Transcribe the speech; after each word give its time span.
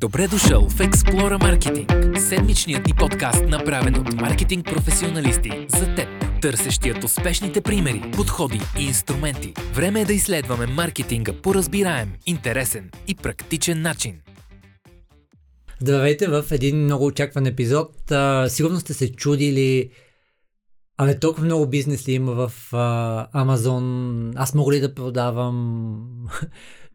Добре 0.00 0.28
дошъл 0.28 0.68
в 0.68 0.78
Explora 0.78 1.38
Marketing, 1.38 2.18
седмичният 2.18 2.86
ни 2.86 2.92
подкаст, 2.98 3.44
направен 3.48 3.94
от 3.94 4.12
маркетинг 4.12 4.66
професионалисти 4.66 5.66
за 5.68 5.94
теб, 5.94 6.08
търсещият 6.42 7.04
успешните 7.04 7.60
примери, 7.60 8.10
подходи 8.16 8.60
и 8.78 8.84
инструменти. 8.84 9.54
Време 9.74 10.00
е 10.00 10.04
да 10.04 10.12
изследваме 10.12 10.66
маркетинга 10.66 11.32
по 11.42 11.54
разбираем, 11.54 12.12
интересен 12.26 12.90
и 13.08 13.14
практичен 13.14 13.82
начин. 13.82 14.20
Здравейте 15.80 16.26
в 16.26 16.44
един 16.50 16.84
много 16.84 17.06
очакван 17.06 17.46
епизод. 17.46 18.10
А, 18.10 18.48
сигурно 18.48 18.80
сте 18.80 18.94
се 18.94 19.12
чудили 19.12 19.90
Абе, 20.98 21.18
толкова 21.18 21.44
много 21.44 21.66
бизнес 21.66 22.08
ли 22.08 22.12
има 22.12 22.32
в 22.32 22.52
а, 22.72 23.26
Амазон? 23.32 24.32
Аз 24.36 24.54
мога 24.54 24.72
ли 24.72 24.80
да 24.80 24.94
продавам? 24.94 26.08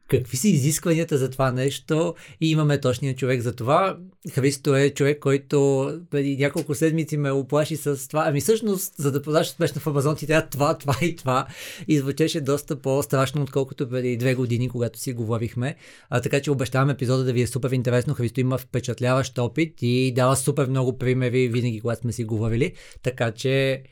Какви 0.10 0.38
са 0.38 0.48
изискванията 0.48 1.18
за 1.18 1.30
това 1.30 1.52
нещо 1.52 2.16
и 2.42 2.52
имаме 2.52 2.80
точния 2.80 3.16
човек 3.16 3.42
за 3.42 3.56
това. 3.56 3.98
Христо 4.32 4.76
е 4.76 4.90
човек, 4.90 5.20
който 5.20 5.90
преди 6.12 6.38
няколко 6.38 6.76
седмици 6.76 7.18
ме 7.18 7.32
оплаши 7.32 7.78
с 7.78 8.08
това. 8.08 8.24
Ами 8.28 8.42
всъщност, 8.42 8.94
за 8.98 9.12
да 9.12 9.22
продаш 9.22 9.48
успешно 9.48 9.82
в 9.82 9.88
Амазон, 9.88 10.16
ти 10.16 10.28
трябва 10.28 10.50
това, 10.50 10.78
това 10.78 10.96
и 11.02 11.16
това. 11.16 11.48
И 11.88 12.00
звучеше 12.00 12.42
доста 12.42 12.82
по-страшно, 12.82 13.42
отколкото 13.42 13.90
преди 13.90 14.18
две 14.18 14.36
години, 14.36 14.70
когато 14.70 15.00
си 15.00 15.14
говорихме. 15.14 15.76
А, 16.10 16.22
така 16.22 16.42
че 16.42 16.52
обещавам 16.52 16.90
епизода 16.90 17.24
да 17.24 17.34
ви 17.34 17.42
е 17.42 17.48
супер 17.48 17.72
интересно. 17.72 18.14
Христо 18.14 18.40
има 18.40 18.58
впечатляващ 18.58 19.38
опит 19.38 19.74
и 19.82 20.14
дава 20.16 20.36
супер 20.36 20.68
много 20.68 20.98
примери 20.98 21.48
винаги, 21.48 21.82
когато 21.82 22.02
сме 22.02 22.12
си 22.12 22.24
говорили. 22.24 22.74
Така 23.04 23.32
че 23.32 23.84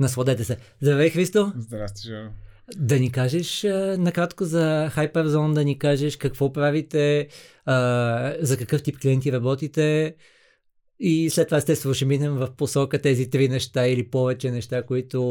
насладете 0.00 0.44
се. 0.44 0.56
Здравей, 0.80 1.10
Христо! 1.10 1.52
Здрасти, 1.56 2.08
Жо. 2.08 2.47
Да 2.76 2.98
ни 2.98 3.12
кажеш 3.12 3.62
накратко 3.98 4.44
за 4.44 4.90
Hyperzone, 4.96 5.52
да 5.52 5.64
ни 5.64 5.78
кажеш 5.78 6.16
какво 6.16 6.52
правите, 6.52 7.28
за 8.40 8.56
какъв 8.58 8.82
тип 8.82 8.98
клиенти 8.98 9.32
работите 9.32 10.16
и 11.00 11.30
след 11.30 11.48
това 11.48 11.58
естествено 11.58 11.94
ще 11.94 12.04
минем 12.04 12.32
в 12.32 12.50
посока 12.56 13.02
тези 13.02 13.30
три 13.30 13.48
неща 13.48 13.86
или 13.86 14.10
повече 14.10 14.50
неща, 14.50 14.82
които 14.82 15.22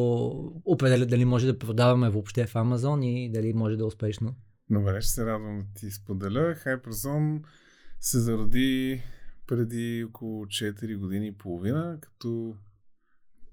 определят 0.65 1.09
дали 1.09 1.25
може 1.25 1.45
да 1.45 1.59
продаваме 1.59 2.09
въобще 2.09 2.45
в 2.45 2.53
Amazon 2.53 3.05
и 3.05 3.31
дали 3.31 3.53
може 3.53 3.75
да 3.75 3.83
е 3.83 3.87
успешно. 3.87 4.35
Добре, 4.69 5.01
ще 5.01 5.11
се 5.11 5.25
радвам 5.25 5.59
да 5.59 5.79
ти 5.79 5.91
споделя. 5.91 6.55
Hyperzone 6.65 7.41
се 7.99 8.19
зароди 8.19 9.01
преди 9.47 10.03
около 10.03 10.45
4 10.45 10.97
години 10.97 11.27
и 11.27 11.37
половина, 11.37 11.97
като 12.01 12.55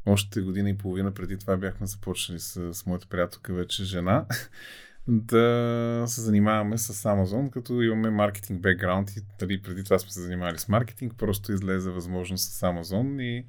още 0.07 0.41
година 0.41 0.71
и 0.71 0.79
половина 0.79 1.15
преди 1.15 1.39
това 1.39 1.57
бяхме 1.57 1.87
започнали 1.87 2.41
с, 2.41 2.75
с 2.75 2.87
моята 2.87 3.07
приятелка, 3.07 3.55
вече 3.55 3.85
жена, 3.85 4.27
да 5.09 6.05
се 6.07 6.21
занимаваме 6.21 6.79
с 6.79 6.95
Amazon, 6.95 7.51
като 7.51 7.83
имаме 7.83 8.11
маркетинг 8.11 8.61
бекграунд 8.61 9.11
и 9.11 9.21
дали 9.39 9.63
преди 9.63 9.85
това 9.85 9.99
сме 9.99 10.11
се 10.11 10.21
занимавали 10.21 10.59
с 10.59 10.69
маркетинг, 10.69 11.15
просто 11.19 11.53
излезе 11.53 11.91
възможност 11.91 12.53
с 12.53 12.61
Amazon 12.61 13.23
и 13.23 13.47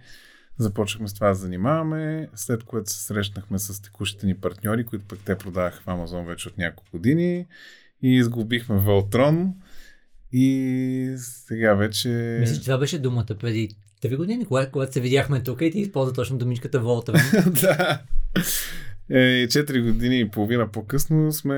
започнахме 0.58 1.08
с 1.08 1.14
това 1.14 1.28
да 1.28 1.36
занимаваме, 1.36 2.30
след 2.36 2.64
което 2.64 2.92
се 2.92 3.04
срещнахме 3.04 3.60
с 3.60 3.82
текущите 3.82 4.26
ни 4.26 4.36
партньори, 4.36 4.86
които 4.86 5.06
пък 5.06 5.20
те 5.26 5.38
продаваха 5.38 5.82
в 5.82 5.86
Amazon 5.86 6.26
вече 6.26 6.50
от 6.50 6.58
няколко 6.58 6.92
години 6.92 7.48
и 8.02 8.16
изгубихме 8.16 8.78
Волтрон 8.78 9.54
и 10.32 11.16
сега 11.18 11.74
вече... 11.74 12.38
Мисля, 12.40 12.56
че 12.56 12.62
това 12.62 12.78
беше 12.78 13.00
думата 13.00 13.36
преди 13.40 13.70
Три 14.10 14.16
години, 14.16 14.46
когато, 14.46 14.72
когато 14.72 14.94
се 14.94 15.02
видяхме 15.02 15.44
тук 15.44 15.62
и 15.62 15.72
ти 15.72 15.80
използва 15.80 16.14
точно 16.14 16.38
думичката 16.38 16.80
Волта. 16.80 17.12
да. 17.62 18.02
Е, 19.10 19.48
4 19.48 19.84
години 19.92 20.20
и 20.20 20.30
половина 20.30 20.72
по-късно 20.72 21.32
сме 21.32 21.54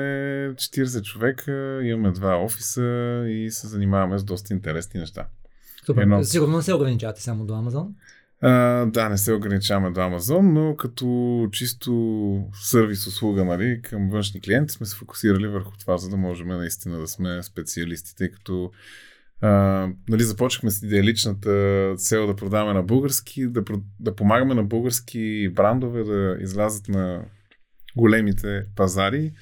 40 0.56 1.02
човека, 1.02 1.80
имаме 1.84 2.12
два 2.12 2.44
офиса 2.44 3.25
и 3.28 3.52
се 3.52 3.68
занимаваме 3.68 4.18
с 4.18 4.23
доста 4.23 4.53
интересни 4.53 5.00
неща. 5.00 5.28
Супер. 5.86 6.02
Едно... 6.02 6.23
Сигурно 6.23 6.58
не 6.58 6.64
се 6.64 6.73
ограничавате 6.73 7.22
само 7.22 7.45
до 7.45 7.53
Амазон? 7.53 7.95
А, 8.42 8.86
да, 8.86 9.09
не 9.09 9.18
се 9.18 9.34
ограничаваме 9.34 9.92
до 9.92 10.02
Амазон, 10.02 10.53
но 10.53 10.75
като 10.75 11.48
чисто 11.52 12.44
сервис 12.64 13.08
услуга 13.08 13.46
нали, 13.46 13.81
към 13.81 14.09
външни 14.09 14.41
клиенти 14.41 14.74
сме 14.74 14.85
се 14.85 14.96
фокусирали 14.96 15.47
върху 15.47 15.72
това, 15.79 15.97
за 15.97 16.09
да 16.09 16.18
можем 16.18 16.47
наистина 16.47 17.00
да 17.00 17.08
сме 17.08 17.44
специалисти, 17.44 18.16
тъй 18.16 18.31
като 18.31 18.72
нали, 20.09 20.24
започнахме 20.24 20.72
с 20.72 20.84
идеаличната 20.84 21.94
цел 21.98 22.28
да 22.28 22.36
продаваме 22.36 22.74
на 22.74 22.84
български, 22.84 23.48
да, 23.48 23.64
да 24.00 24.16
помагаме 24.16 24.53
на 24.53 24.64
български 24.64 25.50
брандове 25.53 26.03
да 26.03 26.38
излязат 26.42 26.90
на 26.90 27.25
големите 27.96 28.64
пазари. 28.76 29.34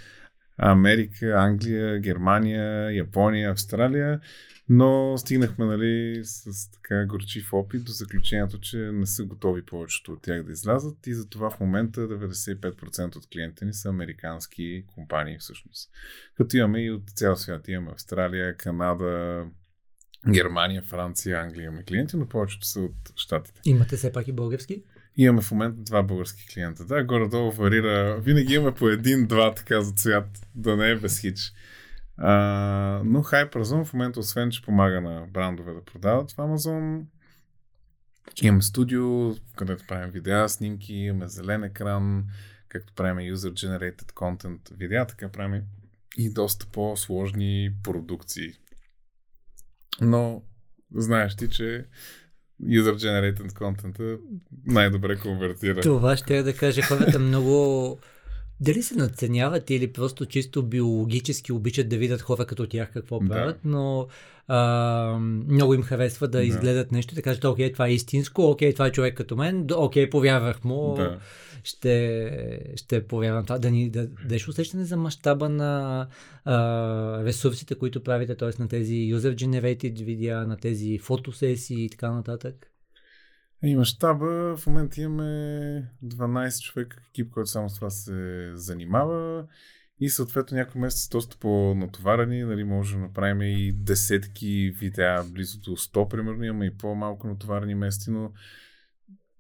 Америка, 0.58 1.34
Англия, 1.38 2.00
Германия, 2.00 2.96
Япония, 2.96 3.52
Австралия, 3.52 4.20
но 4.70 5.18
стигнахме 5.18 5.66
нали, 5.66 6.22
с 6.24 6.72
така 6.72 7.06
горчив 7.06 7.54
опит 7.54 7.84
до 7.84 7.92
заключението, 7.92 8.60
че 8.60 8.78
не 8.78 9.06
са 9.06 9.26
готови 9.26 9.66
повечето 9.66 10.12
от 10.12 10.22
тях 10.22 10.44
да 10.44 10.52
излязат 10.52 11.08
и 11.08 11.14
затова 11.14 11.50
в 11.50 11.60
момента 11.60 12.02
95% 12.02 13.16
от 13.16 13.28
клиентите 13.34 13.66
ни 13.66 13.74
са 13.74 13.90
американски 13.90 14.84
компании 14.88 15.38
всъщност. 15.40 15.90
Като 16.38 16.58
имаме 16.58 16.82
и 16.82 16.92
от 16.92 17.10
цял 17.10 17.36
свят, 17.36 17.68
имаме 17.68 17.92
Австралия, 17.92 18.58
Канада, 18.58 19.46
Германия, 20.30 20.82
Франция, 20.82 21.42
Англия 21.42 21.66
имаме 21.66 21.84
клиенти, 21.84 22.18
но 22.18 22.28
повечето 22.28 22.68
са 22.68 22.80
от 22.80 23.12
щатите. 23.16 23.62
Имате 23.66 23.98
все 23.98 24.12
пак 24.12 24.28
и 24.28 24.32
български? 24.32 24.84
Имаме 25.18 25.42
в 25.42 25.52
момента 25.52 25.82
два 25.82 26.04
български 26.04 26.48
клиента. 26.54 26.86
Да, 26.86 27.04
горе-долу 27.04 27.52
варира. 27.52 28.20
Винаги 28.22 28.54
имаме 28.54 28.74
по 28.74 28.90
един-два 28.90 29.54
така 29.54 29.82
за 29.82 29.92
цвят, 29.92 30.48
да 30.56 30.76
не 30.76 30.90
е 30.90 30.96
без 30.96 31.20
хич. 31.20 31.54
А, 32.18 32.34
но 33.06 33.24
Hyperzone 33.24 33.86
в 33.86 33.94
момента, 33.94 34.20
освен 34.20 34.52
че 34.52 34.62
помага 34.62 35.02
на 35.02 35.28
брандове 35.34 35.74
да 35.74 35.86
продават 35.86 36.32
в 36.32 36.36
Amazon, 36.36 37.02
имаме 38.42 38.62
студио, 38.62 39.36
където 39.56 39.88
правим 39.88 40.12
видеа, 40.12 40.50
снимки, 40.50 40.94
имаме 40.94 41.28
зелен 41.28 41.64
екран, 41.64 42.26
както 42.68 42.94
правим 42.94 43.36
user-generated 43.36 44.12
content 44.12 44.74
видеа, 44.78 45.06
така 45.06 45.30
правим 45.30 45.62
и 46.18 46.34
доста 46.34 46.66
по-сложни 46.66 47.72
продукции 47.84 48.54
но 50.02 50.44
знаеш 50.96 51.36
ти, 51.36 51.50
че 51.50 51.86
user-generated 52.64 53.52
content 53.52 54.20
най-добре 54.66 55.20
конвертира. 55.20 55.82
Това 55.82 56.18
ще 56.18 56.38
я 56.38 56.44
да 56.44 56.54
кажа. 56.54 56.82
Хората 56.82 57.20
много 57.20 58.00
дали 58.60 58.84
се 58.84 58.96
надценяват 58.96 59.70
или 59.70 59.94
просто 59.94 60.26
чисто 60.26 60.64
биологически 60.64 61.52
обичат 61.52 61.90
да 61.90 61.98
видят 61.98 62.22
хора 62.22 62.46
като 62.46 62.68
тях 62.68 62.92
какво 62.94 63.20
правят, 63.20 63.60
да. 63.64 63.70
но 63.70 64.08
а, 64.48 65.18
много 65.48 65.74
им 65.74 65.82
харесва 65.82 66.28
да, 66.28 66.38
да 66.38 66.44
изгледат 66.44 66.92
нещо 66.92 67.14
и 67.14 67.16
да 67.16 67.22
кажат, 67.22 67.46
окей, 67.46 67.74
това 67.74 67.88
е 67.88 67.94
истинско, 67.94 68.50
окей, 68.50 68.74
това 68.74 68.88
е 68.88 68.92
човек 68.92 69.18
като 69.18 69.36
мен, 69.36 69.68
окей, 69.76 70.10
повярвах 70.10 70.64
му, 70.64 70.94
да. 70.98 71.20
ще, 71.64 72.74
ще 72.76 73.08
повярвам 73.08 73.46
това. 73.46 73.60
Да 73.60 73.72
ни 73.72 73.90
да, 73.90 74.08
дадеш 74.08 74.48
усещане 74.48 74.86
за 74.86 74.98
мащаба 74.98 75.50
на 75.50 76.08
а, 76.46 77.24
ресурсите, 77.24 77.76
които 77.76 78.04
правите, 78.04 78.36
т.е. 78.36 78.62
на 78.62 78.68
тези 78.68 78.94
user-generated 78.94 80.04
видеа, 80.04 80.48
на 80.48 80.58
тези 80.58 80.98
фотосесии 80.98 81.86
и 81.86 81.90
така 81.90 82.12
нататък? 82.12 82.72
И 83.64 83.76
мащаба, 83.76 84.58
в 84.58 84.68
момента 84.68 85.02
имаме 85.02 85.92
12 86.04 86.64
човека 86.64 86.98
екип, 87.10 87.32
който 87.32 87.50
само 87.50 87.70
с 87.70 87.76
това 87.76 87.90
се 87.90 88.52
занимава. 88.54 89.48
И 90.00 90.10
съответно 90.10 90.58
някои 90.58 90.82
месеци 90.82 91.10
доста 91.12 91.38
по-натоварени, 91.38 92.44
нали, 92.44 92.64
можем 92.64 93.00
да 93.00 93.08
направим 93.08 93.42
и 93.42 93.72
десетки 93.72 94.76
видеа, 94.80 95.24
близо 95.24 95.60
до 95.60 95.72
100 95.72 96.10
примерно, 96.10 96.44
имаме 96.44 96.66
и 96.66 96.78
по-малко 96.78 97.28
натоварени 97.28 97.76
месеци, 97.76 98.12
но 98.12 98.32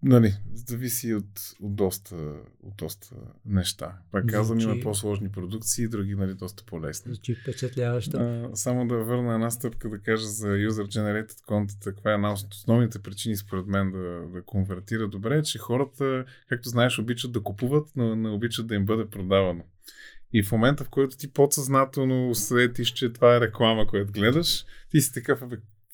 Нали, 0.08 0.34
зависи 0.54 1.14
от, 1.14 1.56
от, 1.62 1.76
доста, 1.76 2.16
от 2.64 2.76
доста 2.78 3.16
неща. 3.46 3.98
Пак 4.12 4.28
казвам, 4.28 4.60
има 4.60 4.76
по-сложни 4.84 5.32
продукции, 5.32 5.88
други 5.88 6.16
нали, 6.16 6.34
доста 6.34 6.64
по-лесни. 6.66 7.14
Звучи 7.14 7.36
впечатляващо. 7.36 8.18
А, 8.18 8.50
само 8.54 8.88
да 8.88 8.96
върна 8.96 9.34
една 9.34 9.52
стъпка 9.52 9.90
да 9.90 10.00
кажа 10.00 10.28
за 10.28 10.48
User 10.48 10.86
Generated 10.86 11.32
Content, 11.32 11.84
каква 11.84 12.12
е 12.12 12.14
една 12.14 12.34
от 12.34 12.53
основните 12.53 13.00
причини 13.00 13.38
според 13.38 13.68
мен 13.68 13.91
да, 13.91 14.22
да 14.34 14.41
конвертира 14.46 15.08
добре, 15.08 15.44
че 15.44 15.59
хората, 15.59 16.26
както 16.50 16.70
знаеш, 16.70 17.00
обичат 17.00 17.32
да 17.32 17.44
купуват, 17.44 17.88
но 17.96 18.16
не 18.16 18.29
обичат 18.29 18.68
да 18.68 18.76
им 18.76 18.85
бъде 18.85 19.09
продавано. 19.09 19.64
И 20.34 20.44
в 20.44 20.52
момента, 20.52 20.84
в 20.84 20.90
който 20.90 21.18
ти 21.18 21.34
подсъзнателно 21.34 22.29
усетиш, 22.29 22.91
че 22.91 23.14
това 23.14 23.35
е 23.35 23.41
реклама, 23.41 23.88
която 23.88 24.12
гледаш, 24.12 24.66
ти 24.90 25.02
си 25.02 25.14
такъв, 25.14 25.44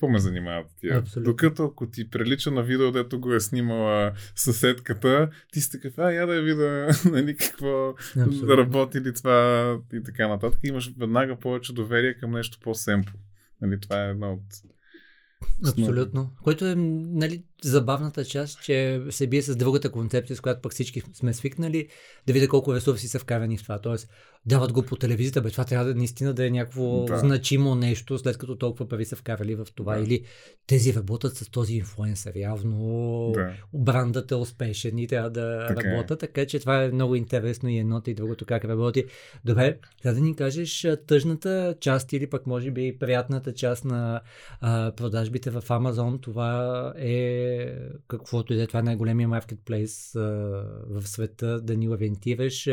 какво 0.01 0.11
ме 0.11 0.19
занимават 0.19 0.67
тия? 0.79 0.97
Абсолютно. 0.97 1.31
Докато 1.31 1.63
ако 1.63 1.87
ти 1.87 2.09
прилича 2.09 2.51
на 2.51 2.63
видео, 2.63 2.91
дето 2.91 3.19
го 3.19 3.33
е 3.33 3.39
снимала 3.39 4.11
съседката, 4.35 5.29
ти 5.51 5.61
си 5.61 5.71
такъв, 5.71 5.97
а 5.97 6.11
я 6.11 6.27
да 6.27 6.35
я 6.35 6.41
видя, 6.41 6.87
нали, 7.11 7.37
какво 7.37 7.93
да 8.45 8.57
работи 8.57 9.01
ли 9.01 9.13
това 9.13 9.79
и 9.93 10.03
така 10.03 10.27
нататък. 10.27 10.59
Имаш 10.63 10.93
веднага 10.97 11.35
повече 11.35 11.73
доверие 11.73 12.13
към 12.13 12.31
нещо 12.31 12.59
по-семпо. 12.63 13.11
Нали, 13.61 13.79
това 13.79 14.05
е 14.05 14.09
едно 14.09 14.33
от 14.33 14.43
Абсолютно. 15.67 16.31
Което 16.43 16.65
е 16.65 16.75
нали, 16.75 17.43
забавната 17.63 18.25
част, 18.25 18.63
че 18.63 19.01
се 19.09 19.27
бие 19.27 19.41
с 19.41 19.55
другата 19.55 19.91
концепция, 19.91 20.35
с 20.37 20.41
която 20.41 20.61
пък 20.61 20.71
всички 20.71 21.01
сме 21.13 21.33
свикнали, 21.33 21.87
да 22.27 22.33
видя 22.33 22.47
колко 22.47 22.75
ресурси 22.75 23.07
са 23.07 23.19
вкарани 23.19 23.57
в 23.57 23.63
това. 23.63 23.79
Тоест, 23.79 24.09
дават 24.45 24.73
го 24.73 24.83
по 24.83 24.95
телевизията, 24.95 25.41
бе, 25.41 25.49
това 25.49 25.65
трябва 25.65 25.85
да 25.85 25.95
наистина 25.95 26.33
да 26.33 26.45
е 26.45 26.49
някакво 26.49 27.03
да. 27.05 27.17
значимо 27.17 27.75
нещо, 27.75 28.17
след 28.17 28.37
като 28.37 28.55
толкова 28.55 28.87
пари 28.87 29.05
са 29.05 29.15
вкарали 29.15 29.55
в 29.55 29.67
това. 29.75 29.95
Да. 29.95 30.03
Или 30.03 30.23
тези 30.67 30.93
работят 30.95 31.35
с 31.35 31.49
този 31.49 31.75
инфлуенсър. 31.75 32.33
Явно 32.35 33.31
да. 33.33 33.53
брандът 33.73 34.31
е 34.31 34.35
успешен 34.35 34.97
и 34.97 35.07
трябва 35.07 35.29
да 35.29 35.65
така 35.67 35.89
е. 35.89 35.91
работят, 35.91 36.19
така 36.19 36.45
че 36.45 36.59
това 36.59 36.83
е 36.83 36.91
много 36.91 37.15
интересно 37.15 37.69
и 37.69 37.77
едното 37.77 38.09
и 38.09 38.13
другото 38.13 38.45
как 38.45 38.65
работи. 38.65 39.05
Добре, 39.45 39.77
трябва 40.01 40.19
да 40.19 40.25
ни 40.25 40.35
кажеш 40.35 40.87
тъжната 41.07 41.75
част 41.79 42.13
или 42.13 42.29
пък 42.29 42.47
може 42.47 42.71
би 42.71 42.97
приятната 42.99 43.53
част 43.53 43.85
на 43.85 44.21
а, 44.61 44.91
продажбите 44.91 45.49
в 45.49 45.63
Амазон. 45.69 46.19
Това 46.19 46.93
е 46.97 47.50
каквото 48.07 48.53
и 48.53 48.55
да 48.55 48.63
е, 48.63 48.67
това 48.67 48.79
е 48.79 48.83
най-големия 48.83 49.27
маркетплейс 49.27 50.11
в 50.13 51.03
света, 51.03 51.61
да 51.61 51.77
ни 51.77 51.89
ориентираш. 51.89 52.69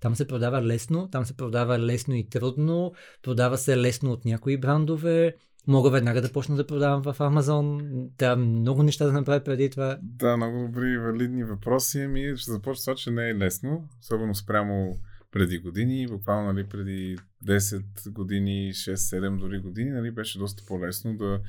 Там 0.00 0.16
се 0.16 0.26
продава 0.26 0.62
лесно, 0.62 1.08
там 1.10 1.24
се 1.24 1.36
продава 1.36 1.78
лесно 1.78 2.14
и 2.14 2.28
трудно, 2.28 2.92
продава 3.22 3.58
се 3.58 3.76
лесно 3.76 4.10
от 4.10 4.24
някои 4.24 4.56
брандове. 4.56 5.34
Мога 5.66 5.90
веднага 5.90 6.22
да 6.22 6.32
почна 6.32 6.56
да 6.56 6.66
продавам 6.66 7.02
в 7.02 7.20
Амазон. 7.20 7.80
Да, 8.18 8.36
много 8.36 8.82
неща 8.82 9.06
да 9.06 9.12
направя 9.12 9.40
преди 9.40 9.70
това. 9.70 9.98
Да, 10.02 10.36
много 10.36 10.66
добри 10.66 10.90
и 10.90 10.98
валидни 10.98 11.44
въпроси. 11.44 11.98
Ми 11.98 12.36
ще 12.36 12.50
започна 12.50 12.82
това, 12.82 12.94
че 12.94 13.10
не 13.10 13.30
е 13.30 13.34
лесно, 13.34 13.88
особено 14.00 14.34
спрямо 14.34 14.96
преди 15.34 15.58
години, 15.58 16.06
буквално 16.06 16.52
нали, 16.52 16.64
преди 16.68 17.16
10 17.46 18.10
години, 18.10 18.72
6-7 18.72 19.38
дори 19.38 19.58
години, 19.58 19.90
нали, 19.90 20.10
беше 20.10 20.38
доста 20.38 20.64
по-лесно 20.66 21.16
да 21.16 21.40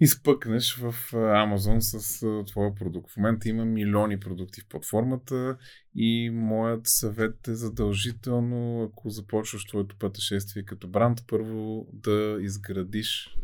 изпъкнеш 0.00 0.76
в 0.76 1.14
Амазон 1.14 1.82
с 1.82 2.18
твоя 2.46 2.74
продукт. 2.74 3.10
В 3.10 3.16
момента 3.16 3.48
има 3.48 3.64
милиони 3.64 4.20
продукти 4.20 4.60
в 4.60 4.68
платформата 4.68 5.56
и 5.94 6.30
моят 6.30 6.86
съвет 6.86 7.48
е 7.48 7.54
задължително, 7.54 8.82
ако 8.82 9.10
започваш 9.10 9.66
твоето 9.66 9.96
пътешествие 9.98 10.62
като 10.62 10.88
бранд, 10.88 11.18
първо 11.26 11.86
да 11.92 12.38
изградиш 12.40 13.36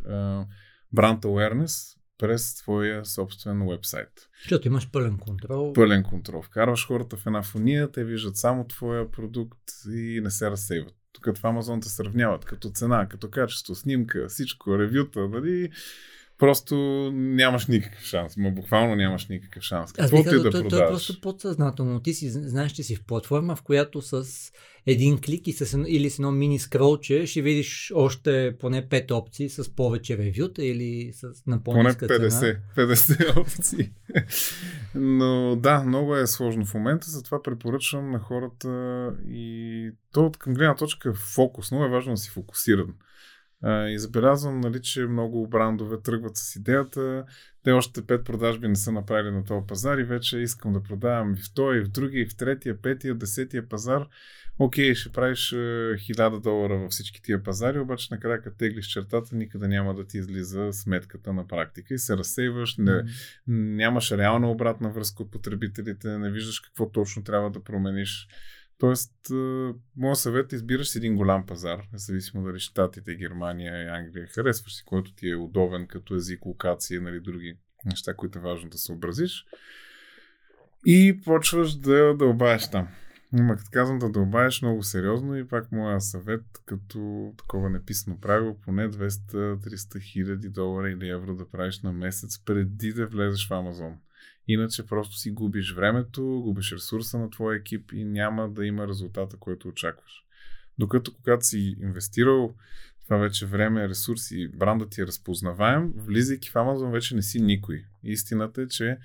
бранд 0.93 1.23
awareness 1.23 1.97
през 2.17 2.55
твоя 2.55 3.05
собствен 3.05 3.67
вебсайт. 3.67 4.29
Защото 4.41 4.67
имаш 4.67 4.91
пълен 4.91 5.17
контрол. 5.17 5.73
Пълен 5.73 6.03
контрол. 6.03 6.41
Вкарваш 6.41 6.87
хората 6.87 7.17
в 7.17 7.27
една 7.27 7.43
фония, 7.43 7.91
те 7.91 8.03
виждат 8.03 8.37
само 8.37 8.67
твоя 8.67 9.11
продукт 9.11 9.59
и 9.93 10.19
не 10.23 10.31
се 10.31 10.51
разсейват. 10.51 10.93
Тук 11.11 11.37
в 11.37 11.45
Амазон 11.45 11.81
те 11.81 11.89
сравняват 11.89 12.45
като 12.45 12.69
цена, 12.69 13.07
като 13.09 13.29
качество, 13.29 13.75
снимка, 13.75 14.27
всичко, 14.27 14.79
ревюта, 14.79 15.27
нали? 15.27 15.69
Просто 16.37 16.75
нямаш 17.13 17.67
никакъв 17.67 18.01
шанс. 18.01 18.37
Ма 18.37 18.51
буквално 18.51 18.95
нямаш 18.95 19.27
никакъв 19.27 19.63
шанс. 19.63 19.93
Какво 19.93 20.23
ти 20.23 20.29
да 20.29 20.43
продаваш? 20.43 20.69
Това 20.69 20.85
е 20.85 20.87
просто 20.87 21.21
подсъзнателно. 21.21 21.99
Ти 21.99 22.13
си 22.13 22.29
знаеш, 22.29 22.71
че 22.71 22.83
си 22.83 22.95
в 22.95 23.03
платформа, 23.05 23.55
в 23.55 23.61
която 23.61 24.01
с 24.01 24.25
един 24.85 25.21
клик 25.21 25.47
и 25.47 25.53
с, 25.53 25.83
или 25.87 26.09
с 26.09 26.19
едно 26.19 26.31
мини 26.31 26.59
скролче 26.59 27.25
ще 27.25 27.41
видиш 27.41 27.91
още 27.95 28.55
поне 28.59 28.89
5 28.89 29.11
опции 29.11 29.49
с 29.49 29.75
повече 29.75 30.17
ревюта 30.17 30.65
или 30.65 31.11
с 31.13 31.45
на 31.47 31.63
по-ниска 31.63 32.07
Поне 32.07 32.19
50, 32.19 32.39
цена. 32.39 32.59
50 32.77 33.37
опции. 33.41 33.91
Но 34.95 35.55
да, 35.55 35.83
много 35.83 36.15
е 36.15 36.27
сложно 36.27 36.65
в 36.65 36.73
момента, 36.73 37.09
затова 37.09 37.43
препоръчвам 37.43 38.11
на 38.11 38.19
хората 38.19 39.11
и 39.29 39.91
то 40.11 40.25
от 40.25 40.37
към 40.37 40.53
гледна 40.53 40.75
точка 40.75 41.13
фокус. 41.13 41.71
Много 41.71 41.85
е 41.85 41.89
важно 41.89 42.13
да 42.13 42.17
си 42.17 42.29
фокусиран. 42.29 42.93
А, 43.63 43.87
и 43.87 43.99
забелязвам, 43.99 44.59
нали, 44.59 44.81
че 44.81 45.05
много 45.05 45.47
брандове 45.47 46.01
тръгват 46.01 46.37
с 46.37 46.55
идеята. 46.55 47.25
Те 47.63 47.71
още 47.71 48.05
пет 48.05 48.25
продажби 48.25 48.67
не 48.67 48.75
са 48.75 48.91
направили 48.91 49.31
на 49.31 49.43
този 49.43 49.67
пазар 49.67 49.97
и 49.97 50.03
вече 50.03 50.37
искам 50.37 50.73
да 50.73 50.83
продавам 50.83 51.33
и 51.33 51.37
в 51.37 51.53
този, 51.53 51.79
и 51.79 51.81
в 51.81 51.87
другия, 51.87 52.21
и 52.21 52.25
в 52.25 52.37
третия, 52.37 52.81
петия, 52.81 53.15
десетия 53.15 53.69
пазар. 53.69 54.07
Окей, 54.59 54.95
ще 54.95 55.11
правиш 55.11 55.49
хиляда 55.97 56.39
долара 56.39 56.77
във 56.77 56.91
всички 56.91 57.21
тия 57.21 57.43
пазари, 57.43 57.79
обаче 57.79 58.07
накрая 58.11 58.41
като 58.41 58.57
теглиш 58.57 58.87
чертата, 58.87 59.35
никъде 59.35 59.67
няма 59.67 59.95
да 59.95 60.07
ти 60.07 60.17
излиза 60.17 60.73
сметката 60.73 61.33
на 61.33 61.47
практика 61.47 61.93
и 61.93 61.97
се 61.97 62.17
разсейваш, 62.17 62.77
не, 62.77 63.03
нямаш 63.47 64.11
реална 64.11 64.51
обратна 64.51 64.89
връзка 64.89 65.23
от 65.23 65.31
потребителите, 65.31 66.17
не 66.17 66.31
виждаш 66.31 66.59
какво 66.59 66.91
точно 66.91 67.23
трябва 67.23 67.51
да 67.51 67.63
промениш. 67.63 68.27
Тоест, 68.79 69.13
моят 69.95 70.17
съвет 70.17 70.53
е 70.53 70.55
избираш 70.55 70.95
един 70.95 71.15
голям 71.15 71.45
пазар, 71.45 71.83
независимо 71.93 72.43
дали 72.43 72.59
Штатите, 72.59 73.15
Германия, 73.15 73.93
Англия, 73.93 74.27
харесваш 74.27 74.75
си, 74.75 74.83
който 74.85 75.13
ти 75.13 75.29
е 75.29 75.35
удобен 75.35 75.87
като 75.87 76.15
език, 76.15 76.45
локация, 76.45 77.01
нали, 77.01 77.19
други 77.19 77.57
неща, 77.85 78.13
които 78.13 78.39
е 78.39 78.41
важно 78.41 78.69
да 78.69 78.77
съобразиш. 78.77 79.45
И 80.85 81.19
почваш 81.25 81.75
да 81.75 82.15
дълбаеш 82.17 82.69
там. 82.69 82.87
Ама 83.39 83.55
като 83.55 83.69
казвам 83.71 83.99
да 83.99 84.09
дълбаеш 84.09 84.61
много 84.61 84.83
сериозно 84.83 85.37
и 85.37 85.47
пак 85.47 85.71
моя 85.71 86.01
съвет 86.01 86.43
като 86.65 87.33
такова 87.37 87.69
неписано 87.69 88.19
правило, 88.19 88.57
поне 88.65 88.89
200-300 88.89 90.01
хиляди 90.01 90.49
долара 90.49 90.89
или 90.89 91.09
евро 91.09 91.35
да 91.35 91.49
правиш 91.49 91.81
на 91.81 91.93
месец 91.93 92.39
преди 92.45 92.93
да 92.93 93.07
влезеш 93.07 93.47
в 93.47 93.51
Амазон. 93.51 93.97
Иначе 94.47 94.85
просто 94.85 95.15
си 95.15 95.31
губиш 95.31 95.73
времето, 95.73 96.41
губиш 96.43 96.71
ресурса 96.71 97.19
на 97.19 97.29
твоя 97.29 97.57
екип 97.57 97.91
и 97.93 98.03
няма 98.03 98.49
да 98.49 98.65
има 98.65 98.87
резултата, 98.87 99.37
който 99.37 99.67
очакваш. 99.67 100.23
Докато 100.77 101.13
когато 101.13 101.45
си 101.45 101.75
инвестирал 101.81 102.55
това 103.03 103.17
вече 103.17 103.45
време, 103.45 103.89
ресурси, 103.89 104.47
брандът 104.47 104.89
ти 104.89 105.01
е 105.01 105.07
разпознаваем, 105.07 105.93
влизайки 105.95 106.49
в 106.49 106.53
Amazon 106.53 106.91
вече 106.91 107.15
не 107.15 107.21
си 107.21 107.41
никой. 107.41 107.83
Истината 108.03 108.61
е, 108.61 108.67
че 108.67 108.97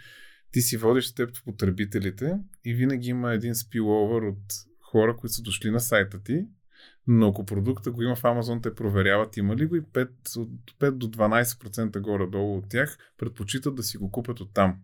ти 0.53 0.61
си 0.61 0.77
водиш 0.77 1.15
теб 1.15 1.44
потребителите 1.44 2.39
и 2.65 2.75
винаги 2.75 3.09
има 3.09 3.33
един 3.33 3.55
спиловър 3.55 4.23
от 4.23 4.43
хора, 4.81 5.17
които 5.17 5.35
са 5.35 5.43
дошли 5.43 5.71
на 5.71 5.81
сайта 5.81 6.23
ти, 6.23 6.47
но 7.06 7.29
ако 7.29 7.47
продукта 7.47 7.91
го 7.91 8.03
има 8.03 8.17
в 8.17 8.23
Amazon, 8.23 8.62
те 8.62 8.75
проверяват 8.75 9.37
има 9.37 9.56
ли 9.56 9.67
го 9.67 9.77
и 9.77 9.83
5, 9.83 10.37
от 10.37 10.50
5 10.81 10.91
до 10.91 11.06
12% 11.06 12.00
горе-долу 12.00 12.56
от 12.59 12.69
тях 12.69 12.99
предпочитат 13.19 13.75
да 13.75 13.83
си 13.83 13.97
го 13.97 14.11
купят 14.11 14.41
от 14.41 14.55
там. 14.55 14.77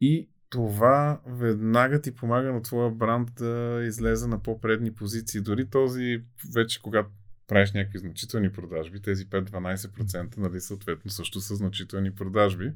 И 0.00 0.28
това 0.50 1.20
веднага 1.26 2.00
ти 2.00 2.14
помага 2.14 2.52
на 2.52 2.62
твоя 2.62 2.90
бранд 2.90 3.30
да 3.38 3.82
излезе 3.86 4.26
на 4.26 4.42
по-предни 4.42 4.94
позиции. 4.94 5.40
Дори 5.40 5.70
този, 5.70 6.22
вече 6.54 6.82
когато 6.82 7.10
правиш 7.48 7.72
някакви 7.72 7.98
значителни 7.98 8.52
продажби, 8.52 9.02
тези 9.02 9.26
5-12% 9.26 10.36
нали, 10.38 10.60
съответно 10.60 11.10
също 11.10 11.40
са 11.40 11.54
значителни 11.54 12.14
продажби. 12.14 12.72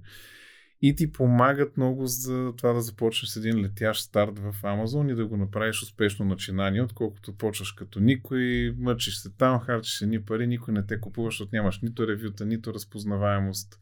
И 0.82 0.96
ти 0.96 1.12
помагат 1.12 1.76
много 1.76 2.06
за 2.06 2.52
това 2.56 2.72
да 2.72 2.80
започнеш 2.80 3.30
с 3.30 3.36
един 3.36 3.60
летящ 3.60 4.02
старт 4.02 4.38
в 4.38 4.54
Амазон 4.62 5.08
и 5.08 5.14
да 5.14 5.26
го 5.26 5.36
направиш 5.36 5.82
успешно 5.82 6.24
начинание, 6.24 6.82
отколкото 6.82 7.36
почваш 7.36 7.72
като 7.72 8.00
никой, 8.00 8.74
мъчиш 8.78 9.16
се 9.16 9.30
там, 9.30 9.60
харчиш 9.60 10.02
едни 10.02 10.22
пари, 10.22 10.46
никой 10.46 10.74
не 10.74 10.86
те 10.86 11.00
купува, 11.00 11.28
защото 11.28 11.50
нямаш 11.52 11.80
нито 11.80 12.08
ревюта, 12.08 12.46
нито 12.46 12.74
разпознаваемост. 12.74 13.80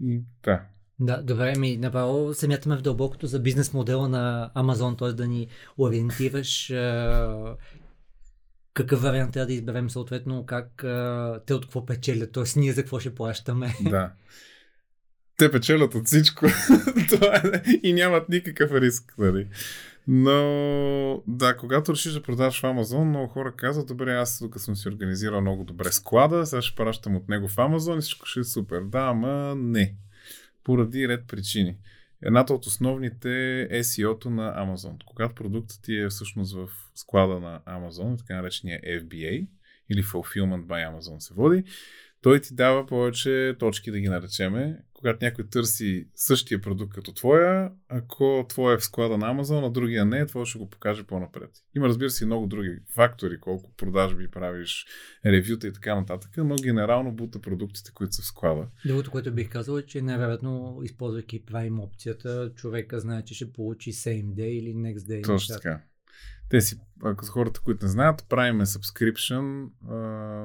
И 0.00 0.22
да, 0.42 0.62
да, 1.00 1.22
добре, 1.22 1.58
ми 1.58 1.76
направо 1.76 2.34
се 2.34 2.48
мятаме 2.48 2.76
в 2.76 2.82
дълбокото 2.82 3.26
за 3.26 3.40
бизнес 3.40 3.72
модела 3.72 4.08
на 4.08 4.50
Амазон, 4.54 4.96
т.е. 4.96 5.12
да 5.12 5.26
ни 5.26 5.48
ориентираш 5.78 6.72
какъв 8.74 9.02
вариант 9.02 9.32
трябва 9.32 9.46
да 9.46 9.52
изберем 9.52 9.90
съответно, 9.90 10.46
как 10.46 10.66
те 11.46 11.54
от 11.54 11.64
какво 11.64 11.86
печелят, 11.86 12.32
т.е. 12.32 12.44
ние 12.56 12.72
за 12.72 12.82
какво 12.82 13.00
ще 13.00 13.14
плащаме. 13.14 13.74
Да. 13.80 14.12
Те 15.36 15.50
печелят 15.50 15.94
от 15.94 16.06
всичко 16.06 16.46
е, 17.22 17.62
и 17.82 17.92
нямат 17.92 18.28
никакъв 18.28 18.72
риск. 18.72 19.14
Нали? 19.18 19.48
Но 20.08 21.22
да, 21.26 21.56
когато 21.56 21.92
решиш 21.92 22.12
да 22.12 22.22
продаваш 22.22 22.60
в 22.60 22.64
Амазон, 22.64 23.08
много 23.08 23.28
хора 23.28 23.52
казват, 23.56 23.86
добре, 23.86 24.14
аз 24.14 24.38
тук 24.38 24.60
съм 24.60 24.76
си 24.76 24.88
организирал 24.88 25.40
много 25.40 25.64
добре 25.64 25.92
склада, 25.92 26.46
сега 26.46 26.62
ще 26.62 26.76
пращам 26.76 27.16
от 27.16 27.28
него 27.28 27.48
в 27.48 27.58
Амазон 27.58 27.98
и 27.98 28.00
всичко 28.00 28.26
ще 28.26 28.40
е 28.40 28.44
супер. 28.44 28.80
Да, 28.80 28.98
ама 29.00 29.54
не 29.56 29.94
поради 30.64 31.08
ред 31.08 31.26
причини. 31.28 31.76
Едната 32.22 32.54
от 32.54 32.66
основните 32.66 33.62
е 33.62 33.82
SEO-то 33.82 34.30
на 34.30 34.66
Amazon. 34.66 34.96
Когато 35.06 35.34
продуктът 35.34 35.78
ти 35.82 35.96
е 35.96 36.08
всъщност 36.08 36.54
в 36.54 36.68
склада 36.94 37.40
на 37.40 37.60
Amazon, 37.66 38.18
така 38.18 38.36
наречения 38.36 38.80
FBA 38.80 39.48
или 39.90 40.02
Fulfillment 40.02 40.66
by 40.66 40.90
Amazon 40.90 41.18
се 41.18 41.34
води, 41.34 41.64
той 42.22 42.40
ти 42.40 42.54
дава 42.54 42.86
повече 42.86 43.56
точки 43.58 43.90
да 43.90 44.00
ги 44.00 44.08
наречеме, 44.08 44.78
когато 44.92 45.24
някой 45.24 45.46
търси 45.46 46.08
същия 46.14 46.60
продукт 46.60 46.94
като 46.94 47.12
твоя, 47.12 47.72
ако 47.88 48.46
твоя 48.48 48.74
е 48.74 48.78
в 48.78 48.84
склада 48.84 49.18
на 49.18 49.34
Amazon, 49.34 49.66
а 49.66 49.70
другия 49.70 50.04
не, 50.04 50.26
това 50.26 50.46
ще 50.46 50.58
го 50.58 50.70
покаже 50.70 51.04
по-напред. 51.04 51.50
Има, 51.76 51.86
разбира 51.86 52.10
се, 52.10 52.24
и 52.24 52.26
много 52.26 52.46
други 52.46 52.78
фактори, 52.94 53.40
колко 53.40 53.76
продажби 53.76 54.30
правиш, 54.30 54.86
ревюта 55.26 55.66
и 55.66 55.72
така 55.72 55.94
нататък, 55.94 56.30
но 56.36 56.56
генерално 56.56 57.12
бута 57.12 57.40
продуктите, 57.40 57.90
които 57.94 58.14
са 58.14 58.22
в 58.22 58.26
склада. 58.26 58.66
Другото, 58.86 59.10
което 59.10 59.32
бих 59.32 59.50
казал 59.50 59.78
е, 59.78 59.82
че 59.82 60.02
най-вероятно, 60.02 60.80
използвайки 60.84 61.44
Prime 61.44 61.82
опцията, 61.82 62.52
човека 62.56 63.00
знае, 63.00 63.22
че 63.24 63.34
ще 63.34 63.52
получи 63.52 63.92
same 63.92 64.34
day 64.34 64.50
или 64.50 64.74
next 64.74 64.98
day. 64.98 65.24
Точно 65.24 65.54
така. 65.54 65.82
Те 66.50 66.60
си, 66.60 66.80
ако 67.04 67.26
хората, 67.26 67.60
които 67.60 67.84
не 67.84 67.90
знаят, 67.90 68.26
правиме 68.28 68.66
subscription 68.66 69.68
а, 69.88 69.94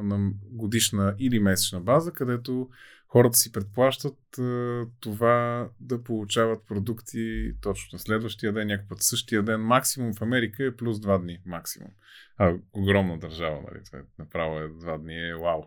на 0.04 0.32
годишна 0.44 1.16
или 1.20 1.40
месечна 1.40 1.80
база, 1.80 2.12
където 2.12 2.70
хората 3.08 3.38
си 3.38 3.52
предплащат 3.52 4.38
а, 4.40 4.86
това 5.00 5.70
да 5.80 6.04
получават 6.04 6.68
продукти 6.68 7.52
точно 7.62 7.90
на 7.94 8.00
следващия 8.00 8.54
ден, 8.54 8.68
някакъв 8.68 8.90
път 8.90 9.02
същия 9.02 9.44
ден. 9.44 9.62
Максимум 9.62 10.14
в 10.14 10.22
Америка 10.22 10.66
е 10.66 10.76
плюс 10.76 11.00
два 11.00 11.18
дни. 11.18 11.40
Максимум. 11.46 11.90
А, 12.38 12.54
огромна 12.74 13.20
държава, 13.20 13.62
нали? 13.72 13.84
Това 13.86 14.00
е, 14.00 14.02
направо 14.20 14.60
е 14.60 14.68
два 14.68 14.98
дни. 14.98 15.30
Е, 15.30 15.36
вау. 15.36 15.62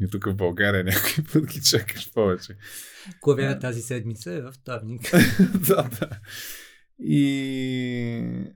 И 0.00 0.10
тук 0.10 0.26
в 0.26 0.34
България 0.34 0.84
някой 0.84 1.24
път 1.32 1.46
ги 1.46 1.60
чакаш 1.62 2.12
повече. 2.12 2.56
Кое 3.20 3.58
тази 3.58 3.82
седмица 3.82 4.32
е 4.32 4.40
във 4.40 4.54
вторник. 4.54 5.02
да, 5.68 5.88
да. 6.00 6.20
И 6.98 8.54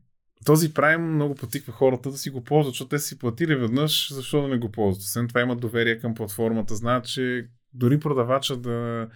този 0.49 0.75
прайм 0.75 1.15
много 1.15 1.35
потиква 1.35 1.73
хората 1.73 2.11
да 2.11 2.17
си 2.17 2.31
го 2.31 2.45
ползват, 2.45 2.73
защото 2.73 2.89
те 2.89 2.99
си 2.99 3.19
платили 3.19 3.55
веднъж, 3.55 4.13
защо 4.13 4.43
да 4.43 4.49
не 4.49 4.59
го 4.59 4.71
ползват. 4.71 5.03
Освен 5.03 5.29
това 5.29 5.41
имат 5.41 5.61
доверие 5.61 5.99
към 5.99 6.15
платформата, 6.15 6.75
знаят, 6.75 7.05
че 7.05 7.47
дори 7.75 8.01
продавача 8.01 8.57
да, 8.57 9.09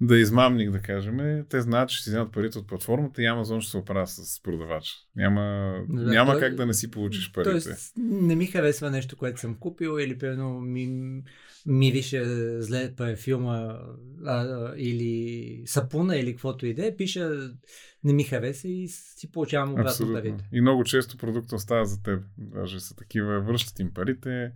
да 0.00 0.16
е 0.16 0.20
измамник, 0.20 0.70
да 0.70 0.80
кажем, 0.80 1.44
те 1.48 1.60
знаят, 1.60 1.88
че 1.88 2.02
си 2.02 2.10
вземат 2.10 2.32
парите 2.32 2.58
от 2.58 2.66
платформата 2.66 3.22
и 3.22 3.26
Амазон 3.26 3.60
ще 3.60 3.70
се 3.70 3.76
оправя 3.76 4.06
с 4.06 4.42
продавача. 4.42 4.92
Няма, 5.16 5.74
да, 5.88 6.02
няма 6.02 6.32
той, 6.32 6.40
как 6.40 6.54
да 6.54 6.66
не 6.66 6.74
си 6.74 6.90
получиш 6.90 7.32
парите. 7.32 7.50
Тоест, 7.50 7.92
не 7.96 8.36
ми 8.36 8.46
харесва 8.46 8.90
нещо, 8.90 9.16
което 9.16 9.40
съм 9.40 9.54
купил 9.54 9.98
или 10.00 10.18
примерно 10.18 10.60
ми, 10.60 11.12
мирише 11.68 12.24
зле 12.62 12.94
парфюма 12.96 13.78
а, 14.26 14.72
или 14.76 15.62
сапуна 15.66 16.16
или 16.16 16.32
каквото 16.32 16.66
и 16.66 16.74
да 16.74 16.86
е, 16.86 16.96
пиша 16.96 17.50
не 18.04 18.12
ми 18.12 18.24
хареса 18.24 18.68
и 18.68 18.88
си 18.88 19.32
получавам 19.32 19.72
обратно 19.72 20.12
парите. 20.12 20.48
И 20.52 20.60
много 20.60 20.84
често 20.84 21.16
продукта 21.16 21.56
остава 21.56 21.84
за 21.84 22.02
теб. 22.02 22.22
Даже 22.38 22.80
са 22.80 22.96
такива, 22.96 23.40
връщат 23.40 23.78
им 23.78 23.94
парите 23.94 24.52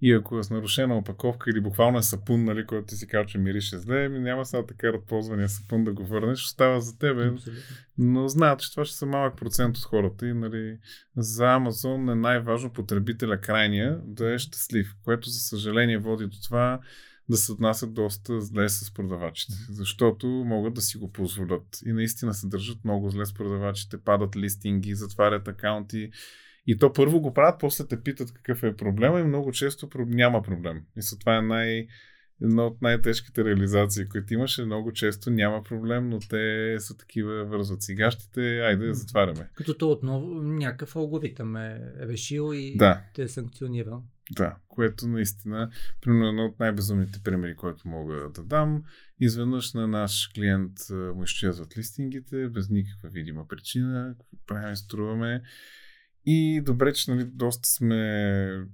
и 0.00 0.12
ако 0.12 0.38
е 0.38 0.42
с 0.42 0.50
нарушена 0.50 0.98
опаковка 0.98 1.50
или 1.50 1.60
буквално 1.60 1.98
е 1.98 2.02
сапун, 2.02 2.44
нали, 2.44 2.66
който 2.66 2.86
ти 2.86 2.96
си 2.96 3.06
казва, 3.06 3.26
че 3.26 3.38
мирише 3.38 3.78
зле, 3.78 4.08
ми 4.08 4.18
няма 4.18 4.44
сега 4.44 4.66
така 4.66 4.92
ползвания 5.08 5.48
сапун 5.48 5.84
да 5.84 5.92
го 5.92 6.06
върнеш, 6.06 6.44
остава 6.44 6.80
за 6.80 6.98
тебе. 6.98 7.28
Абсолютно. 7.28 7.62
Но 7.98 8.28
знаят, 8.28 8.60
че 8.60 8.70
това 8.70 8.84
ще 8.84 8.96
са 8.96 9.06
малък 9.06 9.36
процент 9.36 9.76
от 9.76 9.84
хората 9.84 10.26
и 10.26 10.32
нали, 10.32 10.78
за 11.16 11.46
Амазон 11.46 12.08
е 12.08 12.14
най-важно 12.14 12.72
потребителя 12.72 13.40
крайния 13.40 14.00
да 14.04 14.34
е 14.34 14.38
щастлив, 14.38 14.94
което 15.04 15.30
за 15.30 15.40
съжаление 15.40 15.98
води 15.98 16.26
до 16.26 16.36
това 16.44 16.80
да 17.28 17.36
се 17.36 17.52
отнасят 17.52 17.94
доста 17.94 18.40
зле 18.40 18.68
с 18.68 18.94
продавачите, 18.94 19.52
защото 19.70 20.26
могат 20.26 20.74
да 20.74 20.80
си 20.80 20.98
го 20.98 21.12
позволят. 21.12 21.78
И 21.86 21.92
наистина 21.92 22.34
се 22.34 22.46
държат 22.46 22.84
много 22.84 23.10
зле 23.10 23.26
с 23.26 23.34
продавачите, 23.34 23.98
падат 23.98 24.36
листинги, 24.36 24.94
затварят 24.94 25.48
акаунти 25.48 26.10
и 26.66 26.78
то 26.78 26.92
първо 26.92 27.20
го 27.20 27.34
правят, 27.34 27.60
после 27.60 27.86
те 27.86 28.02
питат 28.02 28.32
какъв 28.32 28.62
е 28.62 28.76
проблема 28.76 29.20
и 29.20 29.24
много 29.24 29.52
често 29.52 29.88
няма 30.06 30.42
проблем. 30.42 30.82
И 30.96 31.02
за 31.02 31.18
това 31.18 31.36
е 31.36 31.42
най- 31.42 31.86
една 32.42 32.66
от 32.66 32.82
най-тежките 32.82 33.44
реализации, 33.44 34.08
които 34.08 34.34
имаше, 34.34 34.64
много 34.64 34.92
често 34.92 35.30
няма 35.30 35.62
проблем, 35.62 36.08
но 36.08 36.18
те 36.18 36.76
са 36.78 36.96
такива 36.96 37.44
вързват 37.44 37.82
цигащите, 37.82 38.60
айде 38.60 38.94
затваряме. 38.94 39.48
Като 39.54 39.74
то 39.74 39.90
отново 39.90 40.42
някакъв 40.42 40.96
алгоритъм 40.96 41.56
е 41.56 41.80
решил 42.00 42.50
и 42.54 42.76
да. 42.76 43.02
те 43.14 43.22
е 43.22 43.28
санкционирал. 43.28 44.02
Да, 44.32 44.56
което 44.68 45.08
наистина, 45.08 45.70
примерно 46.00 46.28
едно 46.28 46.44
от 46.44 46.60
най-безумните 46.60 47.20
примери, 47.24 47.56
които 47.56 47.88
мога 47.88 48.30
да 48.34 48.42
дам, 48.42 48.82
изведнъж 49.20 49.72
на 49.72 49.88
наш 49.88 50.30
клиент 50.34 50.72
му 50.90 51.22
изчезват 51.22 51.78
листингите, 51.78 52.48
без 52.48 52.70
никаква 52.70 53.08
видима 53.08 53.48
причина, 53.48 54.14
какво 54.18 54.46
правим, 54.46 54.76
струваме 54.76 55.42
и 56.26 56.60
добре, 56.60 56.92
че 56.92 57.10
нали, 57.10 57.24
доста 57.24 57.68
сме 57.68 58.66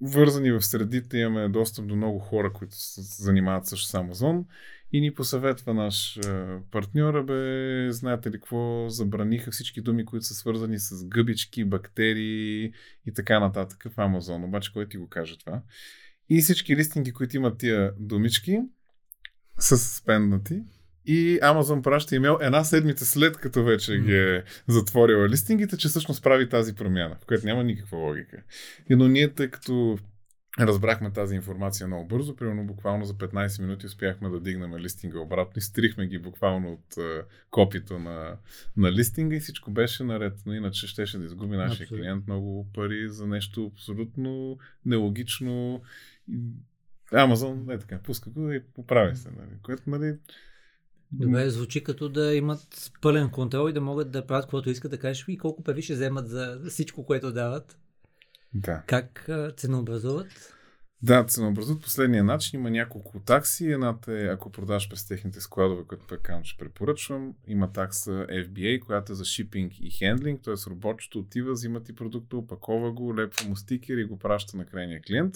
вързани 0.00 0.52
в 0.52 0.62
средите, 0.62 1.18
имаме 1.18 1.48
достъп 1.48 1.86
до 1.86 1.96
много 1.96 2.18
хора, 2.18 2.52
които 2.52 2.74
се 2.76 3.00
занимават 3.02 3.66
също 3.66 3.88
с 3.88 3.94
Амазон 3.94 4.44
и 4.92 5.00
ни 5.00 5.14
посъветва 5.14 5.74
наш 5.74 6.20
партньор, 6.70 7.22
бе, 7.22 7.92
знаете 7.92 8.30
ли 8.30 8.32
какво, 8.32 8.88
забраниха 8.88 9.50
всички 9.50 9.80
думи, 9.80 10.04
които 10.04 10.26
са 10.26 10.34
свързани 10.34 10.78
с 10.78 11.06
гъбички, 11.06 11.64
бактерии 11.64 12.72
и 13.06 13.12
така 13.14 13.40
нататък 13.40 13.86
в 13.94 13.98
Амазон. 13.98 14.44
Обаче 14.44 14.72
кой 14.72 14.88
ти 14.88 14.96
го 14.96 15.08
каже 15.08 15.38
това? 15.38 15.62
И 16.28 16.40
всички 16.40 16.76
листинги, 16.76 17.12
които 17.12 17.36
имат 17.36 17.58
тия 17.58 17.92
думички, 17.98 18.60
са 19.58 19.78
спенднати 19.78 20.62
и 21.06 21.38
Amazon 21.42 21.82
праща 21.82 22.16
имейл 22.16 22.38
една 22.40 22.64
седмица 22.64 23.06
след 23.06 23.36
като 23.36 23.64
вече 23.64 23.98
ги 23.98 24.16
е 24.16 24.44
затворила 24.68 25.28
листингите, 25.28 25.76
че 25.76 25.88
всъщност 25.88 26.22
прави 26.22 26.48
тази 26.48 26.74
промяна, 26.74 27.16
в 27.22 27.26
която 27.26 27.46
няма 27.46 27.64
никаква 27.64 27.98
логика. 27.98 28.42
И, 28.90 28.96
но 28.96 29.08
ние, 29.08 29.28
тъй 29.28 29.50
като 29.50 29.98
разбрахме 30.60 31.12
тази 31.12 31.34
информация 31.34 31.86
много 31.86 32.08
бързо, 32.08 32.36
примерно 32.36 32.64
буквално 32.64 33.04
за 33.04 33.14
15 33.14 33.62
минути 33.62 33.86
успяхме 33.86 34.28
да 34.28 34.40
дигнем 34.40 34.76
листинга 34.76 35.18
обратно 35.18 35.62
стрихме 35.62 36.06
ги 36.06 36.18
буквално 36.18 36.72
от 36.72 36.94
uh, 36.94 37.24
копито 37.50 37.98
на, 37.98 38.36
на 38.76 38.92
листинга 38.92 39.36
и 39.36 39.40
всичко 39.40 39.70
беше 39.70 40.04
наред. 40.04 40.34
Но 40.46 40.54
иначе 40.54 40.86
щеше 40.86 41.18
да 41.18 41.24
изгуби 41.24 41.56
нашия 41.56 41.84
Абсолютно. 41.84 42.04
клиент 42.04 42.26
много 42.26 42.66
пари 42.74 43.08
за 43.08 43.26
нещо 43.26 43.70
абсолютно 43.74 44.58
нелогично. 44.86 45.82
Амазон 47.12 47.70
е 47.70 47.78
така, 47.78 47.98
пуска 47.98 48.30
го 48.30 48.52
и 48.52 48.62
поправя 48.74 49.16
се. 49.16 49.30
Нали? 49.30 49.58
Което, 49.62 49.82
нали, 49.86 50.14
Добре, 51.12 51.50
звучи 51.50 51.84
като 51.84 52.08
да 52.08 52.34
имат 52.34 52.92
пълен 53.00 53.30
контрол 53.30 53.68
и 53.68 53.72
да 53.72 53.80
могат 53.80 54.10
да 54.10 54.26
правят 54.26 54.44
каквото 54.44 54.70
искат 54.70 54.90
да 54.90 54.98
кажеш 54.98 55.24
и 55.28 55.38
колко 55.38 55.62
пари 55.62 55.82
ще 55.82 55.94
вземат 55.94 56.28
за 56.28 56.60
всичко, 56.68 57.06
което 57.06 57.32
дават. 57.32 57.78
Да. 58.54 58.82
Как 58.86 59.28
ценообразуват? 59.56 60.54
Да, 61.02 61.24
ценообразуват 61.24 61.82
последния 61.82 62.24
начин. 62.24 62.60
Има 62.60 62.70
няколко 62.70 63.20
такси. 63.20 63.66
Едната 63.66 64.12
е, 64.12 64.26
ако 64.26 64.52
продаш 64.52 64.88
през 64.90 65.06
техните 65.06 65.40
складове, 65.40 65.82
като 65.88 66.06
пък 66.06 66.30
че 66.42 66.56
препоръчвам. 66.58 67.34
Има 67.46 67.72
такса 67.72 68.10
FBA, 68.30 68.80
която 68.80 69.12
е 69.12 69.14
за 69.14 69.24
шипинг 69.24 69.72
и 69.80 69.90
хендлинг, 69.90 70.42
т.е. 70.42 70.70
работчето 70.70 71.18
отива, 71.18 71.52
взима 71.52 71.82
ти 71.82 71.94
продукта, 71.94 72.36
опакова 72.36 72.92
го, 72.92 73.16
лепва 73.16 73.48
му 73.48 73.56
стикер 73.56 73.96
и 73.96 74.04
го 74.04 74.18
праща 74.18 74.56
на 74.56 74.66
крайния 74.66 75.02
клиент. 75.02 75.34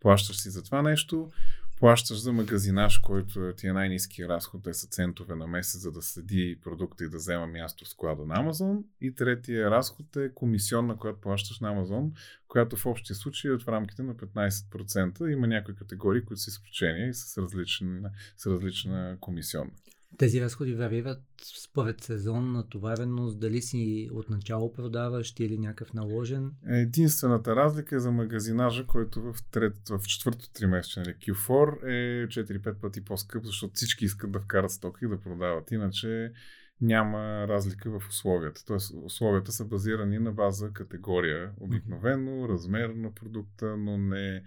Плащаш 0.00 0.36
си 0.36 0.50
за 0.50 0.62
това 0.62 0.82
нещо 0.82 1.30
плащаш 1.76 2.18
за 2.18 2.32
магазинаж, 2.32 2.98
който 2.98 3.52
ти 3.56 3.66
е 3.66 3.72
най-низки 3.72 4.28
разход, 4.28 4.62
те 4.62 4.74
са 4.74 4.86
центове 4.86 5.34
на 5.34 5.46
месец, 5.46 5.80
за 5.80 5.92
да 5.92 6.02
следи 6.02 6.58
продукта 6.62 7.04
и 7.04 7.08
да 7.08 7.16
взема 7.16 7.46
място 7.46 7.84
в 7.84 7.88
склада 7.88 8.26
на 8.26 8.34
Амазон. 8.38 8.84
И 9.00 9.14
третия 9.14 9.70
разход 9.70 10.16
е 10.16 10.34
комисионна, 10.34 10.96
която 10.96 11.20
плащаш 11.20 11.60
на 11.60 11.70
Амазон, 11.70 12.12
която 12.48 12.76
в 12.76 12.86
общия 12.86 13.16
случай 13.16 13.52
е 13.52 13.58
в 13.58 13.68
рамките 13.68 14.02
на 14.02 14.14
15%. 14.14 15.32
Има 15.32 15.46
някои 15.46 15.74
категории, 15.74 16.24
които 16.24 16.40
са 16.40 16.50
изключения 16.50 17.08
и 17.08 17.14
с 17.14 17.38
различна, 17.38 18.10
с 18.36 18.46
различна 18.46 19.16
комисионна. 19.20 19.72
Тези 20.18 20.40
разходи 20.40 20.74
варират 20.74 21.22
според 21.62 22.00
сезон, 22.00 22.52
натовареност, 22.52 23.40
дали 23.40 23.62
си 23.62 24.10
отначало 24.12 24.72
продаваш 24.72 25.34
или 25.38 25.58
някакъв 25.58 25.92
наложен? 25.94 26.50
Единствената 26.68 27.56
разлика 27.56 27.96
е 27.96 28.00
за 28.00 28.10
магазинажа, 28.10 28.86
който 28.86 29.22
в, 29.22 29.34
трет, 29.50 29.88
в 29.88 30.00
четвърто 30.06 30.52
три 30.52 30.66
месеца, 30.66 31.00
нали, 31.00 31.14
Q4 31.14 31.82
е 31.82 32.28
4-5 32.28 32.80
пъти 32.80 33.04
по-скъп, 33.04 33.44
защото 33.44 33.74
всички 33.74 34.04
искат 34.04 34.32
да 34.32 34.40
вкарат 34.40 34.70
стоки 34.70 35.04
и 35.04 35.08
да 35.08 35.20
продават. 35.20 35.70
Иначе 35.70 36.32
няма 36.80 37.48
разлика 37.48 37.90
в 37.90 38.08
условията. 38.08 38.64
Тоест, 38.64 38.94
условията 39.04 39.52
са 39.52 39.64
базирани 39.64 40.18
на 40.18 40.32
база 40.32 40.70
категория, 40.72 41.50
обикновено, 41.60 42.48
размер 42.48 42.88
на 42.88 43.14
продукта, 43.14 43.76
но 43.76 43.98
не 43.98 44.42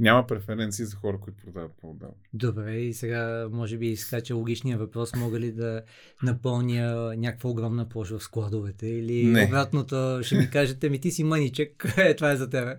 няма 0.00 0.26
преференции 0.26 0.84
за 0.84 0.96
хора, 0.96 1.18
които 1.20 1.38
продават 1.44 1.72
по-отдавна. 1.80 2.14
Добре, 2.34 2.76
и 2.76 2.94
сега 2.94 3.48
може 3.52 3.78
би 3.78 3.86
изкача 3.86 4.34
логичния 4.34 4.78
въпрос, 4.78 5.16
мога 5.16 5.40
ли 5.40 5.52
да 5.52 5.82
напълня 6.22 7.14
някаква 7.16 7.50
огромна 7.50 7.88
площ 7.88 8.10
в 8.10 8.22
складовете 8.22 8.86
или 8.86 9.24
Не. 9.24 9.44
обратното 9.44 10.20
ще 10.22 10.36
ми 10.36 10.50
кажете, 10.50 10.90
ми 10.90 11.00
ти 11.00 11.10
си 11.10 11.24
мъничек, 11.24 11.94
е, 11.96 12.16
това 12.16 12.30
е 12.30 12.36
за 12.36 12.50
тебе. 12.50 12.76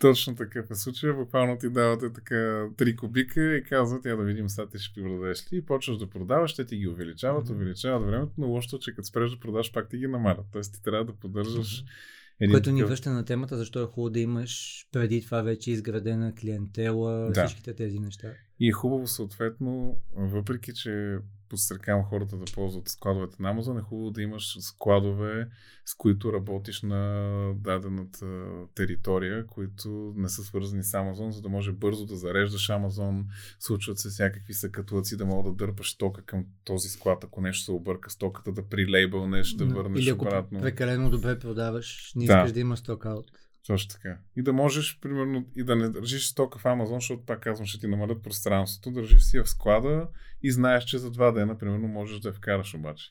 Точно 0.00 0.36
такъв 0.36 0.70
е 0.70 0.74
случай. 0.74 1.12
Буквално 1.12 1.58
ти 1.58 1.70
давате 1.70 2.12
така 2.12 2.34
3 2.34 2.96
кубика 2.96 3.56
и 3.56 3.64
казват, 3.64 4.04
я 4.04 4.16
да 4.16 4.24
видим 4.24 4.48
сега 4.48 4.68
ти 4.68 4.78
ще 4.78 5.02
продадеш 5.02 5.52
ли. 5.52 5.56
И 5.56 5.64
почваш 5.64 5.98
да 5.98 6.06
продаваш, 6.06 6.54
те 6.54 6.64
ти 6.64 6.76
ги 6.76 6.88
увеличават, 6.88 7.48
mm-hmm. 7.48 7.52
увеличават 7.52 8.06
времето, 8.06 8.32
но 8.38 8.46
лошото, 8.46 8.78
че 8.78 8.94
като 8.94 9.08
спреш 9.08 9.30
да 9.30 9.40
продаш, 9.40 9.72
пак 9.72 9.88
ти 9.88 9.98
ги 9.98 10.06
намалят. 10.06 10.46
Тоест 10.52 10.74
ти 10.74 10.82
трябва 10.82 11.04
да 11.04 11.12
поддържаш 11.12 11.82
mm-hmm 11.82 12.17
един 12.40 12.52
Което 12.52 12.70
ни 12.70 12.84
връща 12.84 13.10
на 13.10 13.24
темата, 13.24 13.56
защо 13.56 13.82
е 13.82 13.86
хубаво 13.86 14.10
да 14.10 14.20
имаш 14.20 14.84
преди 14.92 15.24
това 15.24 15.42
вече 15.42 15.70
изградена 15.70 16.34
клиентела, 16.34 17.30
да. 17.30 17.46
всичките 17.46 17.74
тези 17.74 17.98
неща. 17.98 18.28
И 18.60 18.68
е 18.68 18.72
хубаво 18.72 19.06
съответно, 19.06 19.96
въпреки 20.16 20.74
че 20.74 21.18
подстрекавам 21.48 22.04
хората 22.04 22.36
да 22.36 22.44
ползват 22.54 22.88
складовете 22.88 23.36
на 23.40 23.54
Amazon, 23.54 23.78
е 23.78 23.82
хубаво 23.82 24.10
да 24.10 24.22
имаш 24.22 24.56
складове, 24.60 25.48
с 25.84 25.94
които 25.94 26.32
работиш 26.32 26.82
на 26.82 27.52
дадената 27.56 28.26
територия, 28.74 29.46
които 29.46 30.12
не 30.16 30.28
са 30.28 30.44
свързани 30.44 30.84
с 30.84 30.92
Amazon, 30.92 31.28
за 31.30 31.42
да 31.42 31.48
може 31.48 31.72
бързо 31.72 32.06
да 32.06 32.16
зареждаш 32.16 32.68
Amazon. 32.68 33.24
Случват 33.60 33.98
се 33.98 34.08
всякакви 34.08 34.54
съкатулаци, 34.54 35.16
да 35.16 35.26
мога 35.26 35.50
да 35.50 35.56
дърпаш 35.56 35.96
тока 35.96 36.22
към 36.22 36.44
този 36.64 36.88
склад, 36.88 37.24
ако 37.24 37.40
нещо 37.40 37.64
се 37.64 37.72
обърка 37.72 38.10
стоката, 38.10 38.52
да 38.52 38.68
прилейбълнеш, 38.68 39.52
да 39.52 39.66
върнеш 39.66 40.02
Или 40.02 40.10
ако 40.10 40.24
обратно. 40.24 40.60
прекалено 40.60 41.10
добре 41.10 41.38
продаваш, 41.38 42.12
не 42.16 42.26
Да. 42.26 42.32
искаш 42.32 42.52
да 42.52 42.60
има 42.60 42.76
стокаут. 42.76 43.30
Точно 43.68 43.88
така. 43.88 44.18
И 44.36 44.42
да 44.42 44.52
можеш, 44.52 44.98
примерно, 45.00 45.46
и 45.56 45.64
да 45.64 45.76
не 45.76 45.88
държиш 45.88 46.28
стока 46.28 46.58
в 46.58 46.66
Амазон, 46.66 47.00
защото 47.00 47.26
пак 47.26 47.40
казвам, 47.40 47.66
ще 47.66 47.80
ти 47.80 47.86
намалят 47.86 48.22
пространството, 48.22 48.90
държиш 48.90 49.22
си 49.22 49.36
я 49.36 49.44
в 49.44 49.48
склада 49.48 50.08
и 50.42 50.52
знаеш, 50.52 50.84
че 50.84 50.98
за 50.98 51.10
два 51.10 51.32
дена, 51.32 51.58
примерно, 51.58 51.88
можеш 51.88 52.20
да 52.20 52.28
я 52.28 52.32
вкараш 52.32 52.74
обаче. 52.74 53.10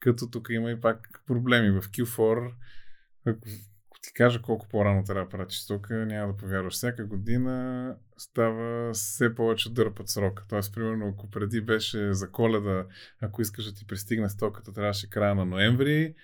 Като 0.00 0.30
тук 0.30 0.48
има 0.50 0.70
и 0.70 0.80
пак 0.80 1.22
проблеми 1.26 1.70
в 1.70 1.82
Q4. 1.82 2.52
Ако 3.26 4.00
ти 4.02 4.12
кажа 4.14 4.42
колко 4.42 4.68
по-рано 4.68 5.04
трябва 5.04 5.24
да 5.24 5.28
пратиш 5.28 5.58
стока, 5.58 5.94
няма 5.94 6.32
да 6.32 6.38
повярваш. 6.38 6.74
Всяка 6.74 7.06
година 7.06 7.96
става 8.16 8.92
все 8.92 9.34
повече 9.34 9.72
дърпат 9.72 10.08
срока. 10.08 10.44
Тоест, 10.48 10.74
примерно, 10.74 11.08
ако 11.08 11.30
преди 11.30 11.60
беше 11.60 12.14
за 12.14 12.30
коледа, 12.30 12.86
ако 13.20 13.42
искаш 13.42 13.64
да 13.64 13.74
ти 13.74 13.86
пристигне 13.86 14.28
стоката, 14.28 14.72
трябваше 14.72 15.10
края 15.10 15.34
на 15.34 15.44
ноември, 15.44 16.14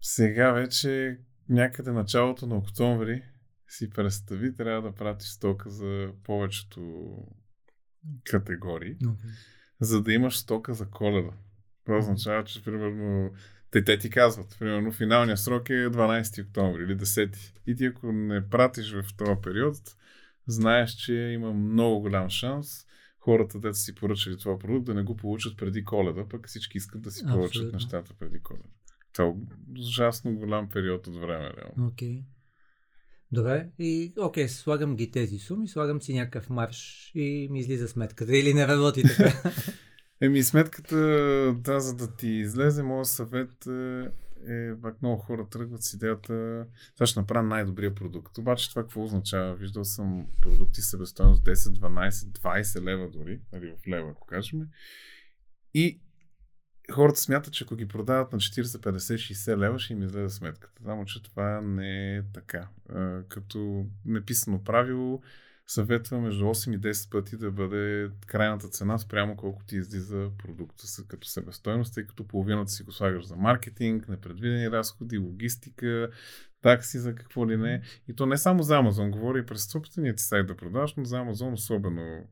сега 0.00 0.52
вече 0.52 1.18
някъде 1.50 1.92
началото 1.92 2.46
на 2.46 2.56
октомври 2.56 3.22
си 3.68 3.90
представи, 3.90 4.54
трябва 4.54 4.82
да 4.82 4.94
пратиш 4.94 5.28
стока 5.28 5.70
за 5.70 6.10
повечето 6.24 7.14
категории, 8.24 8.96
за 9.80 10.02
да 10.02 10.12
имаш 10.12 10.38
стока 10.38 10.74
за 10.74 10.86
коледа. 10.86 11.32
Това 11.84 11.98
означава, 11.98 12.44
че 12.44 12.64
примерно 12.64 13.30
те, 13.70 13.84
те 13.84 13.98
ти 13.98 14.10
казват, 14.10 14.56
примерно 14.58 14.92
финалният 14.92 15.38
срок 15.38 15.70
е 15.70 15.72
12 15.72 16.46
октомври 16.46 16.82
или 16.82 16.96
10. 16.96 17.36
И 17.66 17.76
ти 17.76 17.86
ако 17.86 18.12
не 18.12 18.48
пратиш 18.48 18.92
в 18.92 19.16
този 19.16 19.40
период, 19.42 19.76
знаеш, 20.46 20.90
че 20.90 21.14
има 21.14 21.52
много 21.52 22.00
голям 22.00 22.30
шанс 22.30 22.86
хората, 23.18 23.60
дето 23.60 23.78
си 23.78 23.94
поръчали 23.94 24.38
това 24.38 24.58
продукт, 24.58 24.86
да 24.86 24.94
не 24.94 25.02
го 25.02 25.16
получат 25.16 25.56
преди 25.56 25.84
коледа, 25.84 26.28
пък 26.28 26.48
всички 26.48 26.78
искат 26.78 27.02
да 27.02 27.10
си 27.10 27.24
Абсолютно. 27.26 27.72
нещата 27.72 28.14
преди 28.18 28.40
коледа. 28.40 28.68
Е 29.20 29.32
ужасно 29.80 30.34
голям 30.34 30.68
период 30.68 31.06
от 31.06 31.16
време. 31.16 31.52
Окей. 31.88 32.24
Добре, 33.32 33.68
и 33.78 34.12
окей, 34.18 34.48
слагам 34.48 34.96
ги 34.96 35.10
тези 35.10 35.38
суми, 35.38 35.68
слагам 35.68 36.02
си 36.02 36.14
някакъв 36.14 36.50
марш 36.50 37.10
и 37.14 37.48
ми 37.50 37.60
излиза 37.60 37.88
сметката. 37.88 38.36
Или 38.36 38.54
не 38.54 38.68
работи 38.68 39.02
така. 39.02 39.52
Еми, 40.20 40.42
сметката, 40.42 40.96
да, 41.58 41.80
за 41.80 41.96
да 41.96 42.16
ти 42.16 42.28
излезе, 42.28 42.82
моят 42.82 43.06
съвет 43.06 43.66
е, 43.66 44.04
е 44.48 44.80
пак 44.82 45.02
много 45.02 45.16
хора 45.16 45.48
тръгват 45.50 45.82
с 45.82 45.94
идеята, 45.94 46.66
сега 46.96 47.06
ще 47.06 47.20
направя 47.20 47.42
най-добрия 47.42 47.94
продукт. 47.94 48.38
Обаче 48.38 48.70
това 48.70 48.82
какво 48.82 49.04
означава? 49.04 49.54
Виждал 49.54 49.84
съм 49.84 50.26
продукти 50.42 50.80
с 50.80 50.90
себестойност 50.90 51.44
10, 51.44 51.52
12, 51.52 52.10
20 52.10 52.82
лева 52.84 53.10
дори, 53.10 53.40
нали, 53.52 53.74
в 53.82 53.88
лева, 53.88 54.10
ако 54.10 54.26
кажем. 54.26 54.60
И 55.74 56.00
хората 56.90 57.20
смятат, 57.20 57.52
че 57.52 57.64
ако 57.64 57.76
ги 57.76 57.88
продават 57.88 58.32
на 58.32 58.38
40, 58.38 58.62
50, 58.62 58.96
60 58.96 59.58
лева, 59.58 59.78
ще 59.78 59.92
им 59.92 60.02
излезе 60.02 60.36
сметката. 60.36 60.82
Само, 60.84 61.04
че 61.04 61.22
това 61.22 61.60
не 61.60 62.16
е 62.16 62.22
така. 62.32 62.68
А, 62.88 63.22
Като 63.28 63.86
неписано 64.04 64.64
правило, 64.64 65.22
съветва 65.66 66.20
между 66.20 66.44
8 66.44 66.74
и 66.74 66.80
10 66.80 67.10
пъти 67.10 67.36
да 67.36 67.50
бъде 67.50 68.10
крайната 68.26 68.68
цена 68.68 68.98
спрямо 68.98 69.36
колко 69.36 69.64
ти 69.64 69.76
излиза 69.76 70.30
продукта 70.38 70.84
като 71.08 71.28
себестойност, 71.28 71.94
тъй 71.94 72.06
като 72.06 72.26
половината 72.26 72.70
си 72.70 72.82
го 72.82 72.92
слагаш 72.92 73.26
за 73.26 73.36
маркетинг, 73.36 74.08
непредвидени 74.08 74.70
разходи, 74.70 75.18
логистика, 75.18 76.08
такси 76.62 76.98
за 76.98 77.14
какво 77.14 77.50
ли 77.50 77.56
не. 77.56 77.82
И 78.08 78.14
то 78.14 78.26
не 78.26 78.36
само 78.36 78.62
за 78.62 78.74
Amazon, 78.74 79.10
говори 79.10 79.38
и 79.38 79.46
през 79.46 79.66
собствения 79.66 80.14
ти 80.14 80.22
сайт 80.22 80.46
да 80.46 80.56
продаваш, 80.56 80.94
но 80.94 81.04
за 81.04 81.16
Amazon 81.16 81.52
особено, 81.52 82.24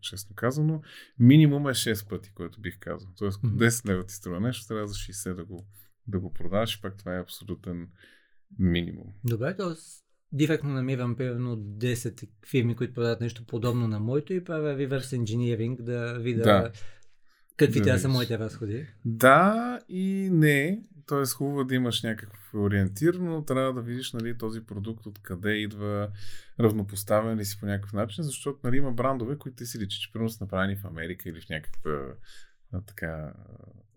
честно 0.00 0.36
казано, 0.36 0.82
минимум 1.18 1.68
е 1.68 1.74
6 1.74 2.08
пъти, 2.08 2.32
което 2.34 2.60
бих 2.60 2.78
казал. 2.78 3.08
Тоест, 3.18 3.38
ако 3.38 3.46
Мгм. 3.46 3.58
10 3.64 3.88
лева 3.88 4.04
ти 4.04 4.14
струва 4.14 4.40
нещо, 4.40 4.68
трябва 4.68 4.86
за 4.86 4.94
60 4.94 5.34
да 5.34 5.44
го, 5.44 5.66
да 6.06 6.20
го 6.20 6.32
продаваш 6.32 6.76
и 6.76 6.80
пак 6.80 6.96
това 6.98 7.16
е 7.16 7.20
абсолютен 7.20 7.88
минимум. 8.58 9.06
Добре, 9.24 9.56
т.е. 9.56 9.74
директно 10.32 10.70
намирам 10.70 11.16
примерно 11.16 11.56
10 11.56 12.28
фирми, 12.50 12.76
които 12.76 12.94
продават 12.94 13.20
нещо 13.20 13.46
подобно 13.46 13.88
на 13.88 14.00
моето 14.00 14.32
и 14.32 14.44
правя 14.44 14.74
reverse 14.74 15.18
engineering 15.18 15.82
да 15.82 16.18
видя 16.18 16.42
Да. 16.42 16.72
какви 17.56 17.78
Да 17.78 17.84
трябва 17.84 18.00
са 18.00 18.08
моите 18.08 18.38
разходи. 18.38 18.86
Да 19.04 19.80
и 19.88 20.28
не. 20.32 20.82
Тоест 21.10 21.34
хубаво 21.34 21.64
да 21.64 21.74
имаш 21.74 22.02
някакъв 22.02 22.54
ориентир, 22.54 23.14
но 23.14 23.44
трябва 23.44 23.72
да 23.72 23.82
видиш 23.82 24.12
нали, 24.12 24.38
този 24.38 24.66
продукт 24.66 25.06
откъде 25.06 25.50
идва, 25.50 26.10
равнопоставен 26.60 27.38
ли 27.38 27.44
си 27.44 27.60
по 27.60 27.66
някакъв 27.66 27.92
начин, 27.92 28.24
защото 28.24 28.60
нали, 28.64 28.76
има 28.76 28.92
брандове, 28.92 29.38
които 29.38 29.56
ти 29.56 29.66
си 29.66 29.78
личи, 29.78 30.00
че 30.00 30.12
примерно 30.12 30.28
са 30.28 30.44
направени 30.44 30.76
в 30.76 30.84
Америка 30.84 31.28
или 31.28 31.40
в 31.40 31.48
някаква 31.48 32.14
така 32.86 33.32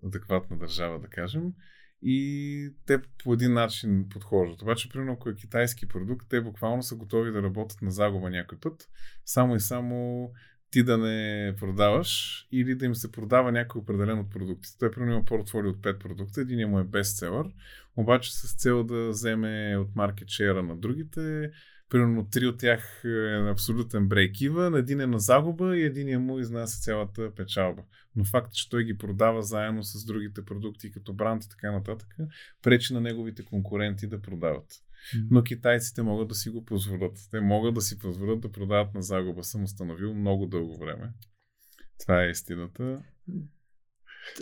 адекватна 0.05 0.57
държава, 0.57 0.99
да 0.99 1.07
кажем. 1.07 1.53
И 2.01 2.69
те 2.85 3.01
по 3.23 3.33
един 3.33 3.53
начин 3.53 4.09
подхождат. 4.09 4.61
Обаче, 4.61 4.89
примерно, 4.89 5.13
ако 5.13 5.29
е 5.29 5.35
китайски 5.35 5.87
продукт, 5.87 6.25
те 6.29 6.41
буквално 6.41 6.83
са 6.83 6.95
готови 6.95 7.31
да 7.31 7.43
работят 7.43 7.81
на 7.81 7.91
загуба 7.91 8.29
някой 8.29 8.59
път, 8.59 8.89
само 9.25 9.55
и 9.55 9.59
само 9.59 10.29
ти 10.73 10.83
да 10.83 10.97
не 10.97 11.55
продаваш 11.59 12.43
или 12.51 12.75
да 12.75 12.85
им 12.85 12.95
се 12.95 13.11
продава 13.11 13.51
някой 13.51 13.81
определен 13.81 14.19
от 14.19 14.31
продуктите. 14.31 14.77
Той 14.79 14.91
примерно 14.91 15.13
има 15.13 15.25
портфолио 15.25 15.69
от 15.69 15.77
5 15.77 15.97
продукта, 15.97 16.41
един 16.41 16.69
му 16.69 16.79
е 16.79 16.83
бестселър, 16.83 17.45
обаче 17.95 18.37
с 18.37 18.55
цел 18.55 18.83
да 18.83 19.09
вземе 19.09 19.77
от 19.77 19.95
маркет 19.95 20.29
шера 20.29 20.63
на 20.63 20.77
другите, 20.77 21.51
примерно 21.89 22.29
три 22.29 22.47
от 22.47 22.59
тях 22.59 23.01
е 23.05 23.07
на 23.07 23.51
абсолютен 23.51 24.09
брейк-ивен, 24.09 24.79
един 24.79 25.01
е 25.01 25.07
на 25.07 25.19
загуба 25.19 25.77
и 25.77 25.83
един 25.83 26.21
му 26.21 26.39
изнася 26.39 26.81
цялата 26.81 27.35
печалба. 27.35 27.81
Но 28.15 28.23
факт, 28.23 28.53
че 28.53 28.69
той 28.69 28.83
ги 28.83 28.97
продава 28.97 29.43
заедно 29.43 29.83
с 29.83 30.05
другите 30.05 30.45
продукти 30.45 30.91
като 30.91 31.13
бранд 31.13 31.43
и 31.43 31.49
така 31.49 31.71
нататък, 31.71 32.15
пречи 32.61 32.93
на 32.93 33.01
неговите 33.01 33.45
конкуренти 33.45 34.07
да 34.07 34.21
продават. 34.21 34.67
Но 35.31 35.43
китайците 35.43 36.01
могат 36.01 36.27
да 36.27 36.35
си 36.35 36.49
го 36.49 36.65
позволят. 36.65 37.17
Те 37.31 37.39
могат 37.39 37.73
да 37.75 37.81
си 37.81 37.99
позволят 37.99 38.41
да 38.41 38.51
продават 38.51 38.93
на 38.93 39.01
загуба. 39.01 39.43
Съм 39.43 39.63
установил 39.63 40.13
много 40.13 40.45
дълго 40.45 40.77
време. 40.77 41.13
Това 41.99 42.23
е 42.23 42.29
истината. 42.29 43.01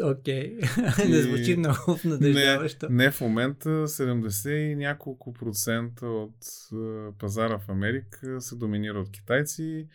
Окей. 0.04 0.58
не 1.10 1.18
И- 1.18 1.22
звучи 1.22 1.56
много 1.58 2.00
Не, 2.06 2.10
надеждаващо. 2.10 2.88
не 2.90 3.12
в 3.12 3.22
момента 3.22 3.70
70 3.70 4.50
и 4.52 4.76
няколко 4.76 5.34
процента 5.34 6.06
от 6.08 6.36
е, 6.74 7.18
пазара 7.20 7.60
в 7.60 7.70
Америка 7.70 8.42
се 8.42 8.56
доминира 8.56 9.00
от 9.00 9.12
китайци. 9.12 9.88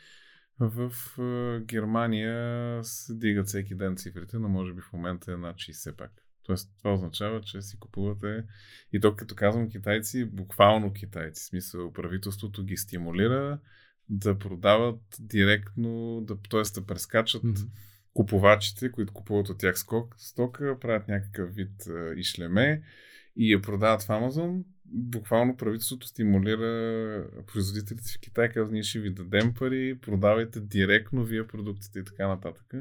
В 0.61 0.93
е, 1.19 1.65
Германия 1.65 2.81
се 2.85 3.15
дигат 3.15 3.47
всеки 3.47 3.75
ден 3.75 3.97
цифрите, 3.97 4.39
но 4.39 4.49
може 4.49 4.73
би 4.75 4.81
в 4.81 4.93
момента 4.93 5.33
е 5.33 5.37
над 5.37 5.57
60 5.57 5.97
пак. 5.97 6.13
Тоест, 6.47 6.71
това 6.79 6.95
означава, 6.95 7.41
че 7.41 7.63
си 7.63 7.79
купувате. 7.79 8.45
И 8.93 9.01
то, 9.01 9.17
като 9.17 9.35
казвам 9.35 9.71
китайци, 9.71 10.25
буквално 10.25 10.93
китайци. 10.93 11.43
В 11.43 11.47
смисъл, 11.47 11.93
правителството 11.93 12.65
ги 12.65 12.77
стимулира 12.77 13.59
да 14.09 14.39
продават 14.39 15.01
директно, 15.21 16.21
да, 16.21 16.37
т.е. 16.51 16.81
да 16.81 16.87
прескачат 16.87 17.45
Мгм. 17.45 17.63
купувачите, 18.15 18.93
които 18.93 19.13
купуват 19.13 19.49
от 19.49 19.59
тях 19.59 19.79
скок, 19.79 20.15
стока, 20.19 20.79
правят 20.81 21.09
някакъв 21.09 21.55
вид 21.55 21.87
а, 21.87 22.15
ишлеме 22.17 22.83
и 23.37 23.53
я 23.53 23.63
продават 23.63 24.03
в 24.03 24.11
Амазон. 24.11 24.65
Буквално 24.85 25.57
правителството 25.57 26.07
стимулира 26.07 27.27
производителите 27.47 28.13
в 28.17 28.21
Китай, 28.21 28.49
казва, 28.49 28.73
ние 28.73 28.83
ще 28.83 29.01
ви 29.01 29.11
дадем 29.11 29.55
пари, 29.55 29.99
продавайте 30.03 30.61
директно 30.61 31.25
вие 31.25 31.47
продуктите 31.47 31.99
и 31.99 32.05
така 32.05 32.29
нататък. 32.29 32.75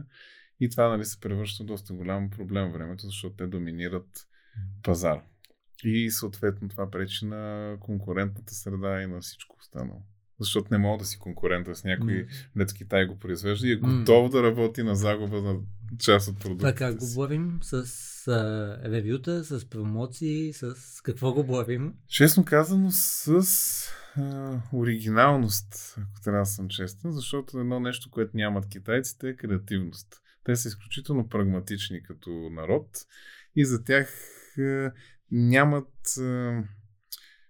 И 0.60 0.70
това 0.70 0.89
нали, 0.89 1.06
се 1.06 1.20
превръща 1.20 1.63
в 1.63 1.68
доста 1.68 1.94
голям 1.94 2.30
проблем 2.30 2.72
времето, 2.72 3.06
защото 3.06 3.36
те 3.36 3.48
доминират 3.48 4.28
пазар. 4.84 5.22
И 5.84 6.12
съответно 6.12 6.70
това 6.70 6.91
пречи 6.91 7.26
на 7.26 7.76
конкурентната 7.80 8.54
среда 8.54 9.02
и 9.02 9.08
на 9.08 9.22
всичко 9.22 9.56
останало. 9.60 10.02
Защото 10.39 10.68
не 10.72 10.78
мога 10.78 10.98
да 10.98 11.06
си 11.06 11.20
конкурента 11.20 11.76
с 11.76 11.84
някой. 11.84 12.28
Лец 12.58 12.74
Китай 12.74 13.06
го 13.06 13.20
произвежда 13.20 13.68
и 13.68 13.72
е 13.72 13.76
готов 13.76 14.30
да 14.30 14.44
работи 14.44 14.84
на 14.84 14.96
загуба 14.96 15.41
на 15.41 15.60
част 16.00 16.28
от 16.28 16.76
как 16.76 16.98
го 16.98 17.06
си. 17.06 17.15
борим? 17.15 17.60
С 17.62 17.84
а, 18.28 18.80
ревюта, 18.91 19.44
с 19.44 19.70
промоции, 19.70 20.54
с 20.54 20.76
какво 21.04 21.34
го 21.34 21.44
борим? 21.44 21.94
Честно 22.08 22.46
казано, 22.46 22.91
с 22.91 23.28
а, 24.18 24.60
оригиналност, 24.74 25.96
ако 25.98 26.22
трябва 26.22 26.41
да 26.41 26.46
съм 26.46 26.68
честен, 26.70 27.12
защото 27.12 27.60
едно 27.60 27.80
нещо, 27.80 28.10
което 28.12 28.38
нямат 28.38 28.70
китайците 28.70 29.30
е 29.30 29.36
креативност. 29.36 30.22
Те 30.46 30.56
са 30.56 30.68
изключително 30.68 31.30
прагматични 31.30 32.04
като 32.04 32.30
народ 32.30 32.88
и 33.56 33.66
за 33.66 33.84
тях 33.84 34.14
а, 34.60 34.92
нямат 35.32 35.92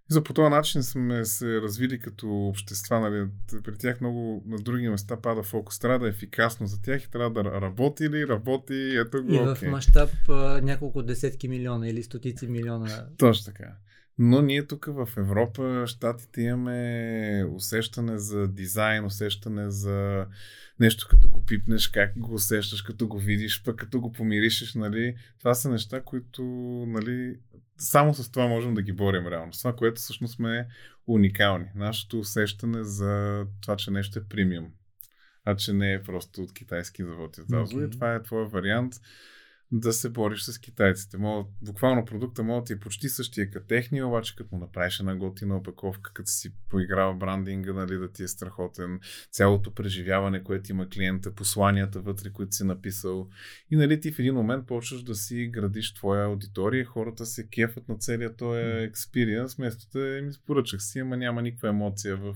И 0.10 0.14
за 0.14 0.24
по 0.24 0.34
този 0.34 0.50
начин 0.50 0.84
сме 0.84 1.26
се 1.26 1.62
развили 1.62 2.00
като 2.00 2.30
общества. 2.30 3.00
Нали? 3.00 3.28
При 3.64 3.78
тях 3.78 4.02
много 4.02 4.44
на 4.48 4.58
други 4.58 4.90
места 4.90 5.22
пада 5.22 5.44
фокус. 5.44 5.80
Трябва 5.80 6.00
да 6.00 6.06
е 6.06 6.10
ефикасно 6.10 6.68
за 6.68 6.82
тях 6.82 7.04
и 7.04 7.12
трябва 7.12 7.44
да 7.44 7.62
работи 7.62 8.10
ли, 8.10 8.28
работи, 8.28 8.96
ето 9.06 9.24
го. 9.24 9.34
И 9.34 9.38
в 9.38 9.52
окей. 9.52 9.70
мащаб 9.70 10.10
няколко 10.62 11.04
десетки 11.04 11.48
милиона 11.48 11.88
или 11.88 12.04
стотици 12.04 12.48
милиона. 12.48 13.08
Точно 13.18 13.54
така. 13.54 13.76
Но 14.18 14.42
ние 14.42 14.68
тук 14.68 14.86
в 14.86 15.10
Европа, 15.18 15.84
щатите 15.88 16.42
имаме 16.42 17.46
усещане 17.52 18.18
за 18.18 18.48
дизайн, 18.48 19.06
усещане 19.06 19.70
за 19.72 20.26
нещо 20.80 21.08
като 21.10 21.30
го 21.30 21.46
пипнеш, 21.46 21.88
как 21.88 22.18
го 22.18 22.34
усещаш, 22.34 22.82
като 22.82 23.08
го 23.08 23.20
видиш, 23.20 23.64
пък 23.64 23.76
като 23.76 24.02
го 24.02 24.12
помиришеш, 24.12 24.76
нали. 24.76 25.16
Това 25.40 25.54
са 25.54 25.70
неща, 25.70 26.02
които, 26.02 26.44
нали, 26.88 27.40
само 27.78 28.14
с 28.14 28.32
това 28.32 28.48
можем 28.48 28.74
да 28.74 28.82
ги 28.82 28.94
борим 28.94 29.28
реално. 29.28 29.54
С 29.54 29.58
това, 29.58 29.76
което 29.76 30.02
всъщност 30.02 30.36
сме 30.36 30.68
уникални. 31.08 31.66
Нашето 31.76 32.20
усещане 32.20 32.84
за 32.84 33.46
това, 33.62 33.76
че 33.76 33.92
нещо 33.92 34.20
е 34.20 34.28
премиум, 34.30 34.72
а 35.46 35.56
че 35.56 35.74
не 35.74 35.94
е 35.94 36.04
просто 36.04 36.42
от 36.42 36.54
китайски 36.54 37.04
завод 37.04 37.38
излязло. 37.38 37.78
Окей. 37.78 37.88
И 37.88 37.90
това 37.90 38.16
е 38.16 38.24
твой 38.24 38.46
вариант 38.46 38.94
да 39.72 39.94
се 39.94 40.10
бориш 40.10 40.42
с 40.42 40.60
китайците. 40.60 41.18
Мога, 41.18 41.50
буквално 41.62 42.06
продукта 42.06 42.44
може 42.44 42.62
да 42.62 42.66
ти 42.66 42.74
е 42.74 42.80
почти 42.80 43.10
същия 43.10 43.52
като 43.52 43.68
техния, 43.68 44.08
обаче 44.08 44.36
като 44.36 44.56
му 44.56 44.62
направиш 44.62 45.00
една 45.00 45.16
готина 45.16 45.58
опаковка, 45.58 46.14
като 46.14 46.32
си 46.32 46.54
поиграва 46.70 47.14
брандинга, 47.14 47.74
нали, 47.74 47.98
да 47.98 48.12
ти 48.12 48.24
е 48.24 48.28
страхотен, 48.28 49.00
цялото 49.32 49.74
преживяване, 49.74 50.44
което 50.44 50.72
има 50.72 50.90
клиента, 50.90 51.36
посланията 51.36 52.00
вътре, 52.00 52.32
които 52.32 52.56
си 52.56 52.64
написал. 52.64 53.30
И 53.72 53.76
нали 53.76 54.02
ти 54.02 54.12
в 54.12 54.20
един 54.20 54.34
момент 54.34 54.68
почваш 54.68 55.04
да 55.04 55.16
си 55.16 55.50
градиш 55.54 55.94
твоя 55.94 56.26
аудитория, 56.26 56.86
хората 56.86 57.26
се 57.26 57.48
кефат 57.48 57.90
на 57.90 57.98
целия 57.98 58.36
този 58.36 58.62
експириенс, 58.62 59.56
вместо 59.56 60.00
да 60.00 60.22
ми 60.22 60.32
поръчах 60.46 60.84
си, 60.84 61.00
ама 61.00 61.18
няма 61.18 61.42
никаква 61.42 61.70
емоция 61.70 62.18
в 62.18 62.36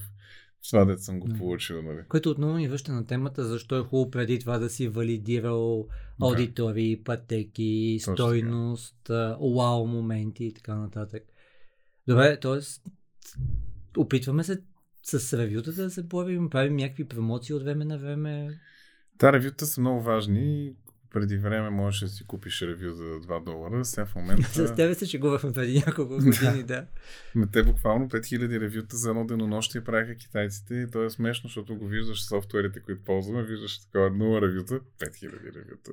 това, 0.68 0.86
дето 0.86 1.02
съм 1.02 1.20
го 1.20 1.28
Да. 1.28 1.38
получил. 1.38 1.82
Нали. 1.82 1.98
Което 2.10 2.30
отново 2.30 2.58
ни 2.58 2.68
връща 2.68 2.92
на 2.92 3.06
темата, 3.06 3.44
защо 3.44 3.78
е 3.78 3.84
хубаво 3.84 4.12
преди 4.12 4.40
това 4.40 4.58
да 4.58 4.70
си 4.70 4.88
валидирал 4.88 5.88
Да. 6.20 6.26
аудитории, 6.26 7.04
пътеки, 7.04 7.98
Точно 8.00 8.14
стойност, 8.16 9.10
а, 9.10 9.38
вау 9.58 9.88
моменти 9.88 10.46
и 10.46 10.54
така 10.54 10.76
нататък. 10.76 11.24
Добре, 12.08 12.40
т.е. 12.40 12.60
опитваме 13.98 14.44
се 14.44 14.62
с 15.04 15.38
ревютата 15.38 15.84
да 15.84 15.90
се 15.90 16.04
борим, 16.04 16.50
правим 16.50 16.76
някакви 16.76 17.08
промоции 17.08 17.56
от 17.56 17.64
време 17.64 17.86
на 17.86 17.98
време. 17.98 18.60
Та 19.18 19.34
ревюта 19.34 19.66
са 19.66 19.82
много 19.82 20.02
важни. 20.02 20.74
Преди 21.14 21.38
време 21.38 21.70
можеш 21.70 22.00
да 22.00 22.10
си 22.10 22.24
купиш 22.24 22.62
ревю 22.62 22.94
за 22.94 23.04
2 23.04 23.44
долара. 23.44 23.86
Сега 23.86 24.06
в 24.06 24.16
момента... 24.16 24.68
С 24.68 24.76
тебе 24.76 24.96
се 24.96 25.06
шегувахме 25.06 25.54
преди 25.54 25.84
няколко 25.86 26.14
години, 26.24 26.64
да. 26.64 26.86
Ме 27.36 27.48
те 27.48 27.64
буквално 27.64 28.10
5000 28.10 28.60
ревюта 28.60 28.98
за 28.98 29.10
едно 29.10 29.26
денонощие 29.26 29.84
правиха 29.84 30.16
китайците 30.16 30.76
и 30.76 30.92
то 30.92 31.04
е 31.04 31.10
смешно, 31.10 31.48
защото 31.48 31.76
го 31.76 31.88
виждаш 31.88 32.26
софтуерите, 32.26 32.80
които 32.80 33.04
ползваме, 33.04 33.44
виждаш 33.44 33.80
такова 33.80 34.12
0 34.12 34.42
ревюта, 34.42 34.80
5000 35.00 35.56
ревюта. 35.56 35.92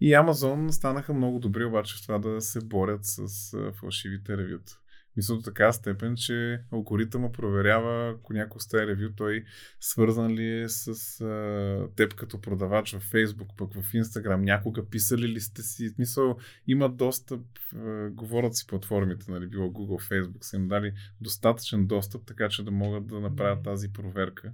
И 0.00 0.12
Amazon 0.14 0.70
станаха 0.70 1.12
много 1.12 1.38
добри 1.38 1.64
обаче 1.64 1.96
в 1.96 2.02
това 2.02 2.18
да 2.18 2.40
се 2.40 2.60
борят 2.60 3.00
с 3.02 3.56
фалшивите 3.80 4.36
ревюта. 4.36 4.78
Мисля 5.16 5.34
до 5.34 5.42
така 5.42 5.72
степен, 5.72 6.16
че 6.16 6.60
алгоритъма 6.72 7.32
проверява, 7.32 8.14
ако 8.18 8.32
някой 8.32 8.56
остави 8.56 8.86
ревю, 8.86 9.12
той 9.16 9.44
свързан 9.80 10.32
ли 10.32 10.60
е 10.60 10.68
с 10.68 10.88
а, 11.20 11.88
теб 11.96 12.14
като 12.14 12.40
продавач 12.40 12.92
в 12.92 13.12
Facebook, 13.12 13.56
пък 13.56 13.74
в 13.74 13.92
Instagram, 13.92 14.36
някога 14.36 14.88
писали 14.88 15.28
ли 15.28 15.40
сте 15.40 15.62
си, 15.62 15.94
мисъл, 15.98 16.36
имат 16.66 16.96
достъп, 16.96 17.40
а, 17.76 18.10
говорят 18.10 18.56
си 18.56 18.66
платформите, 18.66 19.30
нали, 19.30 19.46
било 19.46 19.68
Google, 19.68 20.12
Facebook, 20.12 20.44
са 20.44 20.56
им 20.56 20.68
дали 20.68 20.92
достатъчен 21.20 21.86
достъп, 21.86 22.26
така 22.26 22.48
че 22.48 22.64
да 22.64 22.70
могат 22.70 23.06
да 23.06 23.20
направят 23.20 23.64
тази 23.64 23.92
проверка. 23.92 24.52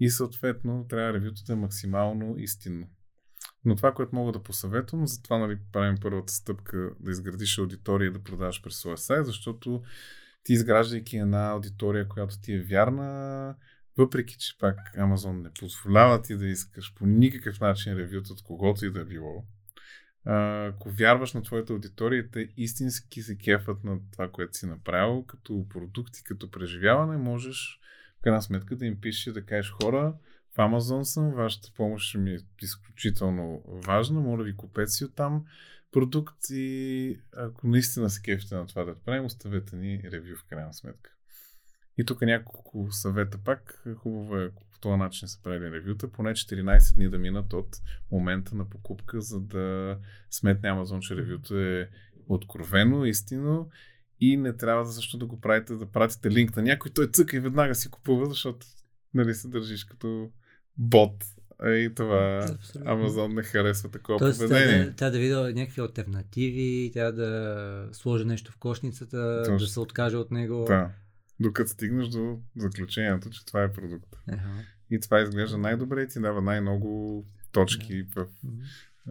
И 0.00 0.10
съответно 0.10 0.86
трябва 0.88 1.12
ревюто 1.12 1.42
да 1.46 1.52
е 1.52 1.56
максимално 1.56 2.38
истинно. 2.38 2.88
Но 3.64 3.76
това, 3.76 3.92
което 3.92 4.14
мога 4.14 4.32
да 4.32 4.42
посъветвам, 4.42 5.06
затова 5.06 5.38
нали, 5.38 5.58
правим 5.72 5.96
първата 6.02 6.32
стъпка 6.32 6.90
да 7.00 7.10
изградиш 7.10 7.58
аудитория 7.58 8.08
и 8.08 8.12
да 8.12 8.22
продаваш 8.22 8.62
през 8.62 8.76
своя 8.76 8.98
сайт, 8.98 9.26
защото 9.26 9.82
ти 10.44 10.52
изграждайки 10.52 11.16
една 11.16 11.50
аудитория, 11.50 12.08
която 12.08 12.40
ти 12.40 12.52
е 12.52 12.62
вярна, 12.62 13.54
въпреки, 13.96 14.36
че 14.38 14.58
пак 14.58 14.76
Amazon 14.98 15.42
не 15.42 15.50
позволява 15.60 16.22
ти 16.22 16.36
да 16.36 16.46
искаш 16.46 16.94
по 16.94 17.06
никакъв 17.06 17.60
начин 17.60 17.96
ревюта 17.96 18.32
от 18.32 18.42
когото 18.42 18.86
и 18.86 18.92
да 18.92 19.00
е 19.00 19.04
било, 19.04 19.44
ако 20.24 20.90
вярваш 20.90 21.32
на 21.32 21.42
твоята 21.42 21.72
аудитория, 21.72 22.30
те 22.30 22.48
истински 22.56 23.22
се 23.22 23.38
кефат 23.38 23.84
на 23.84 23.98
това, 24.12 24.30
което 24.30 24.56
си 24.56 24.66
направил, 24.66 25.24
като 25.26 25.66
продукти, 25.68 26.24
като 26.24 26.50
преживяване, 26.50 27.16
можеш 27.16 27.80
в 28.18 28.22
крайна 28.22 28.42
сметка 28.42 28.76
да 28.76 28.86
им 28.86 29.00
пишеш 29.00 29.32
да 29.32 29.46
кажеш 29.46 29.70
хора, 29.82 30.14
в 30.52 30.56
Amazon 30.56 31.02
съм, 31.02 31.30
вашата 31.30 31.72
помощ 31.76 32.14
ми 32.14 32.30
е 32.30 32.38
изключително 32.62 33.62
важна, 33.66 34.20
моля 34.20 34.42
ви 34.42 34.56
купете 34.56 34.90
си 34.90 35.04
оттам 35.04 35.44
продукт 35.92 36.36
и 36.50 37.18
ако 37.36 37.66
наистина 37.66 38.10
се 38.10 38.22
кефите 38.22 38.54
на 38.54 38.66
това 38.66 38.84
да 38.84 38.94
правим, 38.94 39.24
оставете 39.24 39.76
ни 39.76 40.02
ревю 40.04 40.36
в 40.36 40.44
крайна 40.44 40.74
сметка. 40.74 41.10
И 41.98 42.04
тук 42.04 42.22
няколко 42.22 42.88
съвета 42.90 43.38
пак. 43.38 43.84
Хубаво 43.96 44.36
е, 44.36 44.44
ако 44.44 44.64
по 44.70 44.78
този 44.80 44.96
начин 44.96 45.28
се 45.28 45.42
прави 45.42 45.70
ревюта, 45.70 46.12
поне 46.12 46.30
14 46.30 46.94
дни 46.94 47.08
да 47.08 47.18
минат 47.18 47.52
от 47.52 47.76
момента 48.10 48.54
на 48.54 48.68
покупка, 48.68 49.20
за 49.20 49.40
да 49.40 49.98
сметне 50.30 50.68
Amazon, 50.68 50.98
че 51.00 51.16
ревюто 51.16 51.58
е 51.58 51.90
откровено, 52.28 53.04
истинно 53.04 53.70
и 54.20 54.36
не 54.36 54.56
трябва 54.56 54.84
да 54.84 54.92
също 54.92 55.18
да 55.18 55.26
го 55.26 55.40
правите, 55.40 55.74
да 55.74 55.90
пратите 55.90 56.30
линк 56.30 56.56
на 56.56 56.62
някой, 56.62 56.90
той 56.90 57.10
цъка 57.10 57.36
и 57.36 57.40
веднага 57.40 57.74
си 57.74 57.90
купува, 57.90 58.26
защото 58.26 58.66
нали 59.14 59.34
се 59.34 59.48
държиш 59.48 59.84
като 59.84 60.30
бот. 60.78 61.24
И 61.66 61.90
това 61.96 62.46
Абсолютно. 62.54 62.90
Amazon 62.92 63.34
не 63.34 63.42
харесва 63.42 63.88
такова 63.88 64.18
Тоест, 64.18 64.40
поведение. 64.40 64.84
да, 64.84 64.94
трябва 64.94 65.12
да 65.12 65.18
видя 65.18 65.52
някакви 65.54 65.80
альтернативи, 65.80 66.90
трябва 66.92 67.12
да 67.12 67.88
сложи 67.92 68.24
нещо 68.24 68.52
в 68.52 68.56
кошницата, 68.58 69.42
Точно. 69.44 69.58
да 69.58 69.66
се 69.66 69.80
откаже 69.80 70.16
от 70.16 70.30
него. 70.30 70.64
Да. 70.68 70.90
Докато 71.40 71.70
стигнеш 71.70 72.08
до 72.08 72.38
заключението, 72.56 73.30
че 73.30 73.46
това 73.46 73.62
е 73.62 73.72
продукт. 73.72 74.16
Еха. 74.32 74.48
И 74.90 75.00
това 75.00 75.20
изглежда 75.20 75.58
най-добре 75.58 76.02
и 76.02 76.08
ти 76.08 76.20
дава 76.20 76.42
най-много 76.42 77.24
точки 77.52 78.02
в 78.16 78.26
Мгм. 78.44 78.56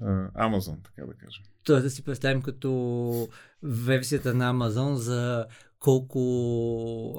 а, 0.02 0.50
Amazon, 0.50 0.84
така 0.84 1.08
да 1.08 1.14
кажем. 1.14 1.44
Тоест 1.64 1.84
да 1.84 1.90
си 1.90 2.04
представим 2.04 2.42
като 2.42 3.28
версията 3.64 4.34
на 4.34 4.54
Amazon 4.54 4.94
за 4.94 5.46
колко 5.80 6.20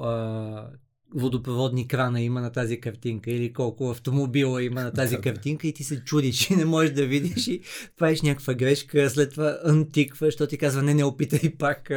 а, 0.03 0.67
водопроводни 1.15 1.87
крана 1.87 2.21
има 2.21 2.41
на 2.41 2.51
тази 2.51 2.79
картинка 2.79 3.31
или 3.31 3.53
колко 3.53 3.89
автомобила 3.89 4.63
има 4.63 4.83
на 4.83 4.91
тази 4.91 5.15
Да, 5.15 5.21
да. 5.21 5.33
картинка 5.33 5.67
и 5.67 5.73
ти 5.73 5.83
се 5.83 6.03
чудиш 6.03 6.49
и 6.49 6.55
не 6.55 6.65
можеш 6.65 6.91
да 6.91 7.05
видиш 7.05 7.47
и 7.47 7.61
правиш 7.97 8.21
някаква 8.21 8.53
грешка, 8.53 9.09
след 9.09 9.31
това 9.31 9.59
антиква, 9.65 10.27
защото 10.27 10.49
ти 10.49 10.57
казва 10.57 10.83
не, 10.83 10.93
не 10.93 11.03
опитай 11.03 11.53
пак, 11.59 11.91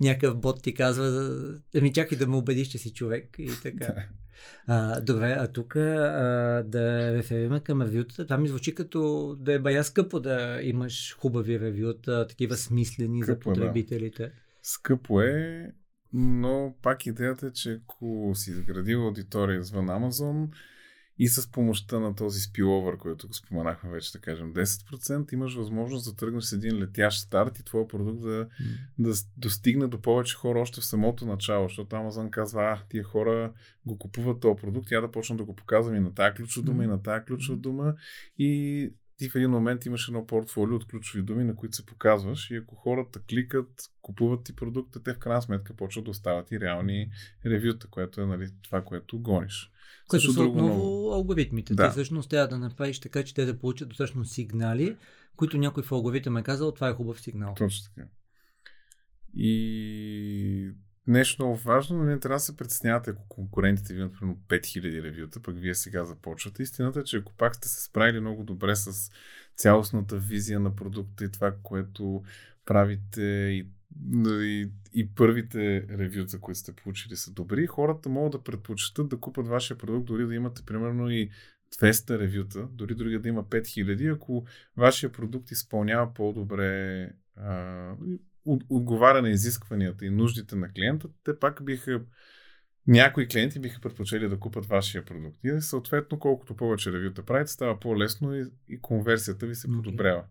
някакъв 0.00 0.36
бот 0.36 0.62
ти 0.62 0.74
казва 0.74 1.30
ами 1.76 1.92
чакай 1.92 2.18
да 2.18 2.26
ме 2.26 2.36
убедиш, 2.36 2.68
че 2.68 2.78
си 2.78 2.92
човек 2.92 3.36
и 3.38 3.50
така. 3.62 3.94
А, 4.66 5.00
добре, 5.00 5.36
а 5.38 5.46
тук 5.48 5.74
да 5.74 7.12
реферираме 7.12 7.60
към 7.60 7.82
ревютата, 7.82 8.26
там 8.26 8.42
ми 8.42 8.48
звучи 8.48 8.74
като 8.74 9.34
да 9.40 9.52
е 9.52 9.58
бая 9.58 9.84
скъпо 9.84 10.20
да 10.20 10.60
имаш 10.62 11.16
хубави 11.18 11.60
ревюта, 11.60 12.26
такива 12.26 12.56
смислени 12.56 13.20
за 13.20 13.32
Скъпо 13.32 13.50
да. 13.50 13.54
потребителите. 13.54 14.30
Скъпо 14.62 15.20
е, 15.20 15.70
но 16.12 16.74
пак 16.82 17.06
идеята 17.06 17.46
е, 17.46 17.52
че 17.52 17.72
ако 17.72 18.32
си 18.34 18.50
изградил 18.50 19.06
аудитория 19.06 19.60
извън 19.60 19.86
Amazon 19.86 20.48
и 21.18 21.28
с 21.28 21.50
помощта 21.50 21.98
на 21.98 22.14
този 22.14 22.40
спиловър, 22.40 22.96
който 22.96 23.28
го 23.28 23.34
споменахме 23.34 23.90
вече, 23.90 24.12
да 24.12 24.18
кажем 24.18 24.54
10%, 24.54 25.32
имаш 25.32 25.54
възможност 25.54 26.10
да 26.10 26.16
тръгнеш 26.16 26.44
с 26.44 26.52
един 26.52 26.78
летящ 26.78 27.20
старт 27.20 27.58
и 27.58 27.64
твоя 27.64 27.88
продукт 27.88 28.22
да, 28.22 28.48
да 28.98 29.14
достигне 29.36 29.86
до 29.86 30.02
повече 30.02 30.36
хора 30.36 30.60
още 30.60 30.80
в 30.80 30.84
самото 30.84 31.26
начало, 31.26 31.68
защото 31.68 31.96
Amazon 31.96 32.30
казва, 32.30 32.62
а, 32.62 32.82
тия 32.88 33.04
хора 33.04 33.52
го 33.86 33.98
купуват 33.98 34.40
този 34.40 34.60
продукт, 34.60 34.90
я 34.90 35.00
да 35.00 35.10
почна 35.10 35.36
да 35.36 35.44
го 35.44 35.56
показвам 35.56 35.96
и 35.96 36.00
на 36.00 36.14
тази 36.14 36.36
ключова 36.36 36.66
дума, 36.66 36.84
и 36.84 36.86
на 36.86 37.02
тази 37.02 37.24
ключова 37.24 37.58
дума 37.58 37.94
и 38.38 38.92
ти 39.22 39.30
в 39.30 39.34
един 39.34 39.50
момент 39.50 39.86
имаш 39.86 40.08
едно 40.08 40.26
портфолио 40.26 40.76
от 40.76 40.86
ключови 40.86 41.22
думи, 41.22 41.44
на 41.44 41.56
които 41.56 41.76
се 41.76 41.86
показваш 41.86 42.50
и 42.50 42.56
ако 42.56 42.74
хората 42.74 43.20
кликат, 43.30 43.68
купуват 44.02 44.44
ти 44.44 44.56
продукта, 44.56 45.02
те 45.02 45.14
в 45.14 45.18
крайна 45.18 45.42
сметка 45.42 45.74
почват 45.76 46.04
да 46.04 46.10
остават 46.10 46.52
и 46.52 46.60
реални 46.60 47.10
ревюта, 47.46 47.86
което 47.90 48.20
е 48.20 48.26
нали, 48.26 48.48
това, 48.62 48.84
което 48.84 49.18
гониш. 49.20 49.70
Което 50.08 50.22
Също 50.22 50.32
са 50.32 50.40
друго 50.40 50.58
отново 50.58 50.74
много. 50.74 51.12
алгоритмите. 51.12 51.74
Да. 51.74 51.88
Ти 51.88 51.92
всъщност 51.92 52.30
трябва 52.30 52.48
да 52.48 52.58
направиш 52.58 53.00
така, 53.00 53.24
че 53.24 53.34
те 53.34 53.44
да 53.44 53.58
получат 53.58 53.88
достатъчно 53.88 54.24
сигнали, 54.24 54.96
които 55.36 55.58
някой 55.58 55.82
в 55.82 55.92
алгоритъм 55.92 56.36
е 56.36 56.42
казал, 56.42 56.72
това 56.72 56.88
е 56.88 56.94
хубав 56.94 57.20
сигнал. 57.20 57.54
Точно 57.54 57.84
така. 57.94 58.08
И 59.34 60.72
нещо 61.06 61.42
много 61.42 61.56
важно, 61.56 61.96
но 61.96 62.04
не 62.04 62.18
трябва 62.18 62.36
да 62.36 62.40
се 62.40 62.56
притеснявате, 62.56 63.10
ако 63.10 63.28
конкурентите 63.28 63.94
ви 63.94 64.00
имат 64.00 64.12
примерно 64.12 64.38
5000 64.48 65.02
ревюта, 65.02 65.42
пък 65.42 65.58
вие 65.58 65.74
сега 65.74 66.04
започвате. 66.04 66.62
Истината 66.62 67.00
е, 67.00 67.04
че 67.04 67.16
ако 67.16 67.32
пак 67.32 67.56
сте 67.56 67.68
се 67.68 67.82
справили 67.82 68.20
много 68.20 68.44
добре 68.44 68.76
с 68.76 69.10
цялостната 69.56 70.16
визия 70.16 70.60
на 70.60 70.76
продукта 70.76 71.24
и 71.24 71.32
това, 71.32 71.54
което 71.62 72.22
правите 72.64 73.22
и 73.22 73.66
и, 74.26 74.70
и 74.94 75.14
първите 75.14 75.86
ревюта, 75.88 76.40
които 76.40 76.60
сте 76.60 76.72
получили 76.72 77.16
са 77.16 77.32
добри, 77.32 77.66
хората 77.66 78.08
могат 78.08 78.32
да 78.32 78.42
предпочитат 78.42 79.08
да 79.08 79.20
купат 79.20 79.48
вашия 79.48 79.78
продукт, 79.78 80.06
дори 80.06 80.26
да 80.26 80.34
имате 80.34 80.62
примерно 80.66 81.10
и 81.10 81.30
200 81.80 82.18
ревюта, 82.18 82.68
дори 82.72 82.94
други 82.94 83.18
да 83.18 83.28
има 83.28 83.44
5000, 83.44 84.14
ако 84.14 84.46
вашия 84.76 85.12
продукт 85.12 85.50
изпълнява 85.50 86.14
по-добре 86.14 87.10
отговаря 88.68 89.22
на 89.22 89.30
изискванията 89.30 90.06
и 90.06 90.10
нуждите 90.10 90.56
на 90.56 90.72
клиента, 90.72 91.08
те 91.24 91.38
пак 91.38 91.64
биха 91.64 92.00
някои 92.86 93.28
клиенти 93.28 93.60
биха 93.60 93.80
предпочели 93.80 94.28
да 94.28 94.38
купат 94.38 94.66
вашия 94.66 95.04
продукт. 95.04 95.38
И 95.44 95.60
съответно, 95.60 96.18
колкото 96.18 96.56
повече 96.56 96.92
ревюта 96.92 97.24
правите, 97.24 97.52
става 97.52 97.80
по-лесно 97.80 98.34
и, 98.34 98.44
и 98.68 98.80
конверсията 98.80 99.46
ви 99.46 99.54
се 99.54 99.68
подобрява. 99.68 100.24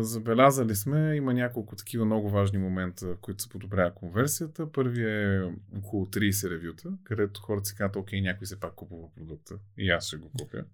Забелязали 0.00 0.74
сме, 0.74 1.14
има 1.16 1.34
няколко 1.34 1.76
такива 1.76 2.04
много 2.04 2.30
важни 2.30 2.58
момента, 2.58 3.16
които 3.20 3.42
се 3.42 3.48
подобрява 3.48 3.94
конверсията. 3.94 4.72
Първият 4.72 5.10
е 5.10 5.54
около 5.78 6.06
30 6.06 6.50
ревюта, 6.50 6.92
където 7.04 7.40
хората 7.40 7.64
си 7.64 7.76
казват, 7.76 7.96
окей, 7.96 8.20
някой 8.20 8.46
се 8.46 8.60
пак 8.60 8.74
купува 8.74 9.08
продукта 9.16 9.54
и 9.78 9.90
аз 9.90 10.06
ще 10.06 10.16
го 10.16 10.30
купя. 10.38 10.64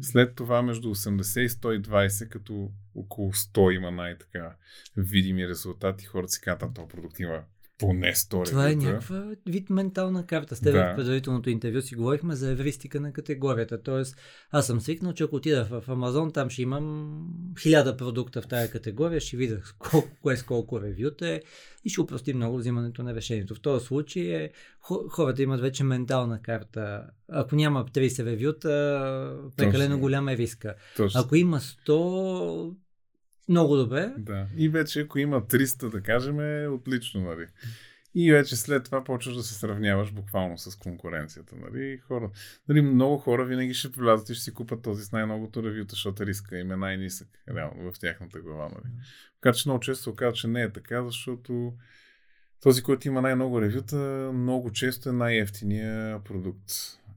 След 0.00 0.34
това 0.34 0.62
между 0.62 0.94
80 0.94 1.40
и 1.40 1.48
120, 1.48 2.28
като 2.28 2.70
около 2.94 3.32
100 3.32 3.74
има 3.74 3.90
най-така 3.90 4.56
видими 4.96 5.48
резултати, 5.48 6.04
хората 6.04 6.32
си 6.32 6.40
казват, 6.40 6.74
този 6.74 6.88
продукт 6.88 7.20
има 7.20 7.42
поне 7.78 8.14
сторията. 8.14 8.50
Това 8.50 8.70
е 8.70 8.74
някаква 8.74 9.24
вид 9.46 9.70
ментална 9.70 10.26
карта. 10.26 10.56
С 10.56 10.60
теб 10.60 10.72
да. 10.72 10.92
в 10.92 10.96
предварителното 10.96 11.50
интервю 11.50 11.80
си 11.80 11.94
говорихме 11.94 12.34
за 12.34 12.50
евристика 12.50 13.00
на 13.00 13.12
категорията. 13.12 13.82
Тоест, 13.82 14.16
аз 14.50 14.66
съм 14.66 14.80
свикнал, 14.80 15.12
че 15.12 15.24
ако 15.24 15.36
отида 15.36 15.64
в 15.64 15.88
Амазон, 15.88 16.32
там 16.32 16.50
ще 16.50 16.62
имам 16.62 17.18
хиляда 17.62 17.96
продукта 17.96 18.42
в 18.42 18.48
тази 18.48 18.70
категория, 18.70 19.20
ще 19.20 19.36
видя 19.36 19.60
колко, 19.78 20.08
кое 20.22 20.36
с 20.36 20.42
колко 20.42 20.80
ревюта 20.80 21.28
е 21.28 21.40
и 21.84 21.88
ще 21.88 22.00
упрости 22.00 22.34
много 22.34 22.56
взимането 22.56 23.02
на 23.02 23.14
решението. 23.14 23.54
В 23.54 23.60
този 23.60 23.86
случай 23.86 24.22
е, 24.22 24.50
хората 25.10 25.42
имат 25.42 25.60
вече 25.60 25.84
ментална 25.84 26.42
карта. 26.42 27.02
Ако 27.28 27.56
няма 27.56 27.84
30 27.84 28.24
ревюта, 28.24 29.40
прекалено 29.56 29.98
голяма 29.98 30.32
е 30.32 30.36
риска. 30.36 30.74
Точно. 30.96 31.20
Ако 31.20 31.36
има 31.36 31.60
100, 31.60 32.74
много 33.48 33.76
добре. 33.76 34.12
Да. 34.18 34.46
И 34.56 34.68
вече 34.68 35.00
ако 35.00 35.18
има 35.18 35.42
300, 35.42 35.90
да 35.90 36.00
кажем, 36.00 36.40
е 36.40 36.68
отлично, 36.68 37.20
нали? 37.20 37.46
И 38.18 38.32
вече 38.32 38.56
след 38.56 38.84
това 38.84 39.04
почваш 39.04 39.34
да 39.36 39.42
се 39.42 39.54
сравняваш 39.54 40.12
буквално 40.12 40.58
с 40.58 40.76
конкуренцията. 40.76 41.56
Нали? 41.56 41.98
Хора, 41.98 42.30
нали, 42.68 42.82
много 42.82 43.18
хора 43.18 43.44
винаги 43.44 43.74
ще 43.74 43.88
влязат 43.88 44.28
и 44.28 44.34
ще 44.34 44.44
си 44.44 44.54
купат 44.54 44.82
този 44.82 45.04
с 45.04 45.12
най-многото 45.12 45.62
ревюта, 45.62 45.90
защото 45.90 46.26
риска 46.26 46.58
им 46.58 46.72
е 46.72 46.76
най-нисък 46.76 47.28
реално 47.54 47.92
в 47.92 47.98
тяхната 47.98 48.40
глава. 48.40 48.64
Нали? 48.64 48.94
Така 49.40 49.54
че 49.54 49.68
много 49.68 49.80
често 49.80 50.02
се 50.02 50.10
оказва, 50.10 50.32
че 50.32 50.48
не 50.48 50.62
е 50.62 50.72
така, 50.72 51.04
защото 51.04 51.72
този, 52.62 52.82
който 52.82 53.08
има 53.08 53.22
най-много 53.22 53.62
ревюта, 53.62 54.30
много 54.34 54.72
често 54.72 55.08
е 55.08 55.12
най-ефтиния 55.12 56.24
продукт. 56.24 56.70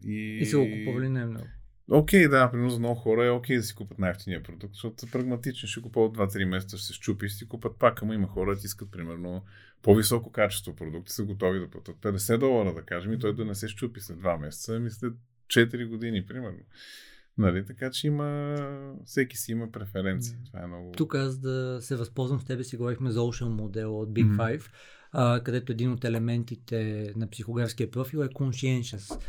И, 0.06 0.38
и 0.42 0.46
се 0.46 0.58
го 0.58 0.64
купували 0.64 1.10
не 1.10 1.26
много. 1.26 1.46
Окей, 1.92 2.26
okay, 2.26 2.30
да, 2.30 2.52
примерно 2.52 2.70
за 2.70 2.80
много 2.80 2.96
хора 2.96 3.26
е 3.26 3.30
окей 3.30 3.56
okay 3.56 3.60
да 3.60 3.64
си 3.64 3.76
купат 3.76 4.00
най-ефтиния 4.00 4.44
продукт, 4.44 4.74
защото 4.74 5.00
са 5.00 5.12
прагматични, 5.12 5.70
ще 5.70 5.82
купуват 5.82 6.18
2-3 6.18 6.46
месеца, 6.46 6.78
ще 6.78 6.88
се 6.88 6.94
щупи 6.94 7.26
и 7.26 7.30
си 7.30 7.48
купат 7.48 7.80
пак, 7.80 8.02
ама 8.02 8.16
има 8.16 8.28
хора, 8.28 8.52
които 8.52 8.66
искат 8.66 8.92
примерно 8.92 9.44
по-високо 9.82 10.32
качество 10.32 10.76
продукти, 10.76 11.14
са 11.14 11.24
готови 11.24 11.60
да 11.60 11.70
платят 11.70 11.96
50 11.96 12.38
долара, 12.38 12.74
да 12.74 12.82
кажем, 12.82 13.14
и 13.14 13.20
той 13.20 13.36
да 13.36 13.46
не 13.46 13.56
се 13.56 13.68
щупи 13.68 14.02
след 14.02 14.18
2 14.18 14.40
месеца, 14.40 14.76
ами 14.76 14.90
след 14.90 15.14
4 15.48 15.88
години, 15.88 16.26
примерно. 16.26 16.60
Нали, 17.38 17.66
така 17.66 17.92
че 17.92 18.08
има, 18.08 18.56
всеки 19.06 19.38
си 19.38 19.52
има 19.52 19.72
преференции. 19.72 20.38
Това 20.46 20.64
е 20.64 20.68
много... 20.68 20.92
Тук 20.92 21.16
аз 21.16 21.38
да 21.38 21.78
се 21.82 21.96
възползвам 21.96 22.40
с 22.40 22.46
тебе 22.46 22.64
си 22.64 22.78
говорихме 22.78 23.12
за 23.12 23.20
Ocean 23.20 23.50
модел 23.50 24.00
от 24.00 24.10
Big 24.10 24.26
mm-hmm. 24.26 24.70
Където 25.44 25.72
един 25.72 25.92
от 25.92 26.06
елементите 26.06 27.12
на 27.16 27.30
психографския 27.30 27.92
профил 27.92 28.20
е 28.20 28.28
conscientious. 28.28 29.20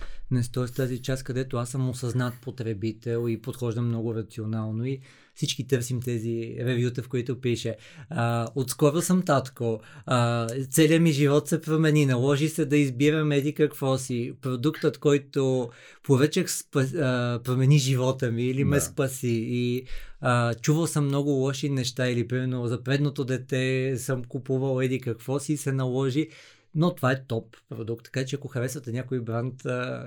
т.е. 0.53 0.67
тази 0.67 1.03
част, 1.03 1.25
където 1.25 1.57
аз 1.57 1.71
съм 1.71 1.91
осъзнат 1.91 2.35
потребител 2.43 3.29
и 3.29 3.43
подхождам 3.43 3.87
много 3.87 4.15
рационално 4.15 4.85
и 4.85 5.01
всички 5.35 5.67
търсим 5.67 6.01
тези 6.01 6.57
ревюта, 6.61 7.03
в 7.03 7.09
които 7.09 7.41
пише 7.41 7.77
а, 8.11 8.49
отскоро 8.55 9.01
съм 9.01 9.23
татко, 9.23 9.81
а, 10.07 10.49
целият 10.71 11.03
ми 11.03 11.13
живот 11.13 11.49
се 11.49 11.61
промени, 11.61 12.07
наложи 12.07 12.49
се 12.49 12.65
да 12.65 12.77
избирам 12.77 13.33
еди 13.33 13.55
какво 13.55 13.99
си, 13.99 14.33
продуктът, 14.41 14.99
който 14.99 15.71
повече 16.03 16.45
спа, 16.47 16.81
а, 16.81 17.41
промени 17.45 17.79
живота 17.79 18.31
ми 18.31 18.45
или 18.45 18.65
ме 18.65 18.77
да. 18.77 18.83
спаси. 18.83 19.45
И 19.49 19.85
а, 20.21 20.55
чувал 20.55 20.87
съм 20.87 21.05
много 21.05 21.31
лоши 21.31 21.69
неща 21.69 22.09
или 22.09 22.29
примерно 22.29 22.69
за 22.69 22.83
предното 22.83 23.25
дете 23.25 23.95
съм 23.99 24.25
купувал 24.25 24.83
еди 24.83 25.01
какво 25.01 25.39
си 25.39 25.57
се 25.57 25.73
наложи 25.73 26.29
но 26.75 26.95
това 26.95 27.13
е 27.13 27.25
топ 27.25 27.57
продукт, 27.69 28.05
така 28.05 28.25
че 28.25 28.37
ако 28.37 28.49
харесвате 28.49 28.93
някой 28.93 29.21
бранд, 29.21 29.55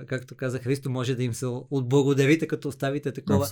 както 0.06 0.34
каза 0.34 0.58
Христо, 0.58 0.90
може 0.90 1.14
да 1.14 1.22
им 1.22 1.34
се 1.34 1.46
отблагодарите, 1.46 2.46
като 2.46 2.68
оставите 2.68 3.12
такова 3.12 3.46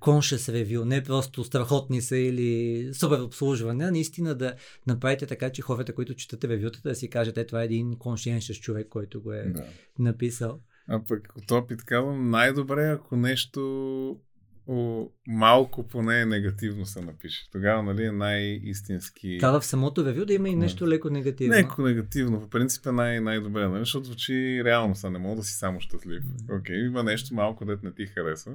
conscious 0.00 0.64
review, 0.64 0.84
не 0.84 1.02
просто 1.02 1.44
страхотни 1.44 2.02
са 2.02 2.16
или 2.16 2.90
супер 2.94 3.20
обслужване, 3.20 3.84
а 3.84 3.90
наистина 3.90 4.34
да 4.34 4.54
направите 4.86 5.26
така, 5.26 5.50
че 5.50 5.62
хората, 5.62 5.94
които 5.94 6.14
четат 6.14 6.44
ревютата, 6.44 6.88
да 6.88 6.94
си 6.94 7.10
кажат, 7.10 7.38
е, 7.38 7.46
това 7.46 7.62
е 7.62 7.64
един 7.64 7.94
conscientious 7.96 8.60
човек, 8.60 8.88
който 8.88 9.22
го 9.22 9.32
е 9.32 9.42
да. 9.42 9.64
написал. 9.98 10.60
А 10.88 11.04
пък 11.08 11.32
от 11.36 11.50
опит 11.50 11.84
казвам, 11.84 12.30
най-добре, 12.30 12.90
ако 12.90 13.16
нещо 13.16 14.20
о, 14.66 15.08
малко 15.26 15.88
поне 15.88 16.26
негативно 16.26 16.86
се 16.86 17.00
напише. 17.00 17.50
Тогава, 17.52 17.82
нали, 17.82 18.04
е 18.04 18.12
най-истински... 18.12 19.38
Да, 19.38 19.60
в 19.60 19.64
самото 19.64 20.04
ревю 20.04 20.24
да 20.24 20.32
има 20.32 20.48
и 20.48 20.56
нещо 20.56 20.88
леко 20.88 21.10
негативно. 21.10 21.54
Леко 21.54 21.82
негативно. 21.82 22.40
В 22.40 22.48
принцип 22.48 22.86
е 22.86 22.92
най- 22.92 23.20
най-добре, 23.20 23.68
нали? 23.68 23.80
защото 23.80 24.06
звучи 24.06 24.62
реално 24.64 24.94
са, 24.94 25.10
не 25.10 25.18
мога 25.18 25.36
да 25.36 25.42
си 25.42 25.54
само 25.54 25.80
щастлив. 25.80 26.22
Окей, 26.50 26.76
okay, 26.76 26.86
има 26.86 27.02
нещо 27.02 27.34
малко, 27.34 27.64
дет 27.64 27.82
не 27.82 27.92
ти 27.92 28.06
харесва. 28.06 28.52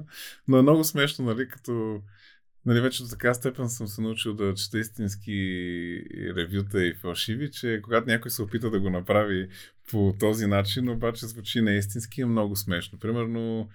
Но 0.48 0.58
е 0.58 0.62
много 0.62 0.84
смешно, 0.84 1.24
нали, 1.24 1.48
като 1.48 2.02
Нали, 2.66 2.80
вече 2.80 3.02
до 3.02 3.08
така 3.08 3.34
степен 3.34 3.68
съм 3.68 3.86
се 3.86 4.00
научил 4.00 4.34
да 4.34 4.54
чета 4.54 4.78
истински 4.78 5.32
ревюта 6.36 6.86
и 6.86 6.94
фалшиви, 6.94 7.50
че 7.50 7.80
когато 7.82 8.06
някой 8.06 8.30
се 8.30 8.42
опита 8.42 8.70
да 8.70 8.80
го 8.80 8.90
направи 8.90 9.48
по 9.90 10.14
този 10.20 10.46
начин, 10.46 10.88
обаче 10.88 11.26
звучи 11.26 11.60
неистински 11.60 12.20
и 12.20 12.22
е 12.22 12.26
много 12.26 12.56
смешно. 12.56 12.98
Примерно, 12.98 13.68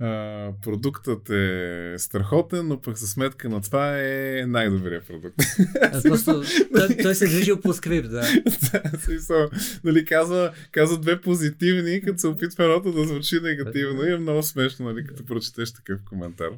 а, 0.00 0.52
продуктът 0.62 1.30
е 1.30 1.94
страхотен, 1.98 2.68
но 2.68 2.80
пък 2.80 2.96
за 2.96 3.06
сметка 3.06 3.48
на 3.48 3.60
това 3.60 3.98
е 4.00 4.44
най-добрият 4.46 5.06
продукт. 5.06 5.34
А, 5.82 6.02
просто, 6.02 6.42
той, 6.76 6.96
той 7.02 7.14
се 7.14 7.26
движил 7.26 7.60
по 7.60 7.72
скрипт, 7.72 8.10
да. 8.10 8.20
да, 8.72 8.98
смисъл, 8.98 9.50
нали, 9.84 10.04
казва, 10.04 10.52
казва 10.72 10.98
две 10.98 11.20
позитивни, 11.20 12.00
като 12.00 12.18
се 12.18 12.26
опитва 12.26 12.64
едното 12.64 12.92
да 12.92 13.04
звучи 13.04 13.40
негативно 13.40 14.04
и 14.04 14.12
е 14.12 14.16
много 14.16 14.42
смешно, 14.42 14.86
нали, 14.86 15.04
като 15.06 15.24
прочетеш 15.24 15.72
такъв 15.72 16.00
коментар. 16.04 16.50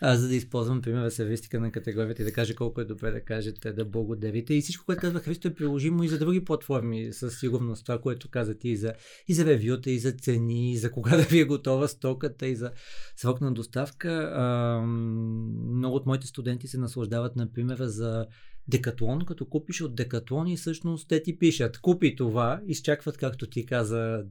Аз 0.00 0.18
за 0.18 0.28
да 0.28 0.34
използвам 0.34 0.82
примера 0.82 1.10
сервистика 1.10 1.60
на 1.60 1.72
категорията 1.72 2.22
и 2.22 2.24
да 2.24 2.32
кажа 2.32 2.54
колко 2.54 2.80
е 2.80 2.84
добре 2.84 3.10
да 3.10 3.20
кажете, 3.20 3.72
да 3.72 3.84
благодарите 3.84 4.54
и 4.54 4.60
всичко, 4.60 4.84
което 4.84 5.00
казва 5.00 5.20
Христо 5.20 5.48
е 5.48 5.54
приложимо 5.54 6.04
и 6.04 6.08
за 6.08 6.18
други 6.18 6.44
платформи, 6.44 7.12
със 7.12 7.38
сигурност 7.38 7.86
това, 7.86 8.00
което 8.00 8.28
каза 8.28 8.54
ти 8.54 8.68
и 8.68 8.76
за, 8.76 8.92
и 9.28 9.34
за 9.34 9.44
ревюта, 9.44 9.90
и 9.90 9.98
за 9.98 10.12
цени, 10.12 10.72
и 10.72 10.76
за 10.76 10.90
кога 10.90 11.16
да 11.16 11.22
ви 11.22 11.40
е 11.40 11.44
готова 11.44 11.88
стоката, 11.88 12.46
и 12.46 12.56
за 12.56 12.70
срок 13.16 13.40
на 13.40 13.52
доставка. 13.52 14.32
А, 14.34 14.80
много 15.76 15.96
от 15.96 16.06
моите 16.06 16.26
студенти 16.26 16.68
се 16.68 16.78
наслаждават, 16.78 17.36
например, 17.36 17.78
за 17.78 18.26
Декатлон, 18.68 19.20
като 19.26 19.46
купиш 19.46 19.80
от 19.80 19.94
Декатлон 19.94 20.46
и 20.46 20.56
всъщност 20.56 21.08
те 21.08 21.22
ти 21.22 21.38
пишат, 21.38 21.78
купи 21.78 22.16
това, 22.16 22.60
изчакват, 22.66 23.16
както 23.16 23.46
ти 23.46 23.66
каза, 23.66 24.24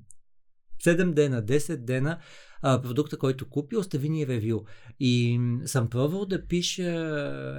7 0.84 1.14
дена, 1.14 1.44
10 1.44 1.78
дена 1.78 2.20
а, 2.62 2.82
продукта, 2.82 3.18
който 3.18 3.50
купи, 3.50 3.76
остави 3.76 4.10
ни 4.10 4.28
ревю. 4.28 4.66
И 5.00 5.40
съм 5.66 5.90
пробвал 5.90 6.26
да 6.26 6.48
пиша 6.48 6.94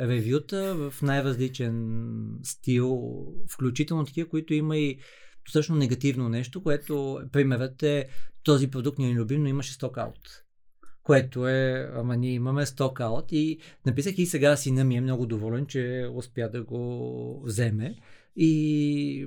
ревюта 0.08 0.74
в 0.74 1.02
най-различен 1.02 2.04
стил, 2.42 3.00
включително 3.48 4.04
такива, 4.04 4.28
които 4.28 4.54
има 4.54 4.76
и 4.76 4.98
достатъчно 5.44 5.76
негативно 5.76 6.28
нещо, 6.28 6.62
което 6.62 7.20
примерът 7.32 7.82
е 7.82 8.08
този 8.42 8.70
продукт 8.70 8.98
ни 8.98 9.10
е 9.10 9.14
любим, 9.14 9.42
но 9.42 9.48
имаше 9.48 9.72
стокаут 9.72 10.44
което 11.10 11.48
е, 11.48 11.90
ама 11.94 12.16
ние 12.16 12.32
имаме 12.32 12.66
стокаут 12.66 13.32
и 13.32 13.58
написах 13.86 14.18
и 14.18 14.26
сега 14.26 14.56
сина 14.56 14.84
ми 14.84 14.96
е 14.96 15.00
много 15.00 15.26
доволен, 15.26 15.66
че 15.66 16.08
успя 16.14 16.48
да 16.48 16.62
го 16.62 17.42
вземе. 17.44 17.96
И 18.36 19.26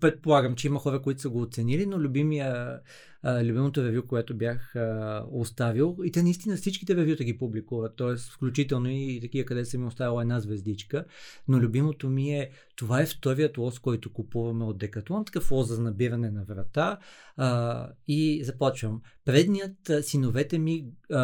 предполагам, 0.00 0.54
че 0.54 0.66
има 0.66 0.78
хора, 0.78 1.02
които 1.02 1.20
са 1.20 1.28
го 1.28 1.40
оценили, 1.42 1.86
но 1.86 1.98
любимия 2.00 2.80
любимото 3.24 3.84
ревю, 3.84 4.06
което 4.06 4.36
бях 4.36 4.76
а, 4.76 5.24
оставил. 5.30 5.96
И 6.04 6.12
те 6.12 6.22
наистина 6.22 6.56
всичките 6.56 6.96
ревюта 6.96 7.24
ги 7.24 7.38
публикуват, 7.38 7.96
т.е. 7.96 8.16
включително 8.16 8.88
и 8.90 9.18
такива, 9.22 9.44
къде 9.44 9.64
съм 9.64 9.80
ми 9.80 9.86
оставила 9.86 10.22
една 10.22 10.40
звездичка. 10.40 11.04
Но 11.48 11.60
любимото 11.60 12.08
ми 12.08 12.30
е, 12.30 12.50
това 12.76 13.00
е 13.00 13.06
вторият 13.06 13.58
лоз, 13.58 13.78
който 13.78 14.12
купуваме 14.12 14.64
от 14.64 14.78
Декатлон, 14.78 15.24
такъв 15.24 15.50
лоз 15.50 15.68
за 15.68 15.82
набиране 15.82 16.30
на 16.30 16.44
врата. 16.44 16.98
А, 17.36 17.88
и 18.08 18.44
започвам. 18.44 19.02
Предният 19.24 19.90
синовете 20.02 20.58
ми 20.58 20.86
а, 21.10 21.20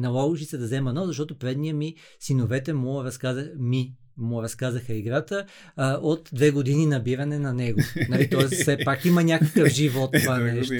наложи 0.00 0.44
се 0.44 0.58
да 0.58 0.64
взема 0.64 0.92
нов, 0.92 1.06
защото 1.06 1.38
предният 1.38 1.76
ми 1.76 1.94
синовете 2.20 2.72
му 2.72 3.04
разказа 3.04 3.52
ми 3.58 3.94
му 4.16 4.42
разказаха 4.42 4.94
играта, 4.94 5.44
а, 5.76 5.98
от 6.02 6.30
две 6.32 6.50
години 6.50 6.86
набиране 6.86 7.38
на 7.38 7.52
него. 7.54 7.80
Нали, 8.08 8.30
Тоест, 8.30 8.52
все 8.62 8.78
пак 8.84 9.04
има 9.04 9.24
някакъв 9.24 9.68
живот 9.68 10.10
това 10.22 10.38
нещо. 10.38 10.74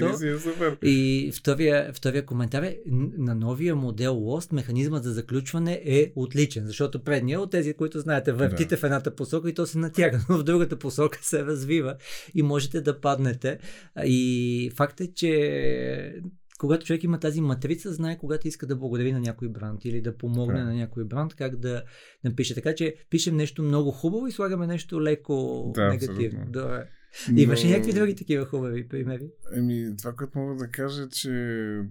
е. 0.83 0.87
И 0.89 1.31
втория, 1.35 1.91
втория 1.93 2.25
коментар 2.25 2.63
е, 2.63 2.77
на 3.17 3.35
новия 3.35 3.75
модел 3.75 4.15
Lost 4.15 4.53
механизмът 4.53 5.03
за 5.03 5.11
заключване 5.11 5.81
е 5.85 6.11
отличен, 6.15 6.67
защото 6.67 7.03
предния 7.03 7.39
от 7.41 7.51
тези, 7.51 7.73
които 7.73 7.99
знаете, 7.99 8.31
въртите 8.31 8.75
Да. 8.75 8.77
в 8.77 8.83
едната 8.83 9.15
посока 9.15 9.49
и 9.49 9.53
то 9.53 9.65
се 9.65 9.77
натяга, 9.77 10.25
но 10.29 10.37
в 10.37 10.43
другата 10.43 10.75
посока 10.79 11.19
се 11.21 11.45
развива 11.45 11.95
и 12.35 12.41
можете 12.43 12.81
да 12.81 12.99
паднете. 13.01 13.57
И 14.05 14.71
факт 14.75 15.01
е, 15.01 15.13
че 15.13 16.13
когато 16.63 16.85
човек 16.85 17.03
има 17.03 17.19
тази 17.19 17.41
матрица, 17.41 17.93
знае 17.93 18.17
когато 18.17 18.47
иска 18.47 18.67
да 18.67 18.75
благодари 18.75 19.11
на 19.11 19.19
някой 19.19 19.49
бранд 19.49 19.85
или 19.85 20.01
да 20.01 20.17
помогне 20.17 20.59
Да. 20.59 20.65
на 20.65 20.73
някой 20.73 21.03
бранд, 21.03 21.33
как 21.33 21.55
да 21.55 21.83
напише. 22.23 22.55
Така 22.55 22.75
че 22.75 22.95
пишем 23.09 23.35
нещо 23.35 23.63
много 23.63 23.91
хубаво 23.91 24.27
и 24.27 24.31
слагаме 24.31 24.67
нещо 24.67 25.01
леко 25.01 25.71
Да, 25.75 25.87
негативно. 25.89 26.39
абсолютно. 26.39 26.51
Добре. 27.27 27.41
Имаше 27.41 27.65
Но- 27.67 27.71
някакви 27.71 27.93
други 27.93 28.15
такива 28.15 28.45
хубави 28.45 28.87
примери. 28.87 29.27
Еми, 29.55 29.97
това, 29.97 30.13
което 30.13 30.39
мога 30.39 30.55
да 30.55 30.67
кажа, 30.67 31.03
е, 31.03 31.09
че 31.09 31.29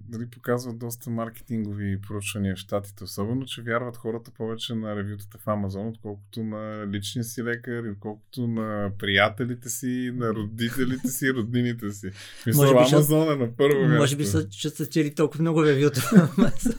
дали 0.09 0.25
показват 0.31 0.77
доста 0.79 1.09
маркетингови 1.09 2.01
проучвания 2.07 2.55
в 2.55 2.59
Штатите, 2.59 3.03
особено, 3.03 3.45
че 3.45 3.61
вярват 3.61 3.97
хората 3.97 4.31
повече 4.31 4.75
на 4.75 4.95
ревютата 4.95 5.37
в 5.37 5.47
Амазон, 5.47 5.87
отколкото 5.87 6.43
на 6.43 6.87
личния 6.91 7.23
си 7.23 7.43
лекар, 7.43 7.83
отколкото 7.83 8.47
на 8.47 8.91
приятелите 8.99 9.69
си, 9.69 10.11
на 10.15 10.33
родителите 10.33 11.07
си, 11.07 11.33
роднините 11.33 11.91
си. 11.91 12.09
Мисля, 12.47 12.85
Амазон 12.93 13.31
е 13.31 13.35
на 13.35 13.55
първо 13.55 13.81
място. 13.81 13.97
Може 13.97 14.15
би 14.15 14.25
са, 14.25 14.49
че 14.49 14.69
са 14.69 14.85
чели 14.85 15.15
толкова 15.15 15.41
много 15.41 15.63
ревюта 15.65 16.09
на 16.13 16.27
Amazon. 16.27 16.77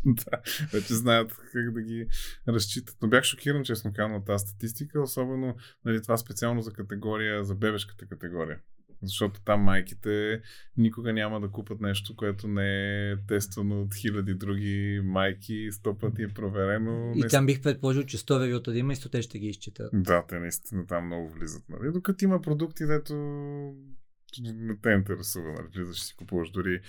да, 0.06 0.40
вече 0.72 0.94
знаят 0.94 1.36
как 1.52 1.72
да 1.72 1.82
ги 1.82 2.06
разчитат. 2.48 2.96
Но 3.02 3.08
бях 3.08 3.24
шокиран, 3.24 3.64
честно 3.64 3.92
казано, 3.92 4.16
от 4.16 4.26
тази 4.26 4.46
статистика, 4.46 5.02
особено 5.02 5.56
нали, 5.84 6.02
това 6.02 6.16
специално 6.16 6.62
за 6.62 6.72
категория, 6.72 7.44
за 7.44 7.54
бебешката 7.54 8.06
категория. 8.06 8.58
Защото 9.02 9.40
там 9.40 9.60
майките 9.60 10.42
никога 10.76 11.12
няма 11.12 11.40
да 11.40 11.50
купат 11.50 11.80
нещо, 11.80 12.16
което 12.16 12.48
не 12.48 13.10
е 13.10 13.16
тествано 13.28 13.82
от 13.82 13.94
хиляди 13.94 14.34
други 14.34 15.00
майки, 15.04 15.68
сто 15.72 15.98
пъти 15.98 16.22
е 16.22 16.28
проверено. 16.28 17.12
И 17.14 17.20
не 17.20 17.28
там 17.28 17.46
бих 17.46 17.62
предположил, 17.62 18.04
че 18.04 18.18
100 18.18 18.40
ревюта 18.40 18.72
да 18.72 18.78
има 18.78 18.92
и 18.92 18.96
100 18.96 19.12
те 19.12 19.22
ще 19.22 19.38
ги 19.38 19.46
изчитат. 19.46 19.90
Да, 19.92 20.24
те 20.28 20.38
наистина 20.38 20.86
там 20.86 21.06
много 21.06 21.28
влизат. 21.28 21.62
Нали? 21.68 21.92
Докато 21.92 22.24
има 22.24 22.42
продукти, 22.42 22.86
дето 22.86 23.14
не 24.42 24.76
те 24.82 24.90
интересува. 24.90 25.52
Нали? 25.52 25.68
Влизаш 25.74 26.02
си 26.02 26.16
купуваш 26.16 26.50
дори 26.50 26.80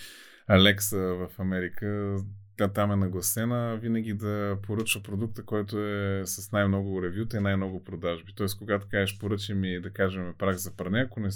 Алекса 0.48 1.00
в 1.00 1.30
Америка. 1.38 2.18
Тя 2.62 2.68
там 2.68 2.92
е 2.92 2.96
нагласена 2.96 3.78
винаги 3.82 4.14
да 4.14 4.58
поръчва 4.64 5.04
продукта, 5.04 5.44
който 5.44 5.80
е 5.80 6.24
с 6.26 6.52
най-много 6.52 7.04
ревюта 7.04 7.38
и 7.38 7.40
най-много 7.40 7.84
продажби. 7.84 8.34
Тоест, 8.36 8.58
когато 8.58 8.88
кажеш 8.92 9.20
поръчай 9.20 9.56
ми, 9.56 9.82
да 9.82 9.90
кажем, 9.90 10.34
прах 10.38 10.56
за 10.56 10.76
пране, 10.76 11.00
ако 11.00 11.20
не, 11.20 11.30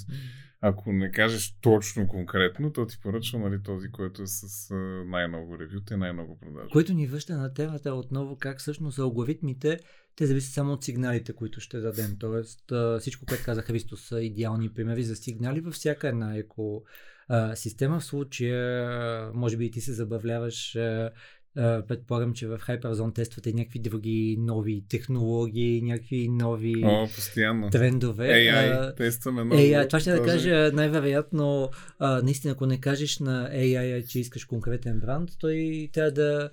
ако 0.62 0.94
не 0.94 1.12
кажеш 1.12 1.58
точно 1.62 2.08
конкретно, 2.08 2.74
то 2.74 2.88
ти 2.88 3.00
поръчва 3.04 3.40
нали, 3.40 3.64
този, 3.64 3.92
който 3.92 4.22
е 4.22 4.28
с 4.28 4.74
най-много 5.06 5.60
ревюта 5.60 5.94
и 5.94 5.98
най-много 5.98 6.40
продажби. 6.40 6.72
Което 6.72 6.94
ни 6.94 7.08
връща 7.08 7.38
на 7.38 7.54
темата 7.54 7.94
отново 7.94 8.38
как 8.38 8.60
всъщност 8.60 9.00
алгоритмите 9.00 9.80
те 10.16 10.26
зависят 10.26 10.54
само 10.54 10.74
от 10.74 10.84
сигналите, 10.84 11.34
които 11.34 11.60
ще 11.60 11.80
дадем. 11.80 12.16
Тоест 12.20 12.72
всичко, 13.00 13.26
което 13.26 13.44
каза 13.46 13.62
Христо 13.62 13.98
са 13.98 14.22
идеални 14.22 14.70
примери 14.70 15.04
за 15.04 15.16
сигнали 15.16 15.62
във 15.62 15.74
всяка 15.74 16.08
една 16.08 16.38
еко 16.38 16.84
а, 17.28 17.56
система. 17.56 18.00
В 18.00 18.04
случая, 18.06 19.32
може 19.34 19.58
би 19.58 19.66
и 19.66 19.72
ти 19.72 19.82
се 19.82 19.94
забавляваш 19.94 20.76
а, 20.76 21.12
а, 21.58 21.84
предполагам, 21.88 22.34
че 22.34 22.48
в 22.48 22.58
Hyperzone 22.60 23.16
тествате 23.16 23.54
някакви 23.54 23.80
други 23.80 24.38
нови 24.40 24.84
технологии, 24.90 25.82
някакви 25.82 26.28
нови 26.30 26.74
О, 26.86 27.08
постоянно. 27.16 27.70
трендове. 27.70 28.28
AI, 28.28 28.78
А, 28.80 28.96
тестваме 28.96 29.44
много. 29.44 29.62
AI, 29.62 29.88
това 29.88 30.00
ще 30.00 30.12
да 30.12 30.24
кажа 30.24 30.72
най-вероятно, 30.74 31.70
а, 32.00 32.22
наистина, 32.22 32.54
ако 32.54 32.66
не 32.66 32.80
кажеш 32.80 33.20
на 33.20 33.50
AI, 33.54 34.08
че 34.08 34.20
искаш 34.20 34.46
конкретен 34.46 35.00
бранд, 35.00 35.30
той 35.40 35.90
трябва 35.94 36.12
да 36.12 36.50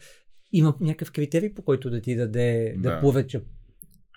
има 0.52 0.74
някакъв 0.80 1.12
критерий, 1.12 1.54
по 1.54 1.62
който 1.62 1.90
да 1.90 2.00
ти 2.00 2.16
даде 2.16 2.74
да, 2.76 2.82
Да. 2.82 2.94
да 2.94 3.00
повече 3.00 3.40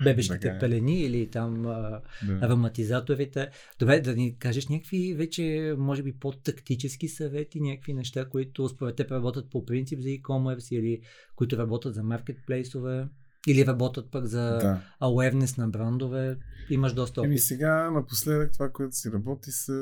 бебешките 0.03 0.39
Така 0.39 0.55
е. 0.55 0.59
пелени 0.59 1.01
или 1.01 1.27
там 1.27 1.65
а, 1.65 2.01
Да. 2.27 2.39
ароматизаторите. 2.41 3.49
Добре, 3.79 3.99
да 3.99 4.15
ни 4.15 4.37
кажеш 4.37 4.67
някакви 4.67 5.13
вече, 5.13 5.75
може 5.77 6.03
би, 6.03 6.13
по-тактически 6.13 7.07
съвети, 7.07 7.61
някакви 7.61 7.93
неща, 7.93 8.25
които 8.25 8.69
според 8.69 8.95
теб 8.95 9.11
работят 9.11 9.49
по 9.49 9.65
принцип 9.65 9.99
за 9.99 10.07
e-commerce 10.09 10.75
или 10.75 11.01
които 11.35 11.57
работят 11.57 11.93
за 11.93 12.03
маркетплейсове 12.03 13.07
или 13.47 13.65
работят 13.65 14.11
пък 14.11 14.25
за 14.25 14.41
Да. 14.41 14.81
awareness 15.01 15.57
на 15.57 15.67
брандове. 15.67 16.37
Имаш 16.69 16.93
доста 16.93 17.21
опит. 17.21 17.27
Еми 17.27 17.39
сега 17.39 17.91
напоследък 17.91 18.53
това, 18.53 18.69
което 18.69 18.95
си 18.95 19.11
работи 19.11 19.51
с 19.51 19.73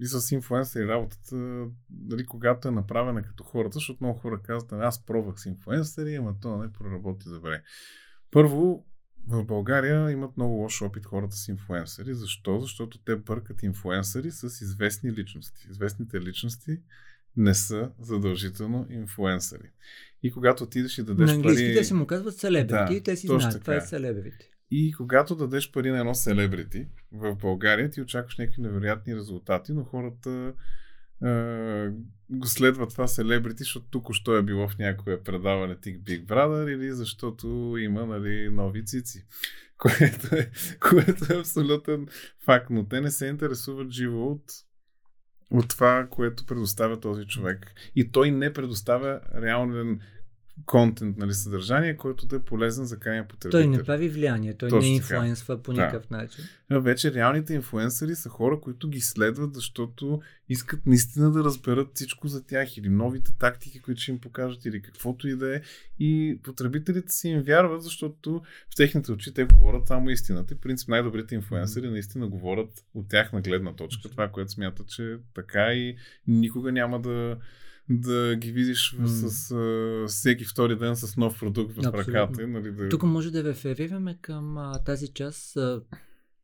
и 0.00 0.06
с 0.06 0.32
инфлуенсъри 0.32 0.88
работата, 0.88 1.66
дали 1.90 2.26
когато 2.26 2.68
е 2.68 2.72
направена 2.72 3.22
като 3.22 3.44
хората, 3.44 3.74
защото 3.74 3.98
много 4.00 4.18
хора 4.18 4.40
казват, 4.42 4.72
«Ами, 4.72 4.84
аз 4.84 5.06
пробвах 5.06 5.40
с 5.40 5.46
инфлуенсъри, 5.46 6.14
ама 6.14 6.34
то 6.42 6.56
не 6.56 6.72
проработи 6.72 7.28
добре. 7.28 7.62
Първо, 8.30 8.84
в 9.28 9.44
България 9.44 10.10
имат 10.10 10.36
много 10.36 10.54
лош 10.54 10.82
опит 10.82 11.06
хората 11.06 11.36
с 11.36 11.48
инфлуенсъри. 11.48 12.14
Защо? 12.14 12.60
Защото 12.60 12.98
те 12.98 13.16
бъркат 13.16 13.62
инфлуенсъри 13.62 14.30
с 14.30 14.44
известни 14.44 15.12
личности. 15.12 15.66
Известните 15.70 16.20
личности 16.20 16.80
не 17.36 17.54
са 17.54 17.90
задължително 18.00 18.86
инфлуенсъри. 18.90 19.70
И 20.22 20.32
когато 20.32 20.64
отидеш 20.64 20.98
и 20.98 21.02
дадеш 21.02 21.36
На 21.36 21.42
пари... 21.42 21.74
те 21.74 21.84
се 21.84 21.94
му 21.94 22.06
казват 22.06 22.36
селебрити 22.36 22.84
Да, 22.88 22.94
и 22.94 23.00
те 23.02 23.16
си 23.16 23.26
знаят, 23.26 23.60
това 23.60 23.74
е 23.74 23.80
селебрити. 23.80 24.50
И 24.70 24.92
когато 24.92 25.36
дадеш 25.36 25.72
пари 25.72 25.90
на 25.90 25.98
едно 25.98 26.14
селебрити 26.14 26.86
в 27.12 27.34
България, 27.34 27.90
ти 27.90 28.00
очакваш 28.00 28.38
някакви 28.38 28.62
невероятни 28.62 29.16
резултати, 29.16 29.72
но 29.72 29.84
хората 29.84 30.52
го 32.30 32.46
следват 32.46 32.90
това 32.90 33.08
селебрити, 33.08 33.62
защото 33.62 33.86
тук 33.90 34.14
що 34.14 34.36
е 34.36 34.42
било 34.42 34.68
в 34.68 34.78
някое 34.78 35.22
предаване 35.22 35.80
Тик 35.80 36.00
Big 36.00 36.24
Brother 36.24 36.74
или 36.74 36.92
защото 36.92 37.76
има 37.78 38.06
нали, 38.06 38.48
нови 38.52 38.84
цици. 38.84 39.26
Което 39.78 40.34
е, 40.36 40.50
което 40.80 41.32
е 41.32 41.38
абсолютен 41.38 42.08
факт, 42.44 42.70
но 42.70 42.88
те 42.88 43.00
не 43.00 43.10
се 43.10 43.26
интересуват 43.26 43.90
живо 43.90 44.26
от, 44.26 44.42
от 45.50 45.68
това, 45.68 46.06
което 46.10 46.46
предоставя 46.46 47.00
този 47.00 47.26
човек. 47.26 47.72
И 47.96 48.12
той 48.12 48.30
не 48.30 48.52
предоставя 48.52 49.20
реален 49.34 50.00
контент, 50.66 51.16
нали, 51.16 51.34
съдържание, 51.34 51.96
който 51.96 52.26
да 52.26 52.36
е 52.36 52.38
полезен 52.38 52.84
за 52.84 52.98
крайния 52.98 53.28
потребител. 53.28 53.60
Той 53.60 53.66
не 53.66 53.84
прави 53.84 54.08
влияние, 54.08 54.54
той 54.54 54.68
Точно 54.68 54.88
не 54.88 54.94
инфлуенсва 54.94 55.62
по 55.62 55.72
Да. 55.72 55.80
никакъв 55.82 56.10
начин. 56.10 56.44
А 56.70 56.78
Вече 56.78 57.14
реалните 57.14 57.54
инфлуенсъри 57.54 58.14
са 58.14 58.28
хора, 58.28 58.60
които 58.60 58.88
ги 58.88 59.00
следват, 59.00 59.54
защото 59.54 60.20
искат 60.48 60.86
наистина 60.86 61.32
да 61.32 61.44
разберат 61.44 61.88
всичко 61.94 62.28
за 62.28 62.46
тях 62.46 62.76
или 62.76 62.88
новите 62.88 63.32
тактики, 63.38 63.80
които 63.80 64.00
ще 64.00 64.10
им 64.10 64.20
покажат 64.20 64.64
или 64.64 64.82
каквото 64.82 65.28
и 65.28 65.36
да 65.36 65.56
е. 65.56 65.60
И 65.98 66.38
потребителите 66.42 67.12
си 67.12 67.28
им 67.28 67.42
вярват, 67.42 67.82
защото 67.82 68.42
в 68.72 68.76
техните 68.76 69.12
очи 69.12 69.34
те 69.34 69.44
говорят 69.44 69.86
само 69.86 70.10
истината. 70.10 70.54
И 70.54 70.56
принцип 70.56 70.88
най-добрите 70.88 71.34
инфлуенсъри 71.34 71.90
наистина 71.90 72.28
говорят 72.28 72.70
от 72.94 73.08
тяхна 73.08 73.40
гледна 73.40 73.72
точка. 73.72 74.08
Това, 74.08 74.28
което 74.28 74.52
смятат, 74.52 74.88
че 74.88 75.12
е 75.12 75.16
така 75.34 75.72
и 75.72 75.96
никога 76.26 76.72
няма 76.72 77.00
да 77.00 77.36
да 77.90 78.36
ги 78.36 78.52
видиш 78.52 78.96
М. 78.98 79.08
с 79.08 79.50
а, 79.50 80.04
всеки 80.08 80.44
втори 80.44 80.76
ден 80.76 80.96
с 80.96 81.16
нов 81.16 81.38
продукт 81.38 81.74
в 81.74 81.78
Абсолютно. 81.78 82.00
ръката. 82.00 82.46
Нали, 82.46 82.72
да... 82.72 82.88
Тук 82.88 83.02
може 83.02 83.30
да 83.30 83.44
реферираме 83.44 84.18
към 84.22 84.58
а, 84.58 84.84
тази 84.84 85.08
част 85.08 85.56
а, 85.56 85.82